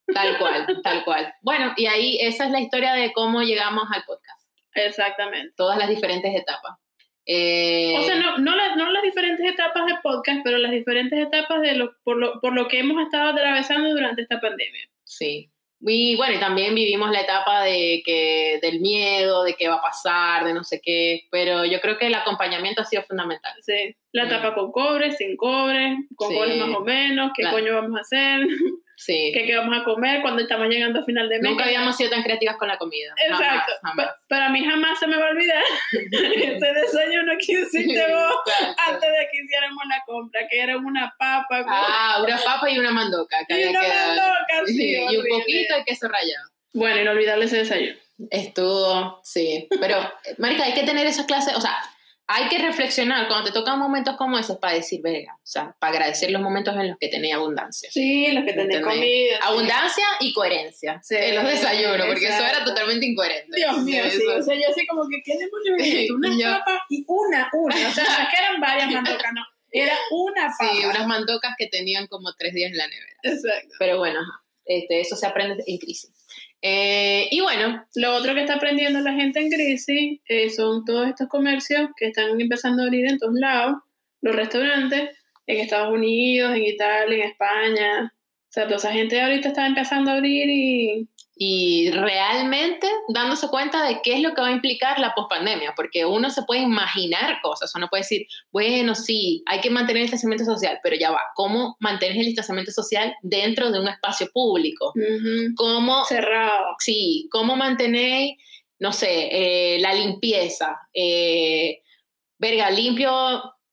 Tal 0.13 0.39
cual, 0.39 0.65
tal 0.82 1.04
cual. 1.06 1.32
Bueno, 1.44 1.72
y 1.78 1.86
ahí 1.86 2.18
esa 2.20 2.46
es 2.46 2.52
la 2.52 2.60
historia 2.60 2.94
de 2.94 3.13
cómo 3.13 3.44
llegamos 3.44 3.84
al 3.92 4.04
podcast. 4.06 4.50
Exactamente. 4.74 5.54
Todas 5.56 5.78
las 5.78 5.88
diferentes 5.88 6.36
etapas. 6.36 6.80
Eh, 7.28 7.94
O 7.96 8.02
sea, 8.02 8.15
no, 8.15 8.39
no, 8.39 8.56
las, 8.56 8.76
no 8.76 8.92
las 8.92 9.04
diferentes 9.04 9.48
etapas 9.48 9.86
de 9.86 9.94
podcast, 10.02 10.39
pero 10.44 10.58
las 10.58 10.72
diferentes 10.72 11.20
etapas 11.20 11.62
de 11.62 11.76
lo, 11.76 11.94
por, 12.04 12.18
lo, 12.18 12.42
por 12.42 12.54
lo 12.54 12.68
que 12.68 12.80
hemos 12.80 13.00
estado 13.04 13.30
atravesando 13.30 13.92
durante 13.92 14.24
esta 14.24 14.42
pandemia. 14.42 14.89
Sí. 15.04 15.52
Y 15.82 16.15
bueno, 16.18 16.36
y 16.36 16.39
también 16.39 16.76
vivimos 16.76 17.10
la 17.12 17.22
etapa 17.22 17.63
de 17.63 18.02
que, 18.06 18.60
del 18.62 18.82
miedo, 18.82 19.44
de 19.44 19.54
qué 19.56 19.70
va 19.70 19.76
a 19.76 19.82
pasar, 19.82 20.44
de 20.46 20.54
no 20.54 20.63
sé 20.63 20.82
qué, 20.84 21.22
pero 21.32 21.63
yo 21.65 21.80
creo 21.80 21.98
que 21.98 22.08
el 22.08 22.15
acompañamiento 22.15 22.82
ha 22.82 22.86
sido 22.86 23.04
fundamental. 23.04 23.54
Sí. 23.62 23.96
La 24.12 24.26
Mm. 24.26 24.28
etapa 24.28 24.56
con 24.56 24.72
cobre, 24.74 25.12
sin 25.13 25.38
cobre, 25.38 25.96
con 26.15 26.30
Sí. 26.30 26.36
cobre 26.36 26.56
más 26.58 26.76
o 26.76 26.82
menos, 26.82 27.32
qué 27.36 27.44
coño 27.50 27.76
vamos 27.76 27.98
a 27.98 28.02
hacer, 28.02 28.42
Sí. 29.01 29.31
qué, 29.33 29.45
qué 29.45 29.55
vamos 29.55 29.79
a 29.79 29.85
comer 29.85 30.21
cuando 30.21 30.41
estamos 30.41 30.67
llegando 30.67 30.99
a 30.99 31.05
final 31.05 31.29
de 31.29 31.39
mes. 31.39 31.49
Nunca 31.49 31.63
habíamos 31.63 31.95
sido 31.95 32.09
tan 32.09 32.21
creativas 32.21 32.57
con 32.57 32.67
la 32.67 32.77
comida. 32.77 33.13
Exacto. 33.17 33.43
Jamás, 33.45 33.79
jamás. 33.81 34.07
Pe- 34.07 34.13
Pero 34.27 34.43
a 34.43 34.49
mí 34.49 34.65
jamás 34.65 34.99
se 34.99 35.07
me 35.07 35.17
va 35.17 35.27
a 35.27 35.29
olvidar 35.29 35.63
ese 35.93 36.73
desayuno 36.73 37.31
que 37.39 37.51
hiciste 37.53 38.13
vos 38.13 38.33
antes 38.88 39.09
de 39.09 39.27
que 39.31 39.38
hiciéramos 39.43 39.83
la 39.88 40.03
compra, 40.05 40.41
que 40.49 40.59
era 40.59 40.77
una 40.77 41.15
papa 41.17 41.63
con- 41.63 41.71
Ah, 41.73 42.21
una 42.25 42.38
papa 42.43 42.69
y 42.69 42.77
una 42.77 42.91
mandoca. 42.91 43.38
Que 43.47 43.62
y 43.62 43.69
una 43.69 43.79
quedado. 43.79 44.07
mandoca, 44.17 44.65
sí, 44.65 44.73
Sí, 44.77 44.95
y 45.09 45.17
un 45.17 45.25
poquito 45.29 45.75
de 45.77 45.83
queso 45.85 46.07
rallado. 46.09 46.49
Bueno, 46.73 47.01
inolvidable 47.01 47.45
ese 47.45 47.57
desayuno. 47.59 47.97
Estuvo, 48.31 49.21
sí. 49.23 49.67
Pero, 49.79 49.97
Marica, 50.39 50.65
hay 50.65 50.73
que 50.73 50.83
tener 50.83 51.07
esa 51.07 51.25
clase, 51.25 51.51
o 51.55 51.62
sea, 51.62 51.77
hay 52.32 52.48
que 52.48 52.60
reflexionar 52.60 53.28
cuando 53.28 53.48
te 53.48 53.52
tocan 53.52 53.80
momentos 53.80 54.15
como 54.15 54.38
esos 54.38 54.58
para 54.60 54.76
decir, 54.76 55.02
verga, 55.02 55.34
o 55.36 55.39
sea, 55.48 55.76
para 55.80 55.94
agradecer 55.94 56.30
los 56.30 56.44
momentos 56.44 56.76
en 56.76 56.89
los 56.89 56.98
que 57.00 57.08
tenía 57.08 57.38
abundancia. 57.38 57.89
Sí, 57.92 58.32
los 58.32 58.46
que 58.46 58.54
tenés 58.54 58.82
comida. 58.82 59.02
sí. 59.02 59.28
Abundancia 59.42 60.04
y 60.20 60.32
coherencia 60.32 61.02
Sí, 61.04 61.15
en 61.18 61.34
los 61.36 61.44
desayunos, 61.46 62.06
porque 62.06 62.26
eso 62.28 62.38
era 62.38 62.50
exacto. 62.50 62.70
totalmente 62.70 63.08
incoherente. 63.08 63.58
Dios 63.58 63.78
mío, 63.80 64.04
sí. 64.12 64.22
O 64.28 64.44
sea, 64.44 64.54
yo 64.56 64.62
así 64.70 64.86
como 64.86 65.08
que, 65.10 65.24
¿qué 65.26 65.38
demonios 65.39 65.80
es 65.80 66.02
esto? 66.04 66.13
Una 66.13 66.30
Yo- 66.38 66.60
papa 66.60 66.84
y 66.89 67.04
una, 67.08 67.50
una. 67.52 67.76
O 67.76 67.92
sea, 67.92 68.04
no 68.04 68.12
es 68.24 68.30
que 68.30 68.38
eran 68.46 68.62
varias 68.62 68.92
mandocas, 68.92 69.32
no. 69.34 69.42
Era 69.72 69.96
una 70.12 70.50
papa. 70.50 70.72
Sí, 70.72 70.86
unas 70.86 71.08
mandocas 71.08 71.54
que 71.58 71.65
tenían 71.65 72.06
como 72.06 72.32
tres 72.36 72.54
días 72.54 72.72
en 72.72 72.78
la 72.78 72.88
nevera. 72.88 73.18
Exacto. 73.24 73.74
Pero 73.80 73.98
bueno, 73.98 74.20
este, 74.65 75.02
eso 75.02 75.15
se 75.15 75.26
aprende 75.26 75.63
en 75.65 75.78
crisis. 75.80 76.12
Eh, 76.62 77.28
y 77.32 77.39
bueno, 77.41 77.86
Lo 77.95 78.15
otro 78.15 78.34
que 78.34 78.41
está 78.41 78.56
aprendiendo 78.56 79.00
la 79.00 79.13
gente 79.13 79.39
en 79.39 79.50
crisis 79.50 80.19
eh, 80.28 80.50
son 80.50 80.84
todos 80.86 81.08
estos 81.08 81.28
comercios 81.30 81.89
que 81.95 82.08
están 82.08 82.39
empezando 82.39 82.84
a 82.84 82.86
abrir 82.86 83.06
en 83.06 83.17
todos 83.17 83.36
lados, 83.36 83.78
los 84.22 84.36
restaurantes, 84.36 85.17
en 85.48 85.60
Estados 85.60 85.93
Unidos, 85.93 86.56
en 86.56 86.65
Italia, 86.65 87.26
en 87.26 87.32
España. 87.32 88.13
O 88.13 88.52
sea, 88.52 88.65
toda 88.65 88.78
esa 88.78 88.91
gente 88.91 89.22
ahorita 89.22 89.50
está 89.50 89.67
empezando 89.67 90.12
a 90.12 90.15
abrir 90.15 90.50
y... 90.50 91.10
y 91.41 91.89
realmente 91.91 92.86
dándose 93.08 93.47
cuenta 93.47 93.82
de 93.88 94.02
qué 94.04 94.15
es 94.15 94.21
lo 94.21 94.34
que 94.34 94.41
va 94.41 94.47
a 94.47 94.52
implicar 94.52 94.99
la 94.99 95.13
pospandemia, 95.15 95.73
porque 95.73 96.06
uno 96.06 96.30
se 96.30 96.43
puede 96.43 96.60
imaginar 96.63 97.39
cosas, 97.41 97.73
uno 97.75 97.88
puede 97.88 98.02
decir, 98.04 98.28
bueno, 98.52 98.93
sí, 98.93 99.41
hay 99.45 99.62
que 99.62 99.69
mantener 99.69 100.02
el 100.02 100.04
distanciamiento 100.08 100.43
social, 100.43 100.80
pero 100.84 100.97
ya 100.97 101.12
va, 101.12 101.21
¿cómo 101.36 101.78
mantener 101.80 102.17
el 102.17 102.25
distanciamiento 102.25 102.73
social 102.73 103.15
dentro 103.21 103.71
de 103.71 103.80
un 103.80 103.88
espacio 103.88 104.28
público? 104.34 104.91
¿Cómo, 105.56 106.04
cerrado. 106.04 106.75
sí, 106.80 107.30
cómo 107.32 107.56
mantener, 107.56 108.32
no 108.80 108.91
sé, 108.91 109.30
eh, 109.32 109.80
la 109.80 109.93
limpieza? 109.93 110.78
Eh, 110.93 111.82
verga, 112.38 112.69
limpio, 112.69 113.12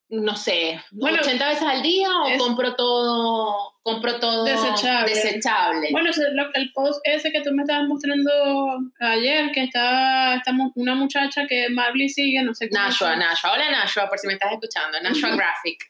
no 0.09 0.37
sé, 0.37 0.81
Bueno, 0.93 1.19
80 1.21 1.49
veces 1.49 1.65
al 1.65 1.83
día 1.83 2.09
o 2.23 2.29
es- 2.29 2.39
compro 2.39 2.77
todo, 2.77 3.73
compro 3.87 4.19
todo 4.19 4.43
Desechable. 4.45 5.15
desechable? 5.15 5.89
Bueno, 5.93 6.11
el 6.55 6.73
post 6.73 7.01
ese 7.05 7.31
que 7.31 7.41
tú 7.41 7.53
me 7.53 7.63
estabas 7.63 7.87
mostrando 7.87 8.33
ayer, 8.99 9.53
que 9.53 9.63
está, 9.63 10.35
está 10.35 10.51
una 10.75 10.97
muchacha 10.97 11.47
que 11.47 11.69
Marley 11.71 12.09
sigue, 12.09 12.43
no 12.43 12.53
sé 12.53 12.69
cómo 12.69 12.83
Nashua. 12.83 13.15
Nashua. 13.15 13.53
Hola 13.53 13.71
Nashua, 13.71 14.09
por 14.09 14.19
si 14.19 14.27
me 14.27 14.33
estás 14.33 14.53
escuchando. 14.53 15.01
Nashua 15.01 15.37
Graphic. 15.37 15.85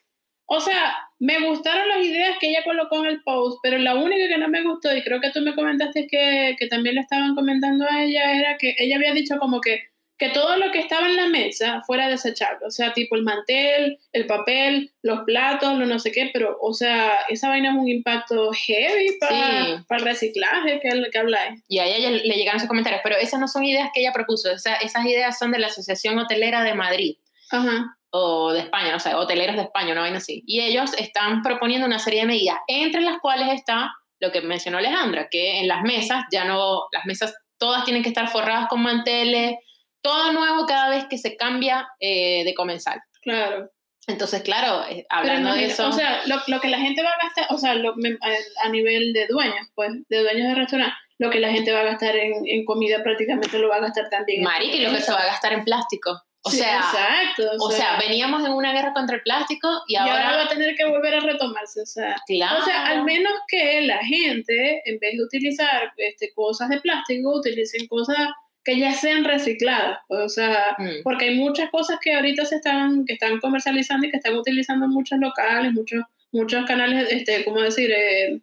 O 0.45 0.59
sea, 0.59 0.95
me 1.17 1.39
gustaron 1.39 1.89
las 1.89 2.05
ideas 2.05 2.37
que 2.39 2.49
ella 2.49 2.63
colocó 2.63 2.99
en 2.99 3.07
el 3.07 3.23
post, 3.23 3.57
pero 3.63 3.79
la 3.79 3.95
única 3.95 4.27
que 4.27 4.37
no 4.37 4.47
me 4.47 4.61
gustó, 4.61 4.95
y 4.95 5.01
creo 5.01 5.19
que 5.19 5.31
tú 5.31 5.41
me 5.41 5.55
comentaste 5.55 6.05
que, 6.05 6.55
que 6.57 6.67
también 6.67 6.95
le 6.95 7.01
estaban 7.01 7.33
comentando 7.33 7.83
a 7.89 8.03
ella, 8.03 8.31
era 8.31 8.57
que 8.57 8.75
ella 8.77 8.97
había 8.97 9.13
dicho 9.13 9.39
como 9.39 9.59
que, 9.59 9.81
que 10.17 10.29
todo 10.29 10.57
lo 10.57 10.71
que 10.71 10.79
estaba 10.79 11.05
en 11.05 11.15
la 11.15 11.27
mesa 11.27 11.81
fuera 11.85 12.07
desechable. 12.09 12.65
O 12.65 12.71
sea, 12.71 12.93
tipo 12.93 13.15
el 13.15 13.23
mantel, 13.23 13.99
el 14.13 14.25
papel, 14.25 14.91
los 15.03 15.19
platos, 15.25 15.77
lo 15.77 15.85
no 15.85 15.99
sé 15.99 16.11
qué, 16.11 16.31
pero, 16.33 16.57
o 16.61 16.73
sea, 16.73 17.11
esa 17.29 17.49
vaina 17.49 17.69
es 17.69 17.75
un 17.75 17.87
impacto 17.87 18.51
heavy 18.51 19.17
para, 19.19 19.65
Sí. 19.65 19.83
para 19.87 19.99
el 19.99 20.05
reciclaje 20.05 20.79
que, 20.79 20.89
que 21.11 21.17
habláis. 21.19 21.63
Y 21.67 21.79
a 21.79 21.85
ella 21.85 22.09
le 22.09 22.35
llegaron 22.35 22.59
sus 22.59 22.67
comentarios, 22.67 23.01
pero 23.03 23.15
esas 23.17 23.39
no 23.39 23.47
son 23.47 23.63
ideas 23.63 23.89
que 23.93 23.99
ella 24.01 24.11
propuso. 24.11 24.51
Esa- 24.51 24.77
esas 24.77 25.05
ideas 25.05 25.37
son 25.37 25.51
de 25.51 25.59
la 25.59 25.67
Asociación 25.67 26.17
Hotelera 26.17 26.63
de 26.63 26.73
Madrid 26.73 27.17
Ajá. 27.51 27.95
o 28.09 28.53
de 28.53 28.61
España, 28.61 28.91
no 28.91 28.99
sé, 28.99 29.13
hoteleros 29.13 29.55
de 29.55 29.61
España, 29.63 29.91
una 29.91 30.01
vaina 30.01 30.17
así. 30.17 30.43
Y 30.47 30.61
ellos 30.61 30.93
están 30.97 31.43
proponiendo 31.43 31.85
una 31.85 31.99
serie 31.99 32.21
de 32.21 32.25
medidas, 32.27 32.57
entre 32.67 33.01
las 33.01 33.19
cuales 33.19 33.49
está 33.53 33.91
lo 34.19 34.31
que 34.31 34.41
mencionó 34.41 34.79
Alejandra, 34.79 35.27
que 35.29 35.59
en 35.59 35.67
las 35.67 35.83
mesas 35.83 36.23
ya 36.31 36.43
no, 36.43 36.85
las 36.91 37.05
mesas 37.05 37.35
todas 37.59 37.85
tienen 37.85 38.01
que 38.01 38.09
estar 38.09 38.27
forradas 38.29 38.67
con 38.67 38.81
manteles, 38.81 39.57
todo 40.07 40.31
nuevo 40.33 40.65
cada 40.65 40.89
vez 40.89 41.05
que 41.09 41.17
se 41.17 41.35
cambia 41.35 41.87
eh, 41.99 42.43
de 42.45 42.53
comensal. 42.53 43.01
Claro. 43.21 43.69
Entonces, 44.07 44.41
claro, 44.41 44.85
eh, 44.89 45.05
hablando 45.09 45.53
de 45.53 45.65
eso... 45.65 45.89
O 45.89 45.91
sea, 45.91 46.21
lo, 46.27 46.37
lo 46.47 46.61
que 46.61 46.69
la 46.69 46.79
gente 46.79 47.03
va 47.03 47.09
a 47.09 47.23
gastar, 47.25 47.47
o 47.49 47.57
sea, 47.57 47.73
lo- 47.75 47.91
a, 47.91 48.65
a 48.65 48.69
nivel 48.69 49.11
de 49.11 49.27
dueños, 49.27 49.67
pues, 49.75 49.91
de 50.07 50.19
dueños 50.19 50.47
de 50.47 50.55
restaurante, 50.55 50.95
lo 51.19 51.29
que 51.29 51.39
la 51.41 51.51
gente 51.51 51.73
va 51.73 51.81
a 51.81 51.83
gastar 51.91 52.15
en, 52.15 52.33
en 52.45 52.63
comida 52.63 53.03
prácticamente 53.03 53.59
lo 53.59 53.67
va 53.67 53.75
a 53.77 53.81
gastar 53.81 54.09
también. 54.09 54.43
Marica, 54.43 54.75
y 54.77 54.81
lo 54.81 54.91
que 54.91 55.01
se 55.01 55.11
va 55.11 55.19
a 55.19 55.25
gastar 55.25 55.51
en 55.53 55.63
plástico. 55.65 56.21
O 56.43 56.49
Sí, 56.49 56.57
sea, 56.59 56.77
exacto. 56.77 57.49
o 57.59 57.71
sea, 57.71 57.97
veníamos 57.99 58.45
en 58.45 58.53
una 58.53 58.71
guerra 58.71 58.93
contra 58.93 59.17
el 59.17 59.21
plástico 59.23 59.67
y 59.87 59.93
y 59.93 59.97
ahora, 59.97 60.29
ahora, 60.29 60.37
va 60.37 60.43
a 60.43 60.47
tener 60.47 60.75
que 60.75 60.85
volver 60.85 61.15
a 61.15 61.19
retomarse, 61.19 61.81
o 61.81 61.85
sea. 61.85 62.15
claro, 62.25 62.61
O 62.61 62.63
sea, 62.63 62.87
al 62.87 63.03
menos 63.03 63.33
que 63.49 63.81
la 63.81 63.97
gente, 64.05 64.81
en 64.85 64.99
vez 64.99 65.17
de 65.17 65.23
utilizar 65.23 65.91
este, 65.97 66.31
cosas 66.33 66.69
de 66.69 66.79
plástico, 66.79 67.39
utilicen 67.39 67.85
cosas 67.87 68.29
que 68.67 68.77
ya 68.77 68.91
sean 68.93 69.23
recicladas. 69.23 69.99
O 70.09 70.27
sea, 70.27 70.75
Mm. 70.77 71.01
porque 71.03 71.25
hay 71.29 71.35
muchas 71.35 71.69
cosas 71.71 71.97
que 72.03 72.13
ahorita 72.13 72.45
se 72.45 72.57
están, 72.57 73.05
que 73.05 73.13
están 73.13 73.39
comercializando 73.39 74.05
y 74.05 74.11
que 74.11 74.17
están 74.17 74.35
utilizando 74.35 74.87
muchos 74.89 75.17
locales, 75.19 75.71
muchos, 75.73 76.03
muchos 76.33 76.65
canales, 76.65 77.07
este, 77.09 77.45
¿cómo 77.45 77.61
decir? 77.61 77.89
Eh, 77.91 78.41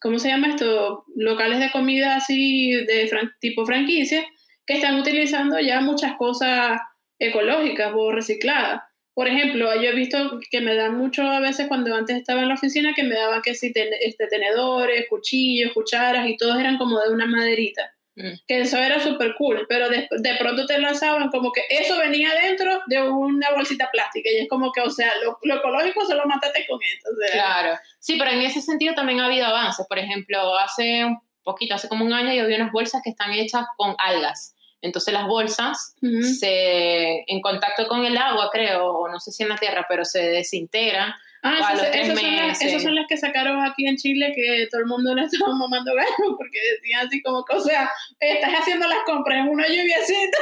¿Cómo 0.00 0.18
se 0.18 0.28
llama 0.28 0.48
esto? 0.48 1.04
Locales 1.16 1.58
de 1.58 1.70
comida 1.72 2.16
así, 2.16 2.70
de 2.86 3.06
fran- 3.10 3.32
tipo 3.40 3.66
franquicia, 3.66 4.24
que 4.66 4.74
están 4.74 4.94
utilizando 4.98 5.58
ya 5.60 5.80
muchas 5.80 6.14
cosas 6.16 6.80
ecológicas 7.18 7.92
o 7.94 8.12
recicladas. 8.12 8.80
Por 9.14 9.28
ejemplo, 9.28 9.74
yo 9.80 9.90
he 9.90 9.94
visto 9.94 10.40
que 10.50 10.60
me 10.60 10.74
dan 10.74 10.96
mucho 10.98 11.22
a 11.22 11.40
veces 11.40 11.68
cuando 11.68 11.94
antes 11.94 12.16
estaba 12.16 12.42
en 12.42 12.48
la 12.48 12.54
oficina, 12.54 12.94
que 12.94 13.02
me 13.04 13.14
daban 13.14 13.42
que 13.42 13.54
sí, 13.54 13.72
ten- 13.72 13.92
este, 14.00 14.26
tenedores, 14.26 15.06
cuchillos, 15.08 15.72
cucharas 15.72 16.28
y 16.28 16.36
todos 16.36 16.58
eran 16.58 16.78
como 16.78 16.98
de 17.00 17.10
una 17.10 17.26
maderita. 17.26 17.93
Mm. 18.16 18.32
Que 18.46 18.60
eso 18.60 18.78
era 18.78 19.00
súper 19.00 19.34
cool, 19.36 19.66
pero 19.68 19.88
de, 19.88 20.06
de 20.10 20.34
pronto 20.38 20.66
te 20.66 20.78
lanzaban 20.78 21.30
como 21.30 21.50
que 21.50 21.62
eso 21.68 21.98
venía 21.98 22.32
dentro 22.34 22.80
de 22.86 23.02
una 23.02 23.50
bolsita 23.50 23.90
plástica 23.90 24.30
y 24.30 24.42
es 24.42 24.48
como 24.48 24.70
que, 24.72 24.80
o 24.82 24.90
sea, 24.90 25.10
lo, 25.24 25.38
lo 25.42 25.56
ecológico 25.56 26.06
se 26.06 26.14
lo 26.14 26.24
mataste 26.26 26.64
con 26.68 26.78
esto. 26.94 27.10
O 27.10 27.16
sea, 27.16 27.32
claro. 27.32 27.78
Sí, 27.98 28.16
pero 28.18 28.30
en 28.30 28.42
ese 28.42 28.60
sentido 28.60 28.94
también 28.94 29.20
ha 29.20 29.26
habido 29.26 29.46
avances. 29.46 29.86
Por 29.88 29.98
ejemplo, 29.98 30.56
hace 30.58 31.04
un 31.04 31.18
poquito, 31.42 31.74
hace 31.74 31.88
como 31.88 32.04
un 32.04 32.12
año, 32.12 32.32
yo 32.32 32.46
vi 32.46 32.54
unas 32.54 32.70
bolsas 32.72 33.02
que 33.02 33.10
están 33.10 33.32
hechas 33.32 33.64
con 33.76 33.96
algas. 33.98 34.54
Entonces 34.80 35.14
las 35.14 35.26
bolsas 35.26 35.96
Ujú. 36.02 36.22
se, 36.22 37.24
en 37.26 37.40
contacto 37.40 37.88
con 37.88 38.04
el 38.04 38.16
agua, 38.18 38.50
creo, 38.52 38.92
o 38.92 39.08
no 39.08 39.18
sé 39.18 39.32
si 39.32 39.42
en 39.42 39.48
la 39.48 39.56
tierra, 39.56 39.86
pero 39.88 40.04
se 40.04 40.20
desintegran. 40.20 41.14
Ah, 41.46 41.56
esas, 41.58 42.06
son 42.06 42.16
las, 42.16 42.22
meses. 42.22 42.62
esas 42.62 42.82
son 42.82 42.94
las 42.94 43.06
que 43.06 43.18
sacaron 43.18 43.62
aquí 43.62 43.86
en 43.86 43.96
Chile 43.96 44.32
que 44.34 44.66
todo 44.70 44.80
el 44.80 44.86
mundo 44.86 45.14
le 45.14 45.24
estaba 45.24 45.54
mamando 45.54 45.94
gallo 45.94 46.36
porque 46.38 46.58
decían 46.76 47.06
así 47.06 47.22
como 47.22 47.44
que, 47.44 47.54
o 47.54 47.60
sea, 47.60 47.90
estás 48.18 48.50
haciendo 48.50 48.88
las 48.88 49.00
compras 49.04 49.40
en 49.40 49.48
una 49.48 49.66
lluviacita, 49.68 50.38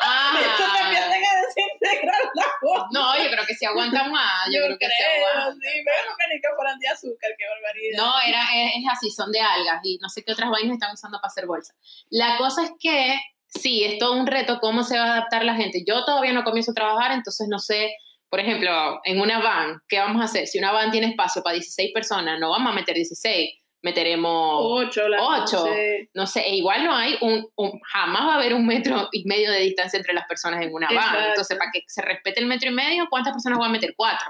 Ah, 0.00 0.32
eso 0.40 0.64
te 0.72 0.80
a 0.80 1.42
desintegrar 1.46 2.22
cosas. 2.60 2.88
no, 2.92 3.22
yo 3.22 3.30
creo 3.30 3.44
que 3.46 3.54
sí 3.54 3.64
aguanta 3.66 4.04
más. 4.08 4.46
Yo, 4.52 4.64
creo 4.64 4.78
que 4.78 4.86
sí 4.86 5.02
aguanta. 5.02 5.52
sí, 5.52 5.60
que 5.60 6.34
ni 6.34 6.40
que 6.40 6.48
fueran 6.56 6.78
de 6.78 6.88
azúcar, 6.88 7.30
qué 7.38 7.44
barbaridad. 7.48 7.98
No, 7.98 8.20
era, 8.26 8.42
es, 8.54 8.72
es 8.76 8.84
así, 8.90 9.10
son 9.10 9.30
de 9.32 9.40
algas 9.40 9.80
y 9.84 9.98
no 10.00 10.08
sé 10.08 10.22
qué 10.24 10.32
otras 10.32 10.50
vainas 10.50 10.74
están 10.74 10.92
usando 10.92 11.18
para 11.18 11.28
hacer 11.28 11.46
bolsas. 11.46 11.76
La 12.10 12.38
cosa 12.38 12.64
es 12.64 12.72
que 12.80 13.20
sí, 13.46 13.84
es 13.84 13.98
todo 13.98 14.14
un 14.14 14.26
reto 14.26 14.58
cómo 14.60 14.82
se 14.84 14.98
va 14.98 15.04
a 15.04 15.12
adaptar 15.12 15.44
la 15.44 15.54
gente. 15.54 15.84
Yo 15.86 16.04
todavía 16.04 16.32
no 16.32 16.44
comienzo 16.44 16.72
a 16.72 16.74
trabajar, 16.74 17.12
entonces 17.12 17.46
no 17.48 17.58
sé, 17.58 17.94
por 18.34 18.40
ejemplo, 18.40 19.00
en 19.04 19.20
una 19.20 19.38
van, 19.38 19.80
¿qué 19.88 20.00
vamos 20.00 20.20
a 20.20 20.24
hacer? 20.24 20.48
Si 20.48 20.58
una 20.58 20.72
van 20.72 20.90
tiene 20.90 21.06
espacio 21.06 21.40
para 21.40 21.54
16 21.54 21.92
personas, 21.94 22.40
no 22.40 22.50
vamos 22.50 22.72
a 22.72 22.74
meter 22.74 22.96
16, 22.96 23.48
meteremos, 23.82 24.56
Ocho, 24.60 25.08
la 25.08 25.22
Ocho. 25.22 25.64
sí. 25.66 26.08
no 26.14 26.26
sé, 26.26 26.40
e 26.40 26.56
igual 26.56 26.84
no 26.84 26.96
hay 26.96 27.16
un, 27.20 27.46
un- 27.54 27.80
jamás 27.92 28.22
va 28.26 28.32
a 28.32 28.36
haber 28.38 28.52
un 28.54 28.66
metro 28.66 29.08
y 29.12 29.24
medio 29.24 29.52
de 29.52 29.60
distancia 29.60 29.98
entre 29.98 30.14
las 30.14 30.26
personas 30.26 30.60
en 30.62 30.74
una 30.74 30.88
van. 30.88 30.96
Exacto. 30.96 31.28
Entonces, 31.28 31.58
para 31.58 31.70
que 31.72 31.82
se 31.86 32.02
respete 32.02 32.40
el 32.40 32.46
metro 32.46 32.70
y 32.70 32.72
medio, 32.74 33.06
¿cuántas 33.08 33.32
personas 33.34 33.58
van 33.60 33.68
a 33.68 33.72
meter? 33.72 33.94
Cuatro. 33.96 34.26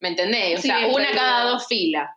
¿Me 0.00 0.10
entendés? 0.10 0.58
O 0.60 0.62
Sí, 0.62 0.68
sea, 0.68 0.86
una 0.86 1.10
cada 1.12 1.44
dos 1.50 1.66
filas. 1.66 2.08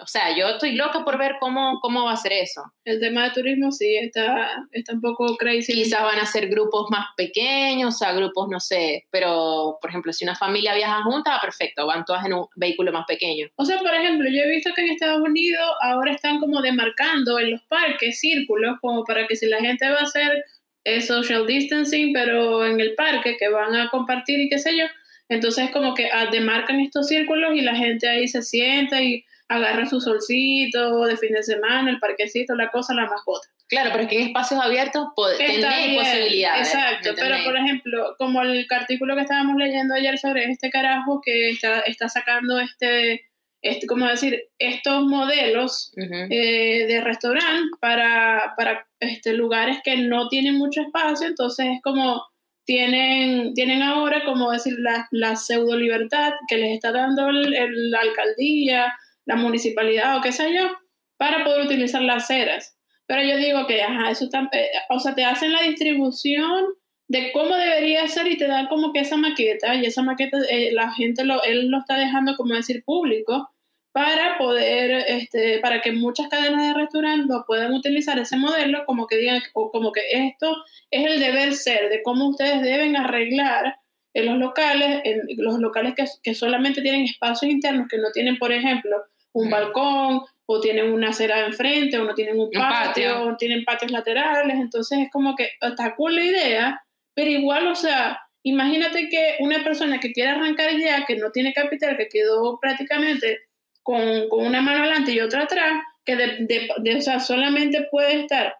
O 0.00 0.06
sea, 0.06 0.34
yo 0.36 0.48
estoy 0.48 0.72
loca 0.72 1.04
por 1.04 1.18
ver 1.18 1.36
cómo, 1.38 1.78
cómo 1.80 2.04
va 2.04 2.12
a 2.12 2.16
ser 2.16 2.32
eso. 2.32 2.62
El 2.84 2.98
tema 2.98 3.24
de 3.24 3.30
turismo 3.30 3.70
sí 3.70 3.96
está, 3.96 4.64
está 4.70 4.94
un 4.94 5.00
poco 5.00 5.36
crazy. 5.36 5.72
Quizás 5.72 6.02
van 6.02 6.18
a 6.18 6.26
ser 6.26 6.48
grupos 6.48 6.86
más 6.90 7.06
pequeños, 7.16 7.94
o 7.94 7.98
sea, 7.98 8.12
grupos, 8.14 8.48
no 8.48 8.58
sé, 8.58 9.06
pero, 9.10 9.78
por 9.80 9.90
ejemplo, 9.90 10.12
si 10.12 10.24
una 10.24 10.34
familia 10.34 10.74
viaja 10.74 11.02
junta, 11.02 11.38
perfecto, 11.40 11.86
van 11.86 12.04
todas 12.04 12.24
en 12.24 12.34
un 12.34 12.46
vehículo 12.56 12.90
más 12.92 13.04
pequeño. 13.06 13.48
O 13.56 13.64
sea, 13.64 13.78
por 13.80 13.94
ejemplo, 13.94 14.28
yo 14.30 14.42
he 14.42 14.50
visto 14.50 14.70
que 14.74 14.82
en 14.82 14.92
Estados 14.92 15.20
Unidos 15.20 15.68
ahora 15.82 16.12
están 16.12 16.38
como 16.38 16.62
demarcando 16.62 17.38
en 17.38 17.52
los 17.52 17.62
parques 17.64 18.18
círculos 18.18 18.78
como 18.80 19.04
para 19.04 19.26
que 19.26 19.36
si 19.36 19.46
la 19.46 19.60
gente 19.60 19.88
va 19.90 19.98
a 19.98 20.04
hacer 20.04 20.44
eh, 20.84 21.00
social 21.02 21.46
distancing, 21.46 22.12
pero 22.12 22.64
en 22.64 22.80
el 22.80 22.94
parque 22.94 23.36
que 23.36 23.48
van 23.48 23.74
a 23.74 23.90
compartir 23.90 24.40
y 24.40 24.48
qué 24.48 24.58
sé 24.58 24.76
yo, 24.76 24.86
entonces 25.28 25.70
como 25.70 25.94
que 25.94 26.10
ah, 26.12 26.26
demarcan 26.30 26.80
estos 26.80 27.08
círculos 27.08 27.54
y 27.54 27.60
la 27.60 27.74
gente 27.74 28.08
ahí 28.08 28.26
se 28.26 28.42
sienta 28.42 29.00
y 29.02 29.24
agarra 29.54 29.86
su 29.86 30.00
solcito 30.00 31.04
de 31.04 31.16
fin 31.16 31.32
de 31.32 31.42
semana, 31.42 31.90
el 31.90 31.98
parquecito, 31.98 32.54
la 32.54 32.70
cosa, 32.70 32.94
la 32.94 33.06
mascota. 33.06 33.48
Claro, 33.68 33.90
pero 33.92 34.02
es 34.04 34.08
que 34.10 34.20
en 34.20 34.26
espacios 34.28 34.60
abiertos 34.60 35.08
tenéis 35.38 35.98
posibilidades. 35.98 36.68
Exacto, 36.68 37.10
¿me 37.10 37.14
pero 37.14 37.44
por 37.44 37.56
ejemplo, 37.56 38.14
como 38.18 38.42
el 38.42 38.66
artículo 38.70 39.14
que 39.14 39.22
estábamos 39.22 39.56
leyendo 39.56 39.94
ayer 39.94 40.18
sobre 40.18 40.44
este 40.44 40.70
carajo 40.70 41.20
que 41.24 41.50
está, 41.50 41.80
está 41.80 42.08
sacando 42.08 42.60
este, 42.60 43.30
este, 43.62 43.86
¿cómo 43.86 44.06
decir? 44.06 44.42
Estos 44.58 45.04
modelos 45.04 45.92
eh, 45.96 46.86
de 46.86 47.00
restaurante 47.00 47.70
para, 47.80 48.54
para 48.56 48.86
este, 49.00 49.32
lugares 49.32 49.78
que 49.84 49.96
no 49.96 50.28
tienen 50.28 50.58
mucho 50.58 50.82
espacio, 50.82 51.28
entonces 51.28 51.66
es 51.76 51.82
como, 51.82 52.22
tienen, 52.64 53.54
tienen 53.54 53.82
ahora, 53.82 54.24
como 54.24 54.50
decir, 54.50 54.74
la, 54.78 55.08
la 55.12 55.36
pseudo 55.36 55.76
libertad 55.76 56.32
que 56.48 56.56
les 56.56 56.74
está 56.74 56.92
dando 56.92 57.28
el, 57.28 57.90
la 57.90 58.00
alcaldía, 58.00 58.92
la 59.24 59.36
municipalidad 59.36 60.16
o 60.16 60.20
qué 60.20 60.32
sé 60.32 60.52
yo, 60.54 60.70
para 61.16 61.44
poder 61.44 61.66
utilizar 61.66 62.02
las 62.02 62.24
aceras. 62.24 62.76
Pero 63.06 63.22
yo 63.22 63.36
digo 63.36 63.66
que, 63.66 63.82
ajá, 63.82 64.10
eso 64.10 64.24
está, 64.24 64.48
eh, 64.52 64.70
o 64.88 64.98
sea, 64.98 65.14
te 65.14 65.24
hacen 65.24 65.52
la 65.52 65.62
distribución 65.62 66.64
de 67.08 67.30
cómo 67.32 67.54
debería 67.54 68.08
ser 68.08 68.26
y 68.26 68.38
te 68.38 68.46
dan 68.46 68.68
como 68.68 68.92
que 68.92 69.00
esa 69.00 69.16
maqueta, 69.16 69.74
y 69.74 69.84
esa 69.84 70.02
maqueta 70.02 70.38
eh, 70.48 70.70
la 70.72 70.92
gente 70.92 71.24
lo, 71.24 71.42
él 71.42 71.68
lo 71.68 71.78
está 71.78 71.96
dejando 71.96 72.36
como 72.36 72.54
decir 72.54 72.82
público, 72.84 73.50
para 73.92 74.38
poder, 74.38 75.04
este, 75.06 75.58
para 75.58 75.82
que 75.82 75.92
muchas 75.92 76.28
cadenas 76.28 76.66
de 76.66 76.74
restaurantes 76.74 77.36
puedan 77.46 77.74
utilizar 77.74 78.18
ese 78.18 78.36
modelo, 78.36 78.84
como 78.86 79.06
que 79.06 79.18
digan, 79.18 79.42
o 79.52 79.70
como 79.70 79.92
que 79.92 80.00
esto 80.10 80.56
es 80.90 81.06
el 81.06 81.20
deber 81.20 81.54
ser, 81.54 81.90
de 81.90 82.02
cómo 82.02 82.30
ustedes 82.30 82.62
deben 82.62 82.96
arreglar 82.96 83.76
en 84.14 84.26
los 84.26 84.38
locales, 84.38 85.00
en 85.04 85.22
los 85.38 85.58
locales 85.58 85.94
que, 85.94 86.04
que 86.22 86.34
solamente 86.34 86.82
tienen 86.82 87.04
espacios 87.04 87.50
internos, 87.50 87.88
que 87.88 87.98
no 87.98 88.10
tienen, 88.12 88.38
por 88.38 88.52
ejemplo, 88.52 88.96
un 89.32 89.50
balcón, 89.50 90.22
o 90.46 90.60
tienen 90.60 90.92
una 90.92 91.10
acera 91.10 91.46
enfrente, 91.46 91.98
o 91.98 92.04
no 92.04 92.14
tienen 92.14 92.38
un 92.38 92.50
patio, 92.50 93.24
o 93.24 93.36
tienen 93.36 93.64
patios 93.64 93.90
laterales, 93.90 94.56
entonces 94.56 94.98
es 95.00 95.10
como 95.10 95.34
que 95.34 95.50
está 95.60 95.94
cool 95.94 96.16
la 96.16 96.24
idea, 96.24 96.82
pero 97.14 97.30
igual, 97.30 97.66
o 97.68 97.74
sea, 97.74 98.20
imagínate 98.42 99.08
que 99.08 99.36
una 99.40 99.62
persona 99.64 100.00
que 100.00 100.12
quiere 100.12 100.30
arrancar 100.30 100.76
ya, 100.76 101.04
que 101.06 101.16
no 101.16 101.30
tiene 101.30 101.52
capital, 101.52 101.96
que 101.96 102.08
quedó 102.08 102.58
prácticamente 102.60 103.40
con, 103.82 104.28
con 104.28 104.44
una 104.44 104.60
mano 104.60 104.80
adelante 104.80 105.12
y 105.12 105.20
otra 105.20 105.44
atrás, 105.44 105.82
que 106.04 106.16
de, 106.16 106.68
de, 106.80 106.96
o 106.96 107.00
sea, 107.00 107.20
solamente 107.20 107.86
puede 107.90 108.20
estar 108.20 108.56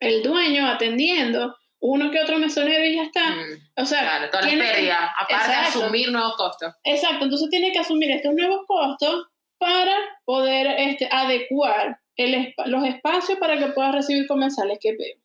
el 0.00 0.22
dueño 0.22 0.66
atendiendo 0.66 1.54
uno 1.82 2.10
que 2.12 2.20
otro 2.20 2.38
mesonero 2.38 2.84
y 2.84 2.96
ya 2.96 3.02
está. 3.02 3.30
Mm, 3.30 3.82
o 3.82 3.84
sea, 3.84 4.00
claro, 4.00 4.30
toda 4.30 4.42
la 4.42 4.50
pérdida, 4.50 5.14
aparte 5.18 5.50
de 5.50 5.56
asumir 5.56 6.12
nuevos 6.12 6.36
costos. 6.36 6.72
Exacto, 6.84 7.24
entonces 7.24 7.50
tiene 7.50 7.72
que 7.72 7.80
asumir 7.80 8.10
estos 8.12 8.32
nuevos 8.34 8.60
costos 8.66 9.26
para 9.58 9.94
poder 10.24 10.68
este, 10.78 11.08
adecuar 11.10 11.98
el, 12.16 12.54
los 12.66 12.84
espacios 12.84 13.38
para 13.38 13.58
que 13.58 13.66
pueda 13.66 13.90
recibir 13.90 14.28
comensales 14.28 14.78
que 14.80 14.92
veo. 14.92 15.16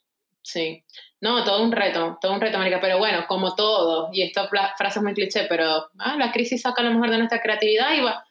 Sí, 0.41 0.83
no, 1.21 1.43
todo 1.43 1.61
un 1.61 1.71
reto, 1.71 2.17
todo 2.19 2.33
un 2.33 2.41
reto, 2.41 2.57
América, 2.57 2.79
pero 2.81 2.97
bueno, 2.97 3.25
como 3.27 3.53
todo, 3.53 4.09
y 4.11 4.23
esta 4.23 4.47
frase 4.47 4.99
es 4.99 5.03
muy 5.03 5.13
cliché, 5.13 5.43
pero 5.43 5.89
ah, 5.99 6.15
la 6.17 6.31
crisis 6.31 6.61
saca 6.61 6.81
lo 6.81 6.91
mejor 6.91 7.11
de 7.11 7.17
nuestra 7.17 7.41
creatividad 7.41 7.93
y 7.93 8.01
va, 8.01 8.23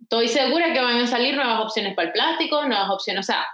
estoy 0.00 0.28
segura 0.28 0.72
que 0.72 0.80
van 0.80 1.00
a 1.00 1.06
salir 1.06 1.34
nuevas 1.34 1.60
opciones 1.60 1.94
para 1.94 2.08
el 2.08 2.12
plástico, 2.12 2.64
nuevas 2.64 2.88
opciones, 2.88 3.28
o 3.28 3.32
sea, 3.32 3.44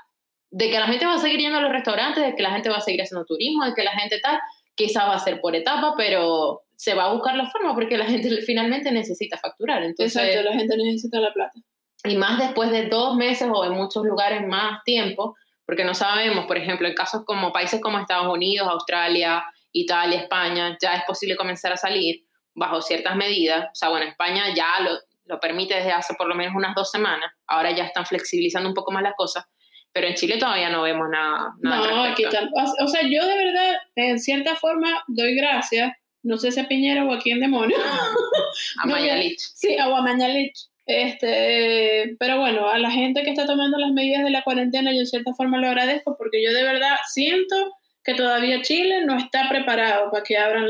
de 0.51 0.70
que 0.70 0.78
la 0.78 0.86
gente 0.86 1.07
va 1.07 1.14
a 1.14 1.18
seguir 1.18 1.40
yendo 1.40 1.59
a 1.59 1.62
los 1.62 1.72
restaurantes, 1.72 2.24
de 2.24 2.34
que 2.34 2.42
la 2.42 2.51
gente 2.51 2.68
va 2.68 2.76
a 2.76 2.80
seguir 2.80 3.03
haciendo 3.03 3.24
turismo, 3.24 3.64
de 3.64 3.74
que 3.74 3.84
la 3.84 3.92
gente 3.92 4.18
tal, 4.20 4.38
quizás 4.74 5.09
va 5.09 5.14
a 5.14 5.18
ser 5.18 5.40
por 5.40 5.55
etapa, 5.55 5.94
pero 5.96 6.62
se 6.76 6.94
va 6.94 7.05
a 7.05 7.12
buscar 7.12 7.36
la 7.36 7.48
forma 7.51 7.74
porque 7.74 7.96
la 7.96 8.07
gente 8.07 8.28
finalmente 8.46 8.90
necesita 8.90 9.36
facturar. 9.38 9.82
Entonces, 9.82 10.16
Exacto, 10.16 10.51
la 10.51 10.57
gente 10.57 10.76
necesita 10.76 11.20
la 11.20 11.32
plata. 11.32 11.59
Y 12.05 12.16
más 12.16 12.38
después 12.38 12.70
de 12.70 12.86
dos 12.86 13.16
meses 13.16 13.48
o 13.53 13.64
en 13.64 13.72
muchos 13.72 14.05
lugares 14.05 14.46
más 14.46 14.82
tiempo, 14.84 15.36
porque 15.66 15.84
no 15.84 15.94
sabemos, 15.94 16.46
por 16.46 16.57
ejemplo, 16.57 16.88
en 16.88 16.94
casos 16.94 17.22
como 17.24 17.53
países 17.53 17.80
como 17.80 17.98
Estados 17.98 18.32
Unidos, 18.32 18.66
Australia, 18.68 19.44
Italia, 19.72 20.20
España, 20.20 20.76
ya 20.80 20.96
es 20.96 21.05
posible 21.05 21.36
comenzar 21.36 21.72
a 21.72 21.76
salir 21.76 22.24
bajo 22.55 22.80
ciertas 22.80 23.14
medidas. 23.14 23.66
O 23.66 23.74
sea, 23.74 23.90
bueno, 23.90 24.07
España 24.07 24.53
ya 24.55 24.80
lo, 24.80 24.98
lo 25.26 25.38
permite 25.38 25.74
desde 25.74 25.92
hace 25.92 26.14
por 26.14 26.26
lo 26.26 26.34
menos 26.34 26.55
unas 26.57 26.74
dos 26.74 26.90
semanas, 26.90 27.30
ahora 27.46 27.70
ya 27.70 27.84
están 27.84 28.05
flexibilizando 28.05 28.68
un 28.68 28.74
poco 28.74 28.90
más 28.90 29.03
las 29.03 29.14
cosas, 29.16 29.44
pero 29.93 30.07
en 30.07 30.14
Chile 30.14 30.38
todavía 30.38 30.70
no 30.70 30.82
vemos 30.82 31.09
nada. 31.11 31.55
no, 31.61 32.05
aquí 32.05 32.24
O 32.24 32.88
sea, 32.88 33.03
yo 33.03 33.26
de 33.26 33.36
verdad, 33.36 33.76
en 33.97 34.20
cierta 34.20 34.55
forma, 34.57 35.03
doy 35.09 35.34
gracias, 35.34 35.93
no 36.22 36.36
sé 36.38 36.53
si 36.53 36.61
a 36.61 36.68
Piñera 36.68 37.05
o 37.05 37.12
a 37.12 37.18
quién 37.18 37.41
demonio. 37.41 37.76
a 38.82 38.86
Mañalich. 38.86 39.38
Sí, 39.38 39.76
a 39.78 39.88
Mañalich. 39.88 40.68
Este, 40.86 42.16
pero 42.18 42.41
bueno, 42.41 42.68
a 42.68 42.78
la 42.78 42.91
gente 42.91 43.22
que 43.22 43.30
está 43.30 43.47
tomando 43.47 43.78
las 43.78 43.93
medidas 43.93 44.24
de 44.24 44.30
la 44.30 44.43
cuarentena, 44.43 44.93
yo 44.93 45.01
en 45.01 45.07
cierta 45.07 45.34
forma 45.34 45.59
lo 45.59 45.68
agradezco 45.68 46.16
porque 46.16 46.43
yo 46.43 46.53
de 46.53 46.64
verdad 46.64 46.97
siento 47.09 47.55
que 48.03 48.14
todavía 48.14 48.62
Chile 48.62 49.05
no 49.05 49.16
está 49.16 49.49
preparado 49.49 50.11
para 50.11 50.24
que 50.24 50.36
abran, 50.36 50.66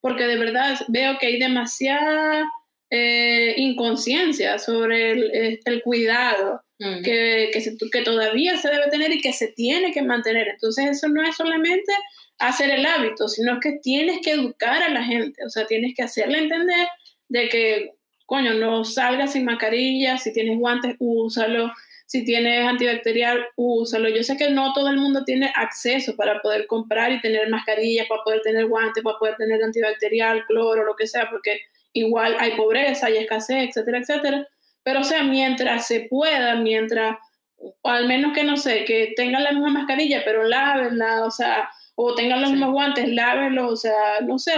porque 0.00 0.26
de 0.26 0.36
verdad 0.36 0.76
veo 0.88 1.18
que 1.18 1.26
hay 1.26 1.38
demasiada 1.38 2.50
eh, 2.90 3.54
inconsciencia 3.58 4.58
sobre 4.58 5.12
el, 5.12 5.60
el 5.64 5.82
cuidado 5.82 6.62
que, 7.04 7.50
que, 7.52 7.76
que 7.92 8.02
todavía 8.02 8.56
se 8.56 8.70
debe 8.70 8.88
tener 8.88 9.12
y 9.12 9.20
que 9.20 9.32
se 9.32 9.48
tiene 9.48 9.92
que 9.92 10.02
mantener. 10.02 10.48
Entonces 10.48 10.90
eso 10.90 11.08
no 11.08 11.22
es 11.22 11.36
solamente 11.36 11.92
hacer 12.38 12.70
el 12.70 12.86
hábito, 12.86 13.28
sino 13.28 13.60
que 13.60 13.78
tienes 13.82 14.20
que 14.24 14.32
educar 14.32 14.82
a 14.82 14.88
la 14.88 15.04
gente, 15.04 15.44
o 15.44 15.50
sea, 15.50 15.66
tienes 15.66 15.94
que 15.94 16.02
hacerle 16.02 16.38
entender 16.38 16.88
de 17.28 17.48
que 17.50 17.90
coño, 18.30 18.54
no 18.54 18.84
salgas 18.84 19.32
sin 19.32 19.44
mascarilla, 19.44 20.16
si 20.16 20.32
tienes 20.32 20.56
guantes, 20.56 20.94
úsalo, 21.00 21.72
si 22.06 22.24
tienes 22.24 22.64
antibacterial, 22.64 23.44
úsalo. 23.56 24.08
Yo 24.08 24.22
sé 24.22 24.36
que 24.36 24.50
no 24.50 24.72
todo 24.72 24.88
el 24.88 24.98
mundo 24.98 25.24
tiene 25.24 25.50
acceso 25.56 26.14
para 26.14 26.40
poder 26.40 26.68
comprar 26.68 27.10
y 27.10 27.20
tener 27.20 27.48
mascarillas, 27.50 28.06
para 28.06 28.22
poder 28.22 28.40
tener 28.42 28.66
guantes, 28.66 29.02
para 29.02 29.18
poder 29.18 29.34
tener 29.34 29.60
antibacterial, 29.60 30.46
cloro, 30.46 30.84
lo 30.84 30.94
que 30.94 31.08
sea, 31.08 31.28
porque 31.28 31.62
igual 31.92 32.36
hay 32.38 32.52
pobreza, 32.56 33.06
hay 33.06 33.16
escasez, 33.16 33.70
etcétera, 33.70 33.98
etcétera. 33.98 34.48
Pero, 34.82 35.00
o 35.00 35.04
sea, 35.04 35.22
mientras 35.22 35.86
se 35.86 36.06
pueda, 36.08 36.56
mientras, 36.56 37.16
o 37.56 37.88
al 37.88 38.08
menos 38.08 38.32
que 38.32 38.44
no 38.44 38.56
sé, 38.56 38.84
que 38.84 39.12
tengan 39.16 39.44
la 39.44 39.52
misma 39.52 39.70
mascarilla, 39.70 40.22
pero 40.24 40.44
lávenla, 40.44 41.24
o 41.24 41.30
sea, 41.30 41.70
o 41.94 42.14
tengan 42.14 42.40
los 42.40 42.50
mismos 42.50 42.72
guantes, 42.72 43.08
lávenlos, 43.08 43.72
o 43.72 43.76
sea, 43.76 44.20
no 44.26 44.38
sé, 44.38 44.52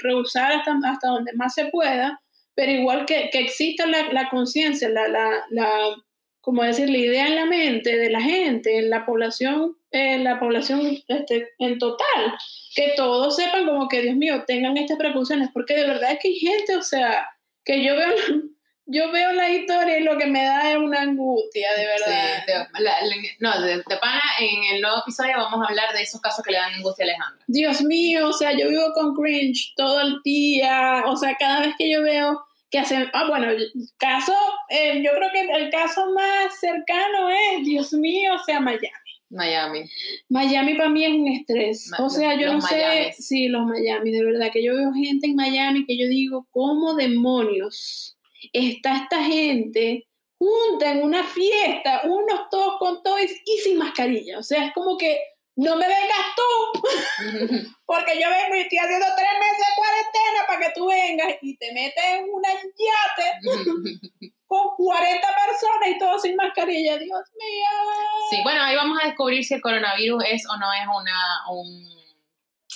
reusar 0.00 0.52
hasta, 0.52 0.78
hasta 0.84 1.08
donde 1.08 1.32
más 1.32 1.54
se 1.54 1.66
pueda 1.66 2.20
pero 2.54 2.72
igual 2.72 3.04
que, 3.06 3.30
que 3.30 3.40
exista 3.40 3.86
la, 3.86 4.12
la 4.12 4.28
conciencia, 4.28 4.88
la, 4.88 5.08
la, 5.08 5.44
la, 5.50 5.68
como 6.40 6.62
decir, 6.62 6.88
la 6.88 6.98
idea 6.98 7.26
en 7.26 7.36
la 7.36 7.46
mente 7.46 7.96
de 7.96 8.10
la 8.10 8.20
gente, 8.20 8.78
en 8.78 8.90
la 8.90 9.04
población, 9.04 9.76
en 9.90 10.24
la 10.24 10.38
población 10.38 10.98
este, 11.08 11.50
en 11.58 11.78
total, 11.78 12.34
que 12.74 12.92
todos 12.96 13.36
sepan 13.36 13.66
como 13.66 13.88
que, 13.88 14.02
Dios 14.02 14.16
mío, 14.16 14.44
tengan 14.46 14.76
estas 14.76 14.98
precauciones, 14.98 15.48
porque 15.52 15.74
de 15.74 15.86
verdad 15.86 16.12
es 16.12 16.18
que 16.20 16.28
hay 16.28 16.36
gente, 16.36 16.76
o 16.76 16.82
sea, 16.82 17.26
que 17.64 17.84
yo 17.84 17.96
veo, 17.96 18.14
yo 18.86 19.10
veo 19.12 19.32
la 19.32 19.50
historia 19.50 19.98
y 19.98 20.02
lo 20.02 20.18
que 20.18 20.26
me 20.26 20.42
da 20.44 20.72
es 20.72 20.76
una 20.76 21.02
angustia, 21.02 21.68
de 21.74 21.86
verdad. 21.86 22.68
no, 23.40 23.60
de, 23.62 23.82
pana, 24.00 24.22
en 24.40 24.74
el 24.74 24.82
nuevo 24.82 24.98
episodio 24.98 25.36
vamos 25.36 25.66
a 25.66 25.70
hablar 25.70 25.94
de 25.94 26.02
esos 26.02 26.20
casos 26.20 26.44
que 26.44 26.52
le 26.52 26.58
dan 26.58 26.74
angustia 26.74 27.04
a 27.04 27.08
Alejandra. 27.08 27.44
Dios 27.46 27.82
mío, 27.82 28.28
o 28.28 28.32
sea, 28.32 28.52
yo 28.52 28.68
vivo 28.68 28.92
con 28.94 29.14
cringe 29.14 29.72
todo 29.76 30.00
el 30.00 30.20
día, 30.22 31.02
o 31.06 31.16
sea, 31.16 31.34
cada 31.38 31.60
vez 31.60 31.74
que 31.78 31.90
yo 31.90 32.02
veo 32.02 32.44
que 32.70 32.80
hacen, 32.80 33.08
ah, 33.12 33.28
bueno, 33.28 33.50
el 33.50 33.70
caso, 33.98 34.34
eh, 34.68 35.00
yo 35.02 35.12
creo 35.12 35.30
que 35.32 35.62
el 35.62 35.70
caso 35.70 36.12
más 36.12 36.58
cercano 36.58 37.30
es, 37.30 37.64
Dios 37.64 37.92
mío, 37.92 38.34
o 38.34 38.44
sea, 38.44 38.60
Miami. 38.60 38.88
Miami. 39.30 39.84
Miami 40.28 40.74
para 40.74 40.90
mí 40.90 41.04
es 41.04 41.12
un 41.12 41.28
estrés. 41.28 41.90
o 41.98 42.10
sea, 42.10 42.38
yo 42.38 42.52
no 42.52 42.60
sé, 42.60 43.14
sí, 43.18 43.48
los 43.48 43.64
Miami, 43.64 44.10
de 44.10 44.24
verdad, 44.24 44.50
que 44.52 44.62
yo 44.62 44.74
veo 44.74 44.92
gente 44.92 45.26
en 45.26 45.36
Miami 45.36 45.86
que 45.86 45.96
yo 45.96 46.06
digo, 46.08 46.46
¿cómo 46.50 46.94
demonios? 46.94 48.13
Está 48.52 48.96
esta 48.96 49.22
gente 49.22 50.06
junta 50.38 50.90
en 50.90 51.02
una 51.02 51.24
fiesta, 51.24 52.02
unos 52.04 52.48
todos 52.50 52.78
con 52.78 53.02
toys 53.02 53.32
y 53.44 53.58
sin 53.58 53.78
mascarilla. 53.78 54.38
O 54.38 54.42
sea, 54.42 54.66
es 54.66 54.72
como 54.72 54.96
que 54.98 55.18
no 55.56 55.76
me 55.76 55.86
vengas 55.86 56.26
tú, 56.36 56.80
porque 57.86 58.20
yo 58.20 58.28
vengo 58.28 58.56
y 58.56 58.60
estoy 58.60 58.78
haciendo 58.78 59.06
tres 59.16 59.30
meses 59.38 59.58
de 59.58 59.74
cuarentena 59.76 60.46
para 60.48 60.60
que 60.60 60.72
tú 60.74 60.86
vengas 60.88 61.34
y 61.42 61.56
te 61.56 61.72
metes 61.72 62.04
en 62.04 62.24
una 62.32 62.48
yate 62.52 64.00
con 64.46 64.76
40 64.76 65.20
personas 65.20 65.88
y 65.88 65.98
todos 65.98 66.22
sin 66.22 66.36
mascarilla. 66.36 66.98
Dios 66.98 67.22
mío. 67.38 67.68
Sí, 68.30 68.38
bueno, 68.42 68.62
ahí 68.62 68.74
vamos 68.74 68.98
a 69.00 69.06
descubrir 69.06 69.44
si 69.44 69.54
el 69.54 69.60
coronavirus 69.60 70.24
es 70.28 70.44
o 70.50 70.56
no 70.56 70.72
es 70.72 70.86
una, 70.86 71.50
un, 71.50 71.88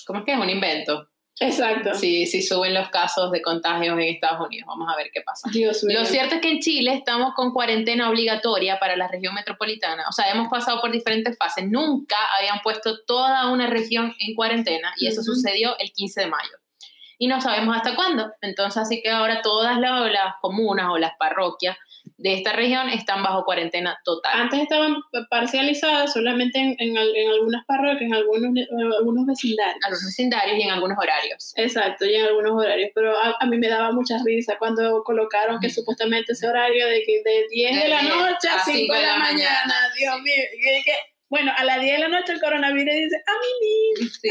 ¿cómo 0.06 0.20
es 0.20 0.24
que 0.24 0.32
es? 0.32 0.38
Un 0.38 0.50
invento. 0.50 1.08
Exacto. 1.40 1.94
Sí, 1.94 2.26
sí 2.26 2.42
suben 2.42 2.74
los 2.74 2.88
casos 2.88 3.30
de 3.30 3.40
contagios 3.42 3.94
en 3.94 4.04
Estados 4.04 4.46
Unidos. 4.46 4.66
Vamos 4.66 4.88
a 4.92 4.96
ver 4.96 5.10
qué 5.12 5.20
pasa. 5.20 5.48
Dios 5.52 5.84
mío. 5.84 6.00
Lo 6.00 6.04
cierto 6.04 6.36
es 6.36 6.40
que 6.40 6.50
en 6.50 6.60
Chile 6.60 6.94
estamos 6.94 7.34
con 7.34 7.52
cuarentena 7.52 8.08
obligatoria 8.10 8.78
para 8.78 8.96
la 8.96 9.08
región 9.08 9.34
metropolitana. 9.34 10.04
O 10.08 10.12
sea, 10.12 10.30
hemos 10.30 10.48
pasado 10.48 10.80
por 10.80 10.90
diferentes 10.90 11.36
fases. 11.38 11.64
Nunca 11.68 12.16
habían 12.36 12.60
puesto 12.62 13.04
toda 13.04 13.50
una 13.50 13.68
región 13.68 14.14
en 14.18 14.34
cuarentena 14.34 14.92
y 14.96 15.06
eso 15.06 15.22
sucedió 15.22 15.78
el 15.78 15.92
15 15.92 16.22
de 16.22 16.26
mayo. 16.26 16.56
Y 17.18 17.26
no 17.26 17.40
sabemos 17.40 17.76
hasta 17.76 17.96
cuándo. 17.96 18.32
Entonces, 18.40 18.80
así 18.80 19.02
que 19.02 19.10
ahora 19.10 19.42
todas 19.42 19.78
las 19.78 20.34
comunas 20.40 20.88
o 20.90 20.98
las 20.98 21.12
parroquias 21.18 21.76
de 22.18 22.34
esta 22.34 22.52
región 22.52 22.88
están 22.88 23.22
bajo 23.22 23.44
cuarentena 23.44 23.96
total. 24.04 24.32
Antes 24.40 24.62
estaban 24.62 24.96
parcializadas 25.30 26.12
solamente 26.12 26.58
en, 26.58 26.74
en, 26.78 26.98
algunas 26.98 27.64
parroquias, 27.64 28.02
en 28.02 28.14
algunos, 28.14 28.52
algunos 28.98 29.24
vecindarios. 29.24 29.76
Algunos 29.84 30.04
vecindarios 30.04 30.58
y 30.58 30.62
en 30.62 30.70
algunos 30.70 30.98
horarios. 30.98 31.52
Exacto, 31.56 32.04
y 32.06 32.16
en 32.16 32.26
algunos 32.26 32.60
horarios. 32.60 32.90
Pero 32.92 33.14
a, 33.16 33.46
mí 33.46 33.56
me 33.56 33.68
daba 33.68 33.92
mucha 33.92 34.16
risa 34.24 34.56
cuando 34.58 35.02
colocaron 35.04 35.60
que 35.60 35.70
supuestamente 35.70 36.32
ese 36.32 36.48
horario 36.48 36.86
de, 36.86 37.04
de 37.24 37.46
10 37.50 37.82
de, 37.82 37.88
la 37.88 38.02
noche 38.02 38.48
a 38.48 38.64
5 38.64 38.92
de 38.92 39.02
la, 39.02 39.16
mañana. 39.16 39.74
Dios 39.96 40.20
mío. 40.20 40.44
Y 40.54 40.82
que, 40.82 40.92
Bueno, 41.30 41.52
a 41.56 41.62
las 41.64 41.80
10 41.80 41.92
de 41.92 41.98
la 41.98 42.08
noche 42.08 42.32
el 42.32 42.40
coronavirus 42.40 42.94
dice, 42.94 43.16
a 43.26 43.32
mí 43.32 44.08
Sí, 44.08 44.28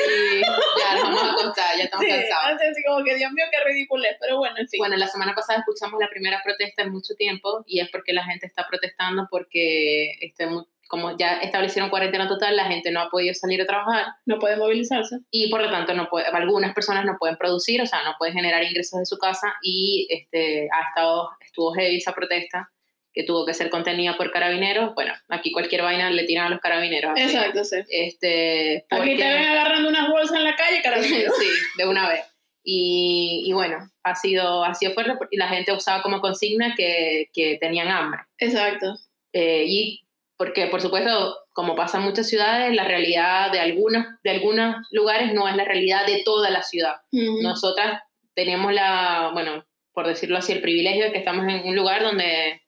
ya 0.80 0.94
nos 0.96 1.04
vamos 1.04 1.24
a 1.24 1.36
contar, 1.36 1.78
ya 1.78 1.84
estamos 1.84 2.06
Sí, 2.06 2.12
cansados. 2.12 2.62
así 2.72 2.84
como 2.84 3.04
que 3.04 3.16
Dios 3.16 3.32
mío, 3.34 3.46
qué 3.52 3.64
ridículo 3.72 4.04
es, 4.04 4.18
pero 4.20 4.38
bueno, 4.38 4.56
en 4.58 4.68
fin. 4.68 4.80
Bueno, 4.80 4.96
la 4.98 5.08
semana 5.08 5.36
pasada 5.36 5.60
escuchamos 5.60 6.00
la 6.00 6.10
primera 6.10 6.42
protesta 6.44 6.82
en 6.82 6.92
mucho 6.92 7.14
tiempo 7.16 7.64
y 7.68 7.80
es 7.82 7.90
porque 7.92 8.14
la 8.14 8.24
gente 8.24 8.48
está 8.48 8.66
protestando 8.68 9.28
porque 9.30 10.14
este, 10.22 10.48
como 10.88 11.16
ya 11.18 11.38
establecieron 11.42 11.90
cuarentena 11.92 12.28
total, 12.28 12.56
la 12.56 12.66
gente 12.66 12.90
no 12.92 13.02
ha 13.02 13.10
podido 13.10 13.34
salir 13.34 13.62
a 13.62 13.66
trabajar 13.66 14.06
no 14.26 14.40
puede 14.40 14.56
movilizarse. 14.56 15.18
y 15.30 15.50
por 15.52 15.62
lo 15.62 15.70
tanto 15.70 15.94
no 15.94 16.08
puede, 16.10 16.26
algunas 16.28 16.74
personas 16.74 17.06
no 17.06 17.18
pueden 17.20 17.38
producir, 17.38 17.82
o 17.82 17.86
sea, 17.86 18.04
no 18.06 18.16
pueden 18.18 18.34
generar 18.36 18.64
ingresos 18.64 19.00
de 19.00 19.06
su 19.06 19.18
casa 19.18 19.54
y 19.62 20.08
este, 20.10 20.68
ha 20.72 20.88
estado, 20.90 21.30
estuvo 21.42 21.74
heavy 21.74 21.98
esa 21.98 22.14
protesta 22.14 22.72
que 23.18 23.24
tuvo 23.24 23.48
que 23.48 23.56
ser 23.56 23.72
contenida 23.72 24.16
por 24.16 24.30
carabineros. 24.32 24.94
Bueno, 24.94 25.12
aquí 25.30 25.52
cualquier 25.52 25.82
vaina 25.82 26.12
le 26.12 26.24
tiran 26.26 26.46
a 26.46 26.50
los 26.52 26.60
carabineros. 26.60 27.14
así. 27.14 27.24
Exacto, 27.24 27.64
sí. 27.64 27.78
Este, 27.90 28.86
Aquí 28.92 28.96
porque- 28.96 29.16
te 29.16 29.24
ven 29.28 29.44
agarrando 29.48 29.90
unas 29.90 30.08
bolsas 30.08 30.38
en 30.38 30.44
la 30.44 30.56
calle, 30.56 30.82
carabinero. 30.84 31.32
sí, 31.40 31.48
de 31.80 31.88
una 31.88 32.08
vez. 32.08 32.22
Y, 32.64 33.42
y 33.48 33.54
bueno, 33.54 33.90
ha 34.04 34.14
sido, 34.16 34.64
ha 34.64 34.76
sido 34.76 34.92
fuerte 34.94 35.14
porque 35.18 35.36
la 35.38 35.48
gente 35.48 35.72
usaba 35.74 36.04
como 36.04 36.22
consigna 36.22 36.76
que, 36.78 37.30
que 37.34 37.58
tenían 37.60 37.88
hambre. 37.88 38.20
Exacto. 38.38 38.94
Eh, 39.34 39.64
y 39.66 40.02
porque, 40.38 40.68
por 40.68 40.80
supuesto, 40.82 41.38
como 41.54 41.76
pasa 41.76 41.98
en 41.98 42.04
muchas 42.04 42.30
ciudades, 42.30 42.76
la 42.76 42.84
realidad 42.84 43.52
de 43.52 43.60
algunos, 43.62 44.06
de 44.24 44.30
algunos 44.30 44.76
lugares 44.92 45.34
no 45.34 45.48
es 45.48 45.56
la 45.56 45.66
realidad 45.66 46.06
de 46.06 46.22
toda 46.24 46.52
la 46.52 46.62
ciudad. 46.62 46.98
Ujú. 47.12 47.42
Nosotras 47.42 48.00
tenemos 48.36 48.72
la, 48.72 49.32
bueno, 49.34 49.66
por 49.92 50.06
decirlo 50.06 50.38
así, 50.38 50.54
el 50.54 50.62
privilegio 50.62 51.06
de 51.06 51.12
que 51.14 51.18
estamos 51.18 51.48
en 51.52 51.68
un 51.68 51.76
lugar 51.76 52.04
donde 52.04 52.62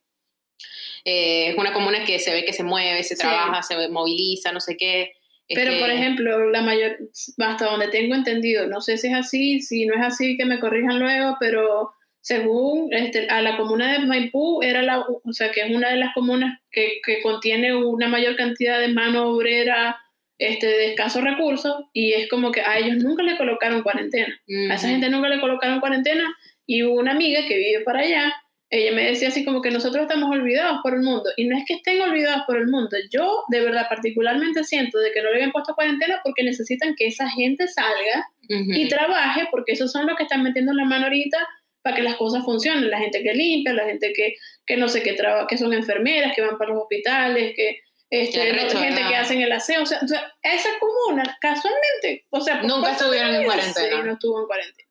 eh, 1.05 1.49
es 1.49 1.57
una 1.57 1.73
comuna 1.73 2.03
que 2.05 2.19
se 2.19 2.31
ve 2.31 2.45
que 2.45 2.53
se 2.53 2.63
mueve, 2.63 3.03
se 3.03 3.15
Sí. 3.15 3.21
trabaja, 3.21 3.61
se 3.63 3.89
moviliza, 3.89 4.51
no 4.51 4.59
sé 4.59 4.75
qué. 4.77 5.11
Pero, 5.47 5.71
Este, 5.71 5.81
por 5.81 5.89
ejemplo, 5.89 6.49
la 6.51 6.61
mayor, 6.61 6.97
hasta 7.39 7.65
donde 7.65 7.87
tengo 7.87 8.13
entendido, 8.13 8.67
no 8.67 8.81
sé 8.81 8.97
si 8.97 9.07
es 9.07 9.13
así, 9.15 9.61
si 9.61 9.85
no 9.87 9.95
es 9.95 10.01
así, 10.01 10.37
que 10.37 10.45
me 10.45 10.59
corrijan 10.59 10.99
luego, 10.99 11.37
pero 11.39 11.91
según 12.21 12.93
este, 12.93 13.27
a 13.29 13.41
la 13.41 13.57
comuna 13.57 13.93
de 13.93 13.99
Maipú, 14.05 14.61
era 14.61 14.83
la, 14.83 14.99
o 14.99 15.33
sea, 15.33 15.51
que 15.51 15.61
es 15.61 15.71
una 15.75 15.89
de 15.89 15.95
las 15.97 16.13
comunas 16.13 16.59
que, 16.71 16.99
que 17.03 17.21
contiene 17.21 17.75
una 17.75 18.07
mayor 18.07 18.35
cantidad 18.35 18.79
de 18.79 18.89
mano 18.89 19.29
obrera 19.29 19.97
este, 20.37 20.67
de 20.67 20.89
escasos 20.91 21.23
recursos, 21.23 21.83
y 21.93 22.13
es 22.13 22.29
como 22.29 22.51
que 22.51 22.61
a 22.61 22.77
ellos 22.77 22.97
nunca 22.97 23.23
le 23.23 23.35
colocaron 23.35 23.81
cuarentena. 23.81 24.39
A 24.69 24.75
esa 24.75 24.87
gente 24.89 25.09
nunca 25.09 25.29
le 25.29 25.39
colocaron 25.39 25.79
cuarentena, 25.79 26.31
y 26.67 26.83
una 26.83 27.11
amiga 27.11 27.41
que 27.47 27.57
vive 27.57 27.79
para 27.83 28.01
allá, 28.01 28.33
ella 28.71 28.91
me 28.91 29.03
decía 29.03 29.29
así 29.29 29.43
como 29.43 29.61
que 29.61 29.71
nosotros 29.71 30.03
estamos 30.03 30.29
olvidados 30.29 30.79
por 30.83 30.93
el 30.93 31.01
mundo. 31.01 31.31
Y 31.37 31.47
no 31.47 31.57
es 31.57 31.63
que 31.65 31.75
estén 31.75 32.01
olvidados 32.01 32.43
por 32.45 32.57
el 32.57 32.67
mundo. 32.67 32.95
Yo 33.09 33.43
de 33.49 33.61
verdad 33.61 33.87
particularmente 33.89 34.63
siento 34.63 34.99
de 34.99 35.11
que 35.11 35.23
no 35.23 35.29
le 35.29 35.37
habían 35.37 35.51
puesto 35.51 35.73
cuarentena 35.73 36.21
porque 36.23 36.43
necesitan 36.43 36.93
que 36.95 37.07
esa 37.07 37.27
gente 37.29 37.67
salga 37.67 38.27
y 38.47 38.87
trabaje 38.87 39.47
porque 39.51 39.73
esos 39.73 39.91
son 39.91 40.07
los 40.07 40.15
que 40.17 40.23
están 40.23 40.43
metiendo 40.43 40.73
la 40.73 40.85
mano 40.85 41.05
ahorita 41.05 41.47
para 41.81 41.95
que 41.95 42.03
las 42.03 42.15
cosas 42.15 42.43
funcionen. 42.45 42.89
La 42.89 42.99
gente 42.99 43.23
que 43.23 43.33
limpia, 43.33 43.73
la 43.73 43.85
gente 43.85 44.13
que, 44.13 44.35
que 44.67 44.77
no 44.77 44.87
sé 44.87 45.01
qué 45.01 45.13
trabaja, 45.13 45.47
que 45.47 45.57
son 45.57 45.73
enfermeras, 45.73 46.35
que 46.35 46.41
van 46.41 46.57
para 46.57 46.71
los 46.71 46.83
hospitales, 46.83 47.53
que... 47.55 47.79
Este, 48.11 48.39
gente 48.39 49.03
que 49.07 49.15
hacen 49.15 49.39
el 49.39 49.51
aseo, 49.51 49.83
o 49.83 49.85
sea, 49.85 49.99
o 50.01 50.07
sea, 50.07 50.33
esa 50.41 50.69
comuna 50.79 51.37
casualmente, 51.39 52.25
o 52.31 52.41
sea, 52.41 52.63
Nunca 52.63 52.93
estuvieron 52.93 53.35
en 53.35 53.43
cuarentena. 53.43 53.97
Sí, 53.97 54.03
no 54.03 54.13
estuvo 54.13 54.41
en 54.41 54.47
cuarentena. 54.47 54.88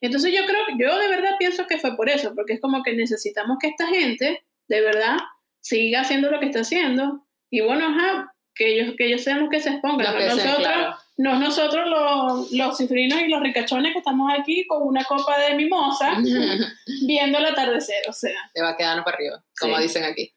Entonces 0.00 0.32
yo 0.32 0.44
creo, 0.46 0.60
yo 0.78 0.98
de 0.98 1.08
verdad 1.08 1.32
pienso 1.38 1.66
que 1.66 1.78
fue 1.78 1.96
por 1.96 2.08
eso, 2.08 2.34
porque 2.34 2.54
es 2.54 2.60
como 2.60 2.82
que 2.82 2.94
necesitamos 2.94 3.58
que 3.60 3.68
esta 3.68 3.86
gente, 3.86 4.44
de 4.68 4.80
verdad, 4.80 5.16
siga 5.60 6.02
haciendo 6.02 6.30
lo 6.30 6.40
que 6.40 6.46
está 6.46 6.60
haciendo. 6.60 7.26
Y 7.50 7.60
bueno, 7.60 7.86
ajá, 7.86 8.34
que 8.54 8.74
ellos, 8.74 8.94
que 8.96 9.06
ellos 9.06 9.22
sean 9.22 9.40
los 9.40 9.50
que 9.50 9.60
se 9.60 9.70
expongan. 9.70 10.14
No 10.14 10.20
nosotros, 10.20 10.56
claro. 10.58 10.96
No 11.18 11.38
nosotros 11.38 11.86
los, 11.88 12.52
los 12.52 12.76
cifrinos 12.76 13.20
y 13.20 13.28
los 13.28 13.40
ricachones 13.42 13.92
que 13.92 13.98
estamos 14.00 14.30
aquí 14.38 14.66
con 14.66 14.82
una 14.82 15.02
copa 15.04 15.38
de 15.38 15.54
mimosa 15.54 16.18
viendo 17.06 17.38
el 17.38 17.46
atardecer, 17.46 18.02
o 18.08 18.12
sea. 18.12 18.38
Te 18.52 18.62
va 18.62 18.76
quedando 18.76 19.02
para 19.04 19.16
arriba, 19.16 19.42
como 19.58 19.76
Sí. 19.76 19.82
dicen 19.84 20.04
aquí. 20.04 20.34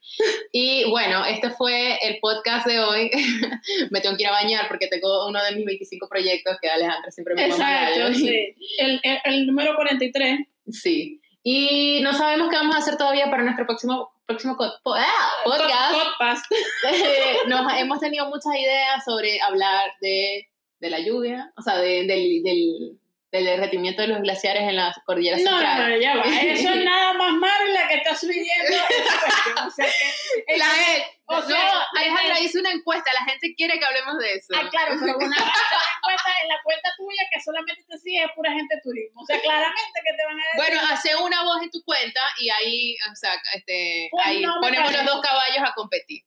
Y 0.52 0.90
bueno, 0.90 1.26
este 1.26 1.50
fue 1.50 1.98
el 2.02 2.20
podcast 2.20 2.66
de 2.66 2.80
hoy. 2.80 3.12
me 3.92 4.00
tengo 4.02 4.16
que 4.16 4.24
ir 4.24 4.30
a 4.30 4.34
bañar 4.34 4.68
porque 4.68 4.88
tengo 4.88 5.28
uno 5.28 5.44
de 5.44 5.56
mis 5.56 5.66
25 5.66 6.08
proyectos 6.08 6.58
que 6.62 6.70
Alejandra 6.70 7.12
siempre 7.12 7.36
me 7.36 7.46
Exacto, 7.48 8.14
sí. 8.14 8.56
El, 8.78 9.00
el, 9.04 9.20
el 9.26 9.48
número 9.48 9.76
43. 9.76 10.40
Sí. 10.72 11.22
Y 11.44 12.00
no 12.04 12.14
sabemos 12.14 12.50
qué 12.50 12.58
vamos 12.58 12.76
a 12.76 12.80
hacer 12.80 12.98
todavía 12.98 13.30
para 13.30 13.44
nuestro 13.44 13.66
próximo, 13.66 14.12
próximo 14.26 14.56
po- 14.58 14.96
ah, 14.96 15.30
podcast. 15.44 15.94
Podcast. 15.94 16.46
Eh, 16.92 17.38
nos 17.48 17.72
hemos 17.78 18.00
tenido 18.00 18.28
muchas 18.28 18.54
ideas 18.56 19.04
sobre 19.06 19.40
hablar 19.42 19.90
de, 20.02 20.48
de 20.80 20.90
la 20.90 21.00
lluvia, 21.00 21.52
o 21.58 21.62
sea, 21.62 21.78
de- 21.78 22.06
del, 22.06 22.42
del, 22.44 23.00
del 23.32 23.46
derretimiento 23.46 24.02
de 24.02 24.08
los 24.08 24.22
glaciares 24.22 24.64
en 24.64 24.76
las 24.78 24.96
cordilleras 25.06 25.42
No, 25.42 25.52
no, 25.52 25.58
centrales. 25.60 25.98
no, 25.98 26.02
ya 26.02 26.16
va. 26.16 26.24
Eso 26.42 26.70
es 26.70 26.84
nada 26.84 27.14
más 27.14 27.34
Marla 27.34 27.88
que 27.88 27.96
está 27.96 28.16
subiendo. 28.16 28.78
O 29.68 29.70
sea 29.72 29.86
que. 29.86 30.58
La 30.58 30.66
E. 30.66 31.06
O 31.26 31.36
no, 31.36 31.42
sea, 31.48 31.84
Alejandra 31.96 32.40
hizo 32.40 32.60
una 32.60 32.72
encuesta, 32.72 33.12
la 33.14 33.24
gente 33.30 33.54
quiere 33.56 33.78
que 33.78 33.86
hablemos 33.86 34.18
de 34.18 34.34
eso. 34.34 34.48
Ah, 34.56 34.68
claro, 34.72 34.96
pero 35.00 35.16
una 35.18 35.36
cuenta, 36.02 36.30
en 36.42 36.48
la 36.50 36.58
cuenta 36.64 36.90
tuya 36.98 37.22
que 37.32 37.40
solamente 37.42 37.84
te 37.88 37.98
sigue 38.00 38.24
es 38.24 38.32
pura 38.36 38.52
gente 38.52 38.74
de 38.76 38.82
turismo. 38.82 39.22
O 39.22 39.26
sea, 39.26 39.40
claramente 39.40 40.00
que 40.04 40.18
te 40.18 40.26
van 40.26 40.40
a 40.40 40.44
decir. 40.44 40.56
Bueno, 40.56 40.82
hace 40.92 41.16
una 41.18 41.44
voz 41.44 41.62
en 41.62 41.70
tu 41.70 41.84
cuenta 41.84 42.22
y 42.40 42.50
ahí, 42.50 42.96
o 43.12 43.16
sea, 43.16 43.34
este, 43.54 44.08
Pues 44.12 44.26
ahí 44.26 44.42
no 44.42 44.56
ponemos 44.60 44.88
los 44.92 45.02
parece. 45.02 45.12
dos 45.16 45.22
caballos 45.22 45.70
a 45.70 45.74
competir. 45.76 46.24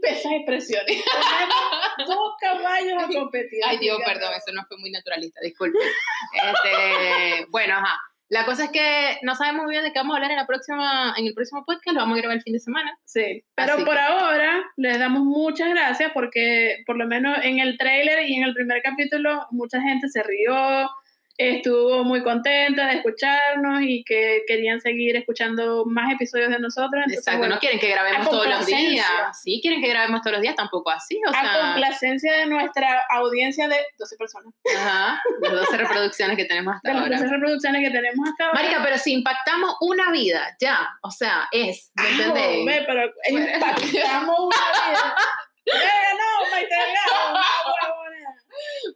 Pesas 0.00 0.32
expresiones. 0.32 0.86
Tenemos 0.86 1.97
caballos 2.86 3.02
a 3.02 3.18
competir. 3.20 3.60
Ay, 3.66 3.78
Dios, 3.78 3.98
perdón, 4.04 4.32
eso 4.34 4.52
no 4.52 4.64
fue 4.66 4.78
muy 4.78 4.90
naturalista, 4.90 5.40
disculpe. 5.42 5.78
Este, 6.32 7.46
bueno, 7.50 7.74
ajá. 7.74 7.98
La 8.30 8.44
cosa 8.44 8.64
es 8.64 8.70
que 8.70 9.18
no 9.22 9.34
sabemos 9.34 9.64
muy 9.64 9.72
bien 9.72 9.84
de 9.84 9.92
qué 9.92 10.00
vamos 10.00 10.12
a 10.12 10.16
hablar 10.18 10.30
en, 10.32 10.36
la 10.36 10.46
próxima, 10.46 11.14
en 11.16 11.26
el 11.26 11.32
próximo 11.32 11.64
podcast, 11.64 11.94
lo 11.94 12.00
vamos 12.00 12.18
a 12.18 12.20
grabar 12.20 12.36
el 12.36 12.42
fin 12.42 12.52
de 12.52 12.60
semana. 12.60 12.98
Sí, 13.04 13.42
pero 13.54 13.74
Así 13.74 13.84
por 13.84 13.94
que- 13.94 14.00
ahora 14.00 14.64
les 14.76 14.98
damos 14.98 15.22
muchas 15.22 15.70
gracias 15.70 16.12
porque 16.12 16.82
por 16.84 16.98
lo 16.98 17.06
menos 17.06 17.38
en 17.42 17.58
el 17.58 17.78
trailer 17.78 18.28
y 18.28 18.34
en 18.34 18.44
el 18.44 18.52
primer 18.52 18.82
capítulo 18.82 19.46
mucha 19.50 19.80
gente 19.80 20.08
se 20.08 20.22
rió, 20.22 20.90
estuvo 21.38 22.02
muy 22.04 22.22
contenta 22.24 22.86
de 22.88 22.94
escucharnos 22.96 23.80
y 23.82 24.02
que 24.04 24.42
querían 24.46 24.80
seguir 24.80 25.16
escuchando 25.16 25.84
más 25.86 26.12
episodios 26.12 26.50
de 26.50 26.58
nosotros. 26.58 26.94
Entonces, 26.96 27.18
Exacto, 27.18 27.38
bueno, 27.38 27.54
no 27.54 27.60
quieren 27.60 27.78
que 27.78 27.88
grabemos 27.88 28.28
todos 28.28 28.48
los 28.48 28.66
días. 28.66 29.06
Sí, 29.42 29.60
quieren 29.62 29.80
que 29.80 29.88
grabemos 29.88 30.20
todos 30.22 30.32
los 30.32 30.42
días, 30.42 30.56
tampoco 30.56 30.90
así, 30.90 31.20
o 31.26 31.30
a 31.30 31.40
sea, 31.40 31.60
complacencia 31.72 32.32
de 32.38 32.46
nuestra 32.46 33.02
audiencia 33.10 33.68
de 33.68 33.76
12 33.98 34.16
personas, 34.16 34.52
ajá, 34.76 35.22
las 35.42 35.52
12 35.70 35.76
reproducciones 35.76 36.36
que 36.36 36.44
tenemos 36.44 36.74
hasta 36.74 36.88
de 36.88 36.94
las 36.94 37.02
ahora. 37.04 37.16
12 37.18 37.30
reproducciones 37.32 37.82
que 37.82 37.90
tenemos 37.90 38.28
hasta 38.28 38.44
ahora. 38.46 38.60
Marica, 38.60 38.82
pero 38.82 38.98
si 38.98 39.12
impactamos 39.12 39.76
una 39.80 40.10
vida, 40.10 40.56
ya, 40.60 40.88
o 41.02 41.10
sea, 41.12 41.48
es, 41.52 41.92
¿me 41.94 42.02
Ah, 42.04 42.10
entendéis? 42.10 42.66
ve, 42.66 42.84
pero 42.86 43.12
impactamos 43.30 44.38
una 44.40 44.90
vida. 44.90 45.14
Venga, 45.68 46.12
no, 46.14 46.50
Maite 46.50 46.74
no. 46.74 48.07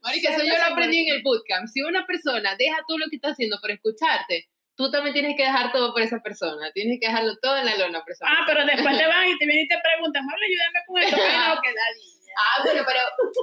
Marica, 0.03 0.31
eso 0.35 0.45
yo 0.45 0.57
lo 0.57 0.65
aprendí 0.73 1.09
en 1.09 1.15
el 1.17 1.23
bootcamp. 1.23 1.67
Si 1.69 1.83
una 1.83 2.07
persona 2.07 2.57
deja 2.57 2.77
todo 2.87 2.99
lo 2.99 3.07
que 3.11 3.17
está 3.17 3.31
haciendo 3.31 3.59
por 3.61 3.71
escucharte, 3.71 4.49
tú 4.77 4.91
también 4.91 5.13
tienes 5.13 5.37
que 5.37 5.45
dejar 5.45 5.73
todo 5.73 5.93
por 5.93 6.03
esa 6.03 6.21
persona. 6.21 6.71
Tienes 6.73 6.99
que 7.01 7.07
dejarlo 7.09 7.37
todo 7.41 7.57
en 7.59 7.67
la 7.67 7.77
lona 7.77 8.01
por 8.03 8.13
esa 8.13 8.27
Ah, 8.27 8.45
persona. 8.47 8.67
pero 8.67 8.77
después 8.77 8.99
te 8.99 9.07
van 9.13 9.29
y 9.29 9.39
te 9.39 9.47
vienen 9.47 9.65
y 9.65 9.69
te 9.69 9.77
preguntan, 9.83 10.25
Mabel, 10.27 10.43
ayúdame 10.43 10.81
con 10.87 11.03
esto. 11.03 11.17
Ay, 11.17 11.49
no, 11.55 11.61
que 11.63 11.69
niña. 11.69 12.22
Ah, 12.37 12.63
bueno, 12.65 12.83
pero 12.87 13.01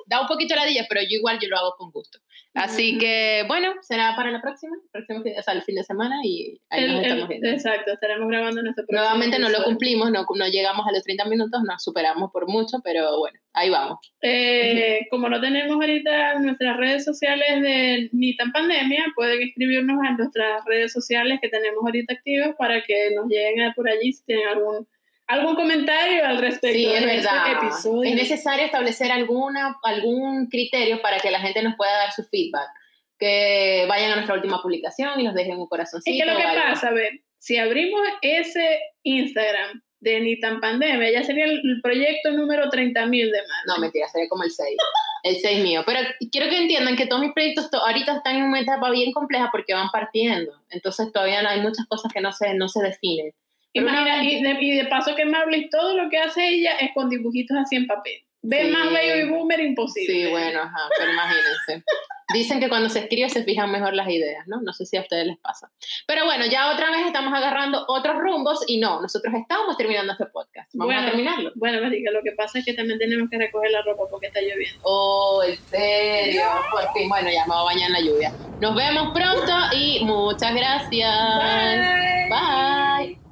da 0.07 0.21
un 0.21 0.27
poquito 0.27 0.55
la 0.55 0.65
dilla, 0.65 0.85
pero 0.89 1.01
yo 1.01 1.17
igual 1.17 1.37
yo 1.41 1.47
lo 1.49 1.57
hago 1.57 1.75
con 1.77 1.91
gusto. 1.91 2.19
Así 2.55 2.97
que, 2.97 3.43
bueno, 3.47 3.73
será 3.81 4.15
para 4.15 4.31
la 4.31 4.41
próxima, 4.41 4.75
próximo 4.91 5.21
fin- 5.21 5.35
o 5.37 5.41
sea, 5.43 5.53
el 5.53 5.61
fin 5.61 5.75
de 5.75 5.83
semana 5.83 6.15
y 6.23 6.59
ahí 6.69 6.83
El- 6.83 6.91
nos 6.93 6.99
el- 6.99 7.05
estamos 7.05 7.27
viendo. 7.29 7.47
exacto, 7.49 7.93
estaremos 7.93 8.27
grabando 8.27 8.61
nuestro 8.63 8.85
próximo 8.85 8.99
Nuevamente 9.01 9.39
no 9.39 9.49
lo 9.49 9.63
cumplimos, 9.63 10.11
no, 10.11 10.25
no 10.35 10.47
llegamos 10.47 10.87
a 10.87 10.91
los 10.91 11.03
30 11.03 11.25
minutos, 11.25 11.61
nos 11.63 11.83
superamos 11.83 12.31
por 12.31 12.47
mucho, 12.47 12.77
pero 12.83 13.19
bueno, 13.19 13.39
ahí 13.53 13.69
vamos. 13.69 13.99
Eh, 14.21 15.07
como 15.11 15.29
no 15.29 15.39
tenemos 15.39 15.75
ahorita 15.75 16.39
nuestras 16.39 16.77
redes 16.77 17.05
sociales 17.05 17.61
de 17.61 18.09
Ni 18.13 18.35
tan 18.35 18.51
pandemia, 18.51 19.05
pueden 19.15 19.41
escribirnos 19.47 19.97
en 20.07 20.17
nuestras 20.17 20.65
redes 20.65 20.91
sociales 20.91 21.39
que 21.41 21.49
tenemos 21.49 21.83
ahorita 21.83 22.13
activas 22.13 22.55
para 22.57 22.81
que 22.83 23.11
nos 23.15 23.27
lleguen 23.27 23.61
a 23.61 23.73
por 23.73 23.87
allí 23.89 24.11
si 24.11 24.25
tienen 24.25 24.47
algún, 24.47 24.87
algún 25.29 25.55
comentario 25.55 26.25
al 26.25 26.37
respecto 26.39 26.77
Sí, 26.77 26.85
es 26.85 26.91
de 27.05 27.15
este 27.15 27.27
verdad. 27.27 27.63
episodio. 27.63 28.09
Es 28.09 28.15
necesario 28.15 28.65
establecer 28.65 29.11
alguna, 29.11 29.77
algún 29.83 30.47
criterio 30.47 31.01
para 31.01 31.19
que 31.19 31.31
la 31.31 31.39
gente 31.39 31.61
nos 31.63 31.75
pueda 31.77 31.91
dar 31.97 32.11
su 32.11 32.23
feedback. 32.25 32.67
Que 33.17 33.85
vayan 33.89 34.11
a 34.11 34.15
nuestra 34.15 34.35
última 34.35 34.61
publicación 34.61 35.19
y 35.19 35.23
nos 35.23 35.35
dejen 35.35 35.57
un 35.57 35.67
corazoncito. 35.67 36.15
Es 36.15 36.21
que 36.23 36.31
lo 36.31 36.37
que 36.37 36.43
pasa, 36.43 36.87
a 36.89 36.91
ver, 36.91 37.21
si 37.37 37.57
abrimos 37.57 38.01
ese 38.21 38.79
Instagram 39.03 39.81
de 39.99 40.21
Ni 40.21 40.39
tan 40.39 40.61
pandemia, 40.61 41.11
ya 41.11 41.23
sería 41.23 41.43
el 41.45 41.81
proyecto 41.83 42.31
número 42.31 42.69
30.000 42.69 43.31
de 43.31 43.41
más. 43.41 43.63
No, 43.67 43.77
mentira, 43.79 44.07
sería 44.07 44.29
como 44.29 44.43
el 44.43 44.51
6. 44.51 44.77
El 45.23 45.35
6 45.35 45.61
mío. 45.63 45.83
Pero 45.85 45.99
quiero 46.31 46.49
que 46.49 46.57
entiendan 46.57 46.95
que 46.95 47.05
todos 47.05 47.21
mis 47.21 47.33
proyectos 47.33 47.69
to- 47.69 47.85
ahorita 47.85 48.15
están 48.15 48.37
en 48.37 48.43
una 48.43 48.61
etapa 48.61 48.89
bien 48.89 49.11
compleja 49.11 49.49
porque 49.51 49.73
van 49.73 49.89
partiendo. 49.91 50.53
Entonces 50.69 51.11
todavía 51.11 51.41
no 51.43 51.49
hay 51.49 51.59
muchas 51.59 51.85
cosas 51.87 52.13
que 52.13 52.21
no 52.21 52.31
se, 52.31 52.53
no 52.53 52.69
se 52.69 52.81
definen. 52.81 53.33
Imagina, 53.73 54.23
y 54.23 54.41
de, 54.41 54.57
y 54.61 54.75
de 54.77 54.85
paso 54.85 55.15
que 55.15 55.25
me 55.25 55.37
hables, 55.37 55.69
todo 55.69 55.95
lo 55.95 56.09
que 56.09 56.17
hace 56.17 56.47
ella 56.47 56.71
es 56.79 56.91
con 56.93 57.09
dibujitos 57.09 57.55
así 57.57 57.75
en 57.75 57.87
papel. 57.87 58.23
Ve 58.41 58.63
Sí. 58.65 58.71
más 58.71 58.85
baby 58.91 59.29
boomer 59.29 59.59
imposible. 59.59 60.13
Sí, 60.25 60.31
bueno, 60.31 60.61
ajá, 60.61 60.87
pero 60.97 61.11
imagínense. 61.11 61.83
Dicen 62.33 62.59
que 62.61 62.69
cuando 62.69 62.87
se 62.89 62.99
escribe 62.99 63.27
se 63.29 63.43
fijan 63.43 63.69
mejor 63.71 63.93
las 63.95 64.07
ideas, 64.07 64.47
¿no? 64.47 64.61
No 64.61 64.71
sé 64.71 64.85
si 64.85 64.95
a 64.95 65.01
ustedes 65.01 65.25
les 65.27 65.37
pasa. 65.39 65.69
Pero 66.07 66.23
bueno, 66.25 66.45
ya 66.45 66.71
otra 66.71 66.89
vez 66.91 67.05
estamos 67.05 67.33
agarrando 67.33 67.83
otros 67.89 68.15
rumbos 68.17 68.63
y 68.67 68.79
no, 68.79 69.01
nosotros 69.01 69.33
estábamos 69.35 69.75
terminando 69.77 70.13
este 70.13 70.27
podcast. 70.27 70.69
Vamos 70.73 70.93
Bueno. 70.93 71.01
a 71.07 71.11
terminarlo. 71.11 71.51
Bueno, 71.55 71.81
marica, 71.81 72.11
lo 72.11 72.21
que 72.23 72.31
pasa 72.33 72.59
es 72.59 72.65
que 72.65 72.73
también 72.73 72.97
tenemos 72.99 73.29
que 73.29 73.37
recoger 73.39 73.71
la 73.71 73.81
ropa 73.81 74.03
porque 74.09 74.27
está 74.27 74.39
lloviendo. 74.41 74.79
Oh, 74.83 75.43
en 75.45 75.57
serio, 75.69 76.43
por 76.71 76.93
fin. 76.93 77.09
Bueno, 77.09 77.29
ya 77.29 77.45
me 77.45 77.53
voy 77.53 77.61
a 77.61 77.63
bañar 77.65 77.87
en 77.89 77.93
la 77.93 78.01
lluvia. 78.01 78.31
Nos 78.61 78.73
vemos 78.75 79.11
pronto 79.13 79.53
y 79.75 80.05
muchas 80.05 80.53
gracias. 80.55 81.11
Bye. 82.29 83.28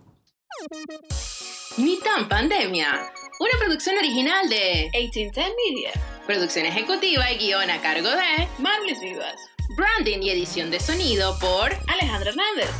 Ni 1.78 1.99
tan 1.99 2.28
pandemia. 2.28 3.12
Una 3.39 3.51
producción 3.60 3.97
original 3.97 4.49
de 4.49 4.89
1810 4.93 5.47
Media. 5.68 5.91
producción 6.26 6.66
ejecutiva 6.66 7.32
y 7.32 7.38
guion 7.38 7.70
a 7.70 7.82
cargo 7.82 8.10
de 8.10 8.47
Marlis 8.58 8.99
Vivas. 8.99 9.36
branding 9.76 10.20
y 10.24 10.30
edición 10.32 10.72
de 10.72 10.80
sonido 10.80 11.38
por 11.39 11.72
Alejandra 11.88 12.32
Hernández. 12.32 12.72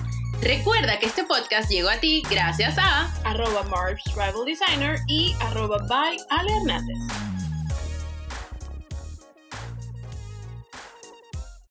Recuerda 0.42 1.00
que 1.00 1.06
este 1.08 1.24
podcast 1.24 1.70
llegó 1.70 1.90
a 1.90 2.00
ti 2.00 2.24
gracias 2.30 2.78
a 2.78 3.12
Arroba 3.24 3.64
Marbs 3.64 4.04
Rival 4.16 4.46
Designer 4.46 5.00
y 5.08 5.36
arroba 5.42 5.78
by 5.88 6.18
Ale 6.30 6.52
Hernández. 6.58 6.98